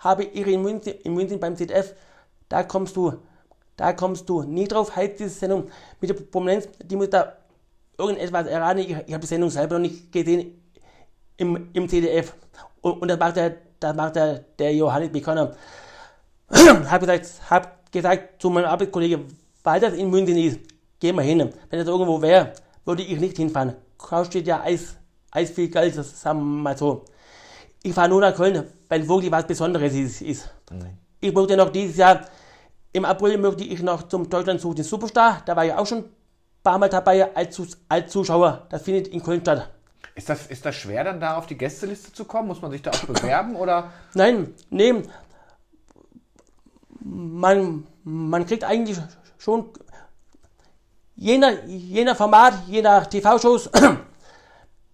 habe 0.02 0.24
ich 0.24 0.48
in 0.48 0.62
München, 0.62 1.40
beim 1.40 1.56
ZDF, 1.56 1.94
da 2.50 2.64
kommst 2.64 2.96
du, 2.98 3.14
da 3.78 3.94
kommst 3.94 4.28
du 4.28 4.42
nie 4.44 4.68
drauf, 4.68 4.96
heißt 4.96 5.20
diese 5.20 5.30
Sendung 5.30 5.70
mit 6.00 6.10
der 6.10 6.16
Prominenz, 6.16 6.68
die 6.84 6.96
muss 6.96 7.10
da 7.10 7.38
irgendetwas 7.98 8.48
erraten. 8.48 8.80
Ich, 8.80 8.90
ich 8.90 9.14
habe 9.14 9.20
die 9.20 9.28
Sendung 9.28 9.50
selber 9.50 9.76
noch 9.76 9.88
nicht 9.88 10.12
gesehen 10.12 10.60
im, 11.38 11.70
im 11.74 11.88
ZDF. 11.88 12.34
Und, 12.82 13.02
und 13.02 13.08
das 13.08 13.20
macht 13.20 13.36
der, 13.36 13.58
das 13.80 13.96
macht 13.96 14.16
der, 14.16 14.40
der 14.58 14.74
Johannes 14.74 15.12
Bekonner. 15.12 15.56
habe 16.52 17.06
gesagt, 17.06 17.30
hab 17.50 17.92
gesagt 17.92 18.42
zu 18.42 18.50
meinem 18.50 18.66
Arbeitskollege, 18.66 19.22
weil 19.64 19.80
das 19.80 19.94
in 19.94 20.10
München 20.10 20.38
ist, 20.38 20.60
gehen 21.00 21.16
wir 21.16 21.24
hin. 21.24 21.54
Wenn 21.70 21.80
das 21.80 21.88
irgendwo 21.88 22.22
wäre, 22.22 22.54
würde 22.86 23.04
ich 23.04 23.20
nicht 23.20 23.38
hinfahren. 23.38 23.76
Kostet 23.98 24.48
ja 24.48 24.62
Eis, 24.62 24.96
Eis 25.30 25.52
viel 25.52 25.70
Geld, 25.70 25.96
das 25.96 26.22
sagen 26.22 26.40
wir 26.40 26.46
mal 26.46 26.78
so. 26.78 27.06
Ich 27.84 27.94
fahre 27.94 28.10
nur 28.10 28.22
nach 28.22 28.36
Köln, 28.36 28.64
weil 28.90 29.08
wirklich 29.08 29.32
was 29.32 29.48
Besonderes 29.48 29.94
ist. 29.94 30.22
ist. 30.22 30.50
Ich 31.20 31.34
möchte 31.34 31.58
noch 31.58 31.70
dieses 31.70 31.98
Jahr, 31.98 32.22
im 32.94 33.06
April 33.06 33.38
möchte 33.38 33.64
ich 33.64 33.82
noch 33.82 34.08
zum 34.08 34.30
Deutschland 34.30 34.62
sucht 34.62 34.78
den 34.78 34.86
Superstar. 34.86 35.42
Da 35.46 35.56
war 35.56 35.66
ich 35.66 35.74
auch 35.74 35.86
schon 35.86 36.00
ein 36.00 36.10
paar 36.64 36.78
Mal 36.78 36.90
dabei 36.90 37.36
als, 37.36 37.60
als 37.90 38.12
Zuschauer. 38.12 38.68
Das 38.70 38.84
findet 38.84 39.08
in 39.08 39.24
Köln 39.24 39.42
statt. 39.42 39.70
Ist 40.14 40.30
das, 40.30 40.48
ist 40.48 40.66
das 40.66 40.76
schwer, 40.76 41.06
dann 41.06 41.20
da 41.20 41.38
auf 41.38 41.48
die 41.48 41.58
Gästeliste 41.58 42.12
zu 42.12 42.26
kommen? 42.26 42.50
Muss 42.50 42.62
man 42.62 42.72
sich 42.72 42.82
da 42.82 42.92
auch 42.92 43.06
bewerben? 43.06 43.56
Oder? 43.56 43.92
Nein, 44.14 44.54
nee. 44.70 44.94
man, 47.00 47.88
man 48.04 48.46
kriegt 48.46 48.64
eigentlich 48.64 48.98
schon 49.38 49.70
je 51.16 51.38
nach, 51.38 51.54
je 51.66 52.04
nach 52.04 52.18
Format, 52.18 52.54
je 52.68 52.82
nach 52.82 53.06
TV-Shows 53.08 53.70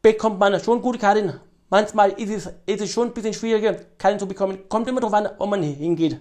bekommt 0.01 0.39
man 0.39 0.59
schon 0.59 0.81
gute 0.81 0.99
Karten. 0.99 1.39
Manchmal 1.69 2.11
ist 2.11 2.29
es, 2.29 2.53
ist 2.65 2.81
es 2.81 2.89
schon 2.91 3.07
ein 3.07 3.13
bisschen 3.13 3.33
schwieriger, 3.33 3.75
Karten 3.97 4.19
zu 4.19 4.27
bekommen. 4.27 4.69
Kommt 4.69 4.87
immer 4.87 5.01
darauf 5.01 5.13
an, 5.13 5.29
wo 5.37 5.45
man 5.45 5.61
hingeht. 5.61 6.19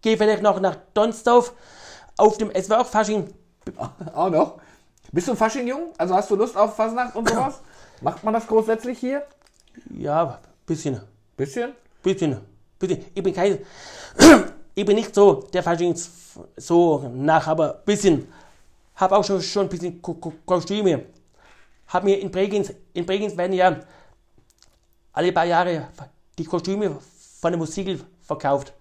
Geh 0.00 0.16
vielleicht 0.16 0.42
noch 0.42 0.60
nach 0.60 0.76
Donsdorf 0.94 1.52
auf 2.16 2.38
dem 2.38 2.50
SWR 2.54 2.84
Fasching. 2.84 3.32
Auch 4.14 4.30
noch? 4.30 4.60
Bist 5.10 5.26
du 5.26 5.32
ein 5.32 5.36
Fasching-Jung? 5.36 5.92
Also 5.96 6.14
hast 6.14 6.30
du 6.30 6.36
Lust 6.36 6.56
auf 6.56 6.76
Fasnacht 6.76 7.16
und 7.16 7.28
sowas? 7.28 7.60
Macht 8.00 8.22
man 8.22 8.34
das 8.34 8.46
grundsätzlich 8.46 8.98
hier? 8.98 9.24
Ja, 9.90 10.38
bisschen. 10.66 11.00
Bisschen? 11.36 11.72
Bisschen. 12.02 12.38
bisschen. 12.78 13.04
Ich 13.14 13.22
bin 13.22 13.34
kein, 13.34 13.58
ich 14.74 14.84
bin 14.84 14.96
nicht 14.96 15.14
so 15.14 15.46
der 15.52 15.62
Faschings 15.62 16.10
so 16.56 17.10
nach, 17.12 17.46
aber 17.46 17.82
bisschen. 17.84 18.28
Hab 18.94 19.12
auch 19.12 19.24
schon, 19.24 19.40
schon 19.40 19.66
ein 19.66 19.68
bisschen 19.68 20.00
Ko 20.02 20.14
Ko 20.14 20.32
Kostüme. 20.44 21.06
Hab 21.88 22.04
mir 22.04 22.20
in 22.20 22.30
Bregenz, 22.30 22.72
in 22.92 23.06
Bregenz 23.06 23.36
werden 23.36 23.52
ja 23.54 23.80
alle 25.18 25.32
paar 25.32 25.46
Jahre 25.46 25.88
die 26.38 26.44
Kostüme 26.44 26.96
von 27.40 27.50
der 27.50 27.58
Musik 27.58 28.04
verkauft. 28.20 28.72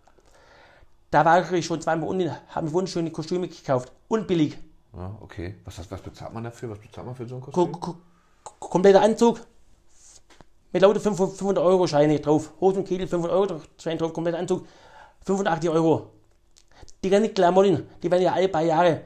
Da 1.09 1.25
war 1.25 1.51
ich 1.51 1.65
schon 1.65 1.81
zweimal 1.81 2.07
unten, 2.09 2.31
habe 2.49 2.67
mir 2.67 2.73
wunderschöne 2.73 3.09
Kostüme 3.09 3.47
gekauft. 3.47 3.91
Und 4.07 4.27
billig. 4.27 4.55
Ja, 4.95 5.17
okay. 5.21 5.55
Was, 5.65 5.79
was, 5.89 6.01
bezahlt 6.01 6.33
man 6.35 6.43
dafür? 6.43 6.69
Was 6.69 6.77
bezahlt 6.77 7.07
man 7.07 7.15
für 7.15 7.25
so 7.25 7.35
ein 7.37 7.41
Ko 7.41 7.51
Kostüm? 7.51 7.71
ko 7.71 7.97
kompletter 8.59 9.01
Anzug. 9.01 9.39
Mit 10.71 10.83
lauter 10.83 10.99
500 10.99 11.57
Euro 11.63 11.87
Scheine 11.87 12.19
drauf. 12.19 12.51
Hosen 12.61 12.79
und 12.79 12.87
Kittel 12.87 13.07
500 13.07 13.35
Euro 13.35 13.61
Scheine 13.81 13.97
drauf, 13.97 14.13
kompletter 14.13 14.37
Anzug. 14.37 14.67
85 15.25 15.71
Euro. 15.71 16.11
Die 17.03 17.09
ganzen 17.09 17.33
Klamotten, 17.33 17.87
die 18.03 18.11
werden 18.11 18.21
ja 18.21 18.33
alle 18.33 18.47
paar 18.47 18.61
Jahre 18.61 19.01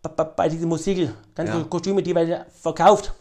bei, 0.00 0.24
bei, 0.24 0.48
diesen 0.48 0.68
Musik, 0.68 1.10
ganze 1.34 1.58
Ja. 1.58 1.64
Kostüme, 1.64 2.02
die 2.02 2.14
werden 2.14 2.46
verkauft. 2.48 3.12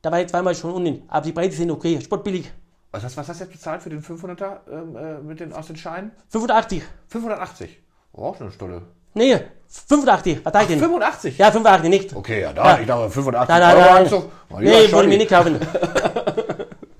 Da 0.00 0.10
war 0.10 0.20
ich 0.22 0.28
zweimal 0.28 0.54
schon 0.54 0.72
unten. 0.72 1.02
Aber 1.08 1.26
die 1.26 1.32
Preise 1.32 1.56
sind 1.58 1.70
okay, 1.70 2.00
sportbillig. 2.00 2.50
Was, 2.90 3.04
hast, 3.04 3.16
was 3.16 3.28
hast 3.28 3.40
du 3.40 3.44
jetzt 3.44 3.52
bezahlt 3.52 3.82
für 3.82 3.90
den 3.90 4.02
500er 4.02 4.60
ähm, 4.70 4.96
äh, 4.96 5.18
mit 5.20 5.40
den, 5.40 5.52
aus 5.52 5.66
den 5.66 5.76
Scheinen? 5.76 6.10
85. 6.30 6.82
580. 7.08 7.78
Oh, 8.12 8.32
schon 8.34 8.46
eine 8.46 8.52
Stolle. 8.52 8.82
Nee, 9.14 9.38
85. 9.68 10.44
Was 10.44 10.52
sag 10.52 10.62
ich 10.62 10.68
denn? 10.68 10.78
85? 10.80 11.38
Ja, 11.38 11.50
85, 11.50 11.90
nicht. 11.90 12.16
Okay, 12.16 12.40
ja, 12.42 12.52
da, 12.52 12.74
Ja. 12.76 12.80
ich 12.80 12.86
dachte 12.86 13.10
85 13.10 13.48
Nein, 13.48 13.60
nein, 13.60 13.76
Euro 13.76 13.92
nein. 13.94 14.30
Oh, 14.50 14.58
lieber 14.58 14.70
Nee, 14.70 14.92
wollte 14.92 15.08
ich 15.08 15.12
mir 15.12 15.18
nicht 15.18 15.30
kaufen. 15.30 15.58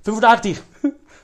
85. 0.03 0.61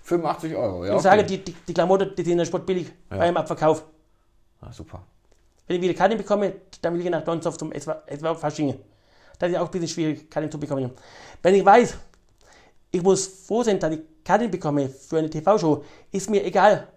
85 0.04 0.56
Euro, 0.56 0.84
ja. 0.86 0.89
Ich 0.91 0.95
Okay. 0.95 1.04
sage, 1.04 1.23
die, 1.23 1.43
die, 1.43 1.54
die 1.67 1.73
Klamotten, 1.73 2.15
die 2.15 2.23
sind 2.23 2.39
ja 2.39 2.45
sportbillig 2.45 2.91
beim 3.10 3.38
Abverkauf. 3.38 3.84
Ah, 4.62 4.71
super. 4.71 5.04
Wenn 5.67 5.78
ich 5.78 5.82
wieder 5.82 5.93
Karten 5.93 6.17
bekomme, 6.17 6.54
dann 6.82 6.93
will 6.93 7.01
ich 7.04 7.10
nach 7.10 7.23
Donsdorf 7.23 7.58
zum 7.58 7.71
etwa 7.71 8.36
Faschingen. 8.36 8.80
Das 9.39 9.49
ist 9.51 9.58
auch 9.58 9.65
ein 9.65 9.71
bisschen 9.71 9.88
schwierig, 9.88 10.30
Karten 10.30 10.49
zu 10.51 10.60
bekommen. 10.60 10.91
Wenn 11.41 11.56
ich 11.56 11.65
weiß, 11.65 11.97
ich 12.91 13.01
muss 13.01 13.28
froh 13.47 13.63
sein, 13.63 13.80
dass 13.80 13.93
ich 13.93 13.99
Karten 14.25 14.49
bekomme 14.49 14.89
für 14.89 15.19
eine 15.19 15.29
TV-Show, 15.29 15.83
ist 16.11 16.29
mir 16.31 16.43
egal, 16.43 16.88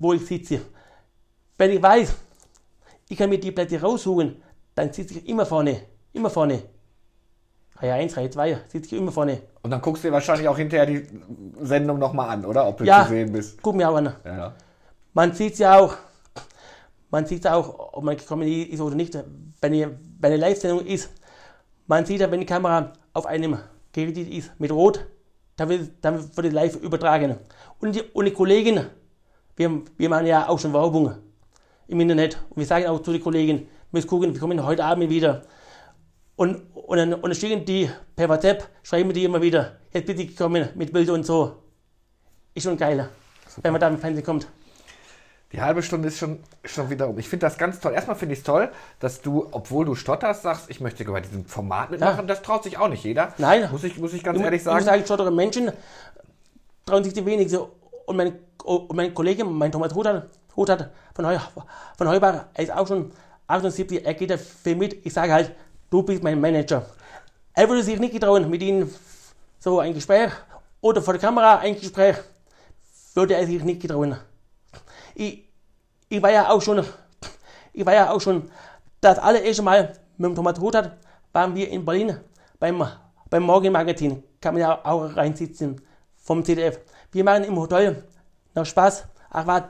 wo 0.00 0.12
ich 0.12 0.26
sitze. 0.26 0.60
Wenn 1.56 1.70
ich 1.70 1.80
weiß, 1.82 2.12
ich 3.08 3.16
kann 3.16 3.30
mir 3.30 3.38
die 3.38 3.52
Plätze 3.52 3.80
raussuchen, 3.80 4.42
dann 4.74 4.92
sitze 4.92 5.14
ich 5.18 5.28
immer 5.28 5.46
vorne. 5.46 5.80
Immer 6.12 6.28
vorne. 6.28 6.62
Reihe 7.76 7.94
1, 7.94 8.16
Reihe 8.16 8.30
2, 8.30 8.58
sitze 8.68 8.94
ich 8.96 9.00
immer 9.00 9.12
vorne. 9.12 9.42
Und 9.62 9.70
dann 9.70 9.80
guckst 9.80 10.02
du 10.02 10.08
dir 10.08 10.12
wahrscheinlich 10.14 10.48
auch 10.48 10.56
hinterher 10.56 10.86
die 10.86 11.06
Sendung 11.60 11.98
nochmal 12.00 12.30
an, 12.30 12.44
oder? 12.44 12.66
Ob 12.66 12.78
du 12.78 12.84
Ja. 12.84 13.04
zu 13.04 13.10
sehen 13.10 13.32
bist. 13.32 13.62
Guck 13.62 13.76
mir 13.76 13.88
auch 13.88 13.96
an. 13.96 14.14
Ja. 14.24 14.54
Man 15.12 15.32
sieht 15.34 15.58
ja 15.58 15.78
auch, 15.78 15.94
man 17.10 17.26
sieht 17.26 17.44
ja 17.44 17.54
auch, 17.54 17.92
ob 17.92 18.02
man 18.02 18.16
gekommen 18.16 18.48
ist 18.48 18.80
oder 18.80 18.96
nicht, 18.96 19.14
wenn 19.14 19.72
eine, 19.72 19.98
wenn 20.18 20.32
eine 20.32 20.36
Live-Sendung 20.36 20.84
ist. 20.84 21.10
Man 21.86 22.04
sieht 22.06 22.20
ja, 22.20 22.30
wenn 22.30 22.40
die 22.40 22.46
Kamera 22.46 22.92
auf 23.12 23.26
einem 23.26 23.58
Gerät 23.92 24.16
ist 24.16 24.50
mit 24.58 24.72
Rot, 24.72 25.04
dann 25.56 25.68
wird, 25.68 25.90
dann 26.00 26.36
wird 26.36 26.46
es 26.46 26.52
live 26.52 26.76
übertragen. 26.76 27.36
Und 27.80 27.94
die, 27.94 28.02
und 28.02 28.24
die 28.24 28.32
Kollegen, 28.32 28.86
wir, 29.56 29.82
wir 29.96 30.08
machen 30.08 30.26
ja 30.26 30.48
auch 30.48 30.58
schon 30.58 30.72
Werbung 30.72 31.14
im 31.88 32.00
Internet. 32.00 32.38
Und 32.50 32.58
wir 32.58 32.66
sagen 32.66 32.86
auch 32.86 33.00
zu 33.02 33.12
den 33.12 33.22
Kollegen, 33.22 33.68
müssen 33.90 34.08
gucken, 34.08 34.32
wir 34.32 34.40
kommen 34.40 34.64
heute 34.64 34.84
Abend 34.84 35.10
wieder. 35.10 35.42
Und, 36.36 36.62
und, 36.74 36.96
dann, 36.96 37.14
und 37.14 37.22
dann 37.22 37.34
schicken 37.34 37.64
die 37.64 37.90
per 38.16 38.28
WhatsApp, 38.28 38.68
schreiben 38.82 39.12
die 39.12 39.24
immer 39.24 39.42
wieder, 39.42 39.76
jetzt 39.92 40.06
bitte 40.06 40.26
gekommen 40.26 40.68
mit 40.74 40.92
Bild 40.92 41.10
und 41.10 41.24
so. 41.24 41.62
Ist 42.54 42.64
schon 42.64 42.76
geil, 42.76 43.08
wenn 43.62 43.72
man 43.72 43.80
da 43.80 43.88
im 43.88 43.98
Fernsehen 43.98 44.24
kommt. 44.24 44.46
Die 45.52 45.60
halbe 45.60 45.82
Stunde 45.82 46.08
ist 46.08 46.18
schon, 46.18 46.38
schon 46.64 46.88
wieder 46.88 47.08
um. 47.08 47.18
Ich 47.18 47.28
finde 47.28 47.46
das 47.46 47.58
ganz 47.58 47.78
toll. 47.78 47.92
Erstmal 47.92 48.16
finde 48.16 48.32
ich 48.32 48.38
es 48.38 48.44
toll, 48.44 48.70
dass 49.00 49.20
du, 49.20 49.48
obwohl 49.50 49.84
du 49.84 49.94
stotterst, 49.94 50.42
sagst, 50.42 50.70
ich 50.70 50.80
möchte 50.80 51.04
bei 51.04 51.20
diesem 51.20 51.44
Format 51.44 51.90
mitmachen. 51.90 52.26
Das 52.26 52.40
traut 52.40 52.64
sich 52.64 52.78
auch 52.78 52.88
nicht 52.88 53.04
jeder. 53.04 53.34
Nein. 53.36 53.68
Muss 53.70 53.84
ich, 53.84 53.98
muss 53.98 54.14
ich 54.14 54.22
ganz 54.24 54.38
Ich, 54.38 54.44
ehrlich 54.44 54.58
ich 54.60 54.64
sagen. 54.64 54.76
muss 54.78 54.86
sagen, 54.86 55.04
stottere 55.04 55.30
Menschen 55.30 55.70
trauen 56.86 57.04
sich 57.04 57.12
die 57.12 57.24
wenigsten. 57.26 57.60
Und 58.06 58.16
mein, 58.16 58.38
und 58.64 58.94
mein 58.96 59.12
Kollege, 59.12 59.44
mein 59.44 59.70
Thomas 59.70 59.94
Huthard, 59.94 60.26
Huthard 60.56 60.90
von, 61.14 61.26
Heu, 61.26 61.38
von 61.98 62.08
Heubach, 62.08 62.46
er 62.54 62.64
ist 62.64 62.72
auch 62.72 62.88
schon 62.88 63.12
78, 63.46 64.04
er 64.06 64.14
geht 64.14 64.30
da 64.30 64.38
viel 64.38 64.76
mit. 64.76 65.04
Ich 65.04 65.12
sage 65.12 65.32
halt, 65.32 65.52
du 65.90 66.02
bist 66.02 66.22
mein 66.22 66.40
Manager. 66.40 66.86
Er 67.52 67.68
würde 67.68 67.82
sich 67.82 67.98
nicht 67.98 68.14
getrauen, 68.14 68.48
mit 68.48 68.62
ihnen 68.62 68.92
so 69.58 69.80
ein 69.80 69.92
Gespräch 69.92 70.30
oder 70.80 71.02
vor 71.02 71.12
der 71.12 71.20
Kamera 71.20 71.58
ein 71.58 71.78
Gespräch, 71.78 72.16
würde 73.14 73.34
er 73.34 73.46
sich 73.46 73.62
nicht 73.62 73.82
getrauen. 73.82 74.16
Ich, 75.14 75.48
ich 76.08 76.22
war 76.22 76.30
ja 76.30 76.50
auch 76.50 76.60
schon, 76.60 76.84
ich 77.72 77.86
war 77.86 77.94
ja 77.94 78.10
auch 78.10 78.20
schon, 78.20 78.50
das 79.00 79.18
allererste 79.18 79.62
Mal 79.62 79.92
mit 80.16 80.30
dem 80.30 80.34
Thomas 80.34 80.60
Huthard 80.60 80.92
waren 81.32 81.54
wir 81.54 81.68
in 81.68 81.84
Berlin 81.84 82.16
beim, 82.58 82.86
beim 83.28 83.42
Morgenmagazin. 83.42 84.22
Kann 84.40 84.54
man 84.54 84.60
ja 84.60 84.84
auch 84.84 85.16
reinsitzen 85.16 85.80
vom 86.16 86.44
ZDF. 86.44 86.78
Wir 87.10 87.24
machen 87.24 87.44
im 87.44 87.58
Hotel 87.58 88.04
noch 88.54 88.64
Spaß. 88.64 89.04
Ach 89.30 89.46
was, 89.46 89.64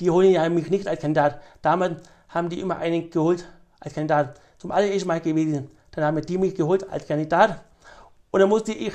die 0.00 0.10
holen 0.10 0.30
ja 0.30 0.48
mich 0.48 0.70
nicht 0.70 0.88
als 0.88 1.00
Kandidat. 1.00 1.40
Damals 1.60 2.02
haben 2.28 2.48
die 2.48 2.60
immer 2.60 2.76
einen 2.76 3.10
geholt 3.10 3.46
als 3.80 3.94
Kandidat. 3.94 4.40
Zum 4.58 4.70
allerersten 4.70 5.08
Mal 5.08 5.20
gewesen. 5.20 5.70
Dann 5.90 6.04
haben 6.04 6.22
die 6.22 6.38
mich 6.38 6.54
geholt 6.54 6.88
als 6.88 7.06
Kandidat. 7.06 7.62
Und 8.30 8.40
dann 8.40 8.48
musste 8.48 8.72
ich 8.72 8.94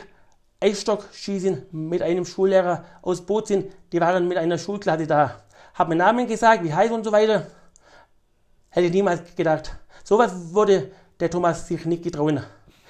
Eisstock 0.59 1.05
schießen 1.13 1.67
mit 1.71 2.01
einem 2.01 2.25
Schullehrer 2.25 2.83
aus 3.03 3.21
Bozen. 3.21 3.65
Die 3.91 4.01
waren 4.01 4.27
mit 4.27 4.37
einer 4.37 4.57
Schulklasse 4.57 5.05
da. 5.05 5.43
Hab 5.77 5.87
meinen 5.89 5.99
Namen 5.99 6.27
gesagt, 6.27 6.63
wie 6.63 6.73
heißt 6.73 6.91
und 6.91 7.03
so 7.03 7.11
weiter. 7.11 7.45
Hätte 8.69 8.87
ich 8.87 8.93
niemals 8.93 9.35
gedacht. 9.35 9.75
Sowas 10.03 10.53
würde 10.53 10.91
der 11.19 11.29
Thomas 11.29 11.67
sich 11.67 11.85
nicht 11.85 12.03
getrauen. 12.03 12.43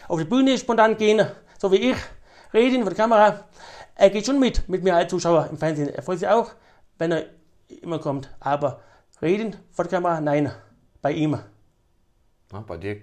Auf 0.08 0.20
die 0.20 0.26
Bühne 0.26 0.58
spontan 0.58 0.98
gehen, 0.98 1.26
so 1.60 1.72
wie 1.72 1.92
ich, 1.92 1.98
reden 2.54 2.82
vor 2.84 2.92
der 2.92 2.98
Kamera. 2.98 3.44
Er 3.96 4.10
geht 4.10 4.26
schon 4.26 4.40
mit, 4.40 4.68
mit 4.70 4.84
mir 4.84 4.96
als 4.96 5.10
Zuschauer 5.10 5.48
im 5.52 5.58
Fernsehen. 5.58 5.90
Er 5.90 6.04
freut 6.04 6.20
sich 6.20 6.28
auch, 6.28 6.52
wenn 6.98 7.12
er 7.12 7.26
immer 7.82 8.00
kommt. 8.00 8.30
Aber 8.40 8.82
reden 9.22 9.56
vor 9.72 9.86
der 9.86 9.92
Kamera, 10.00 10.22
nein, 10.22 10.52
bei 11.02 11.12
ihm. 11.12 11.38
Ja, 12.54 12.60
bei 12.62 12.78
dir 12.78 13.02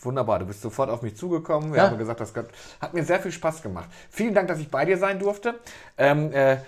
wunderbar. 0.00 0.38
Du 0.38 0.46
bist 0.46 0.62
sofort 0.62 0.90
auf 0.90 1.02
mich 1.02 1.16
zugekommen. 1.16 1.72
Wir 1.72 1.78
Ja. 1.82 1.90
haben 1.90 1.98
gesagt, 1.98 2.20
das 2.20 2.34
hat- 2.34 2.48
hat 2.80 2.94
mir 2.94 3.04
sehr 3.04 3.20
viel 3.20 3.32
Spaß 3.32 3.62
gemacht. 3.62 3.88
Vielen 4.10 4.34
Dank, 4.34 4.48
dass 4.48 4.58
ich 4.58 4.70
bei 4.70 4.84
dir 4.84 4.96
sein 4.98 5.18
durfte. 5.18 5.60
Ähm, 5.98 6.32
äh, 6.32 6.58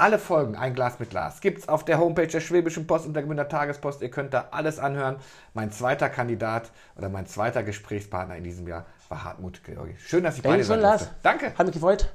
alle 0.00 0.18
Folgen 0.18 0.56
Ein 0.56 0.74
Glas 0.74 0.98
mit 0.98 1.10
Glas 1.10 1.40
gibt's 1.40 1.68
auf 1.68 1.84
der 1.84 1.98
Homepage 1.98 2.26
der 2.26 2.40
Schwäbischen 2.40 2.86
Post 2.86 3.06
und 3.06 3.14
der 3.14 3.22
Gmünder 3.22 3.48
Tagespost. 3.48 4.02
Ihr 4.02 4.10
könnt 4.10 4.34
da 4.34 4.48
alles 4.50 4.78
anhören. 4.78 5.16
Mein 5.54 5.70
zweiter 5.70 6.08
Kandidat 6.08 6.70
oder 6.96 7.08
mein 7.08 7.26
zweiter 7.26 7.62
Gesprächspartner 7.62 8.36
in 8.36 8.44
diesem 8.44 8.66
Jahr 8.66 8.86
war 9.08 9.24
Hartmut 9.24 9.62
Georgi. 9.64 9.94
Schön, 9.98 10.24
dass 10.24 10.36
ich 10.36 10.42
bei 10.42 10.56
dir 10.56 10.64
Danke 10.64 10.64
sein 10.64 10.80
durfte. 10.80 11.08
Danke. 11.22 11.52
Hat 11.56 11.66
mich 11.66 11.74
gefreut. 11.74 12.12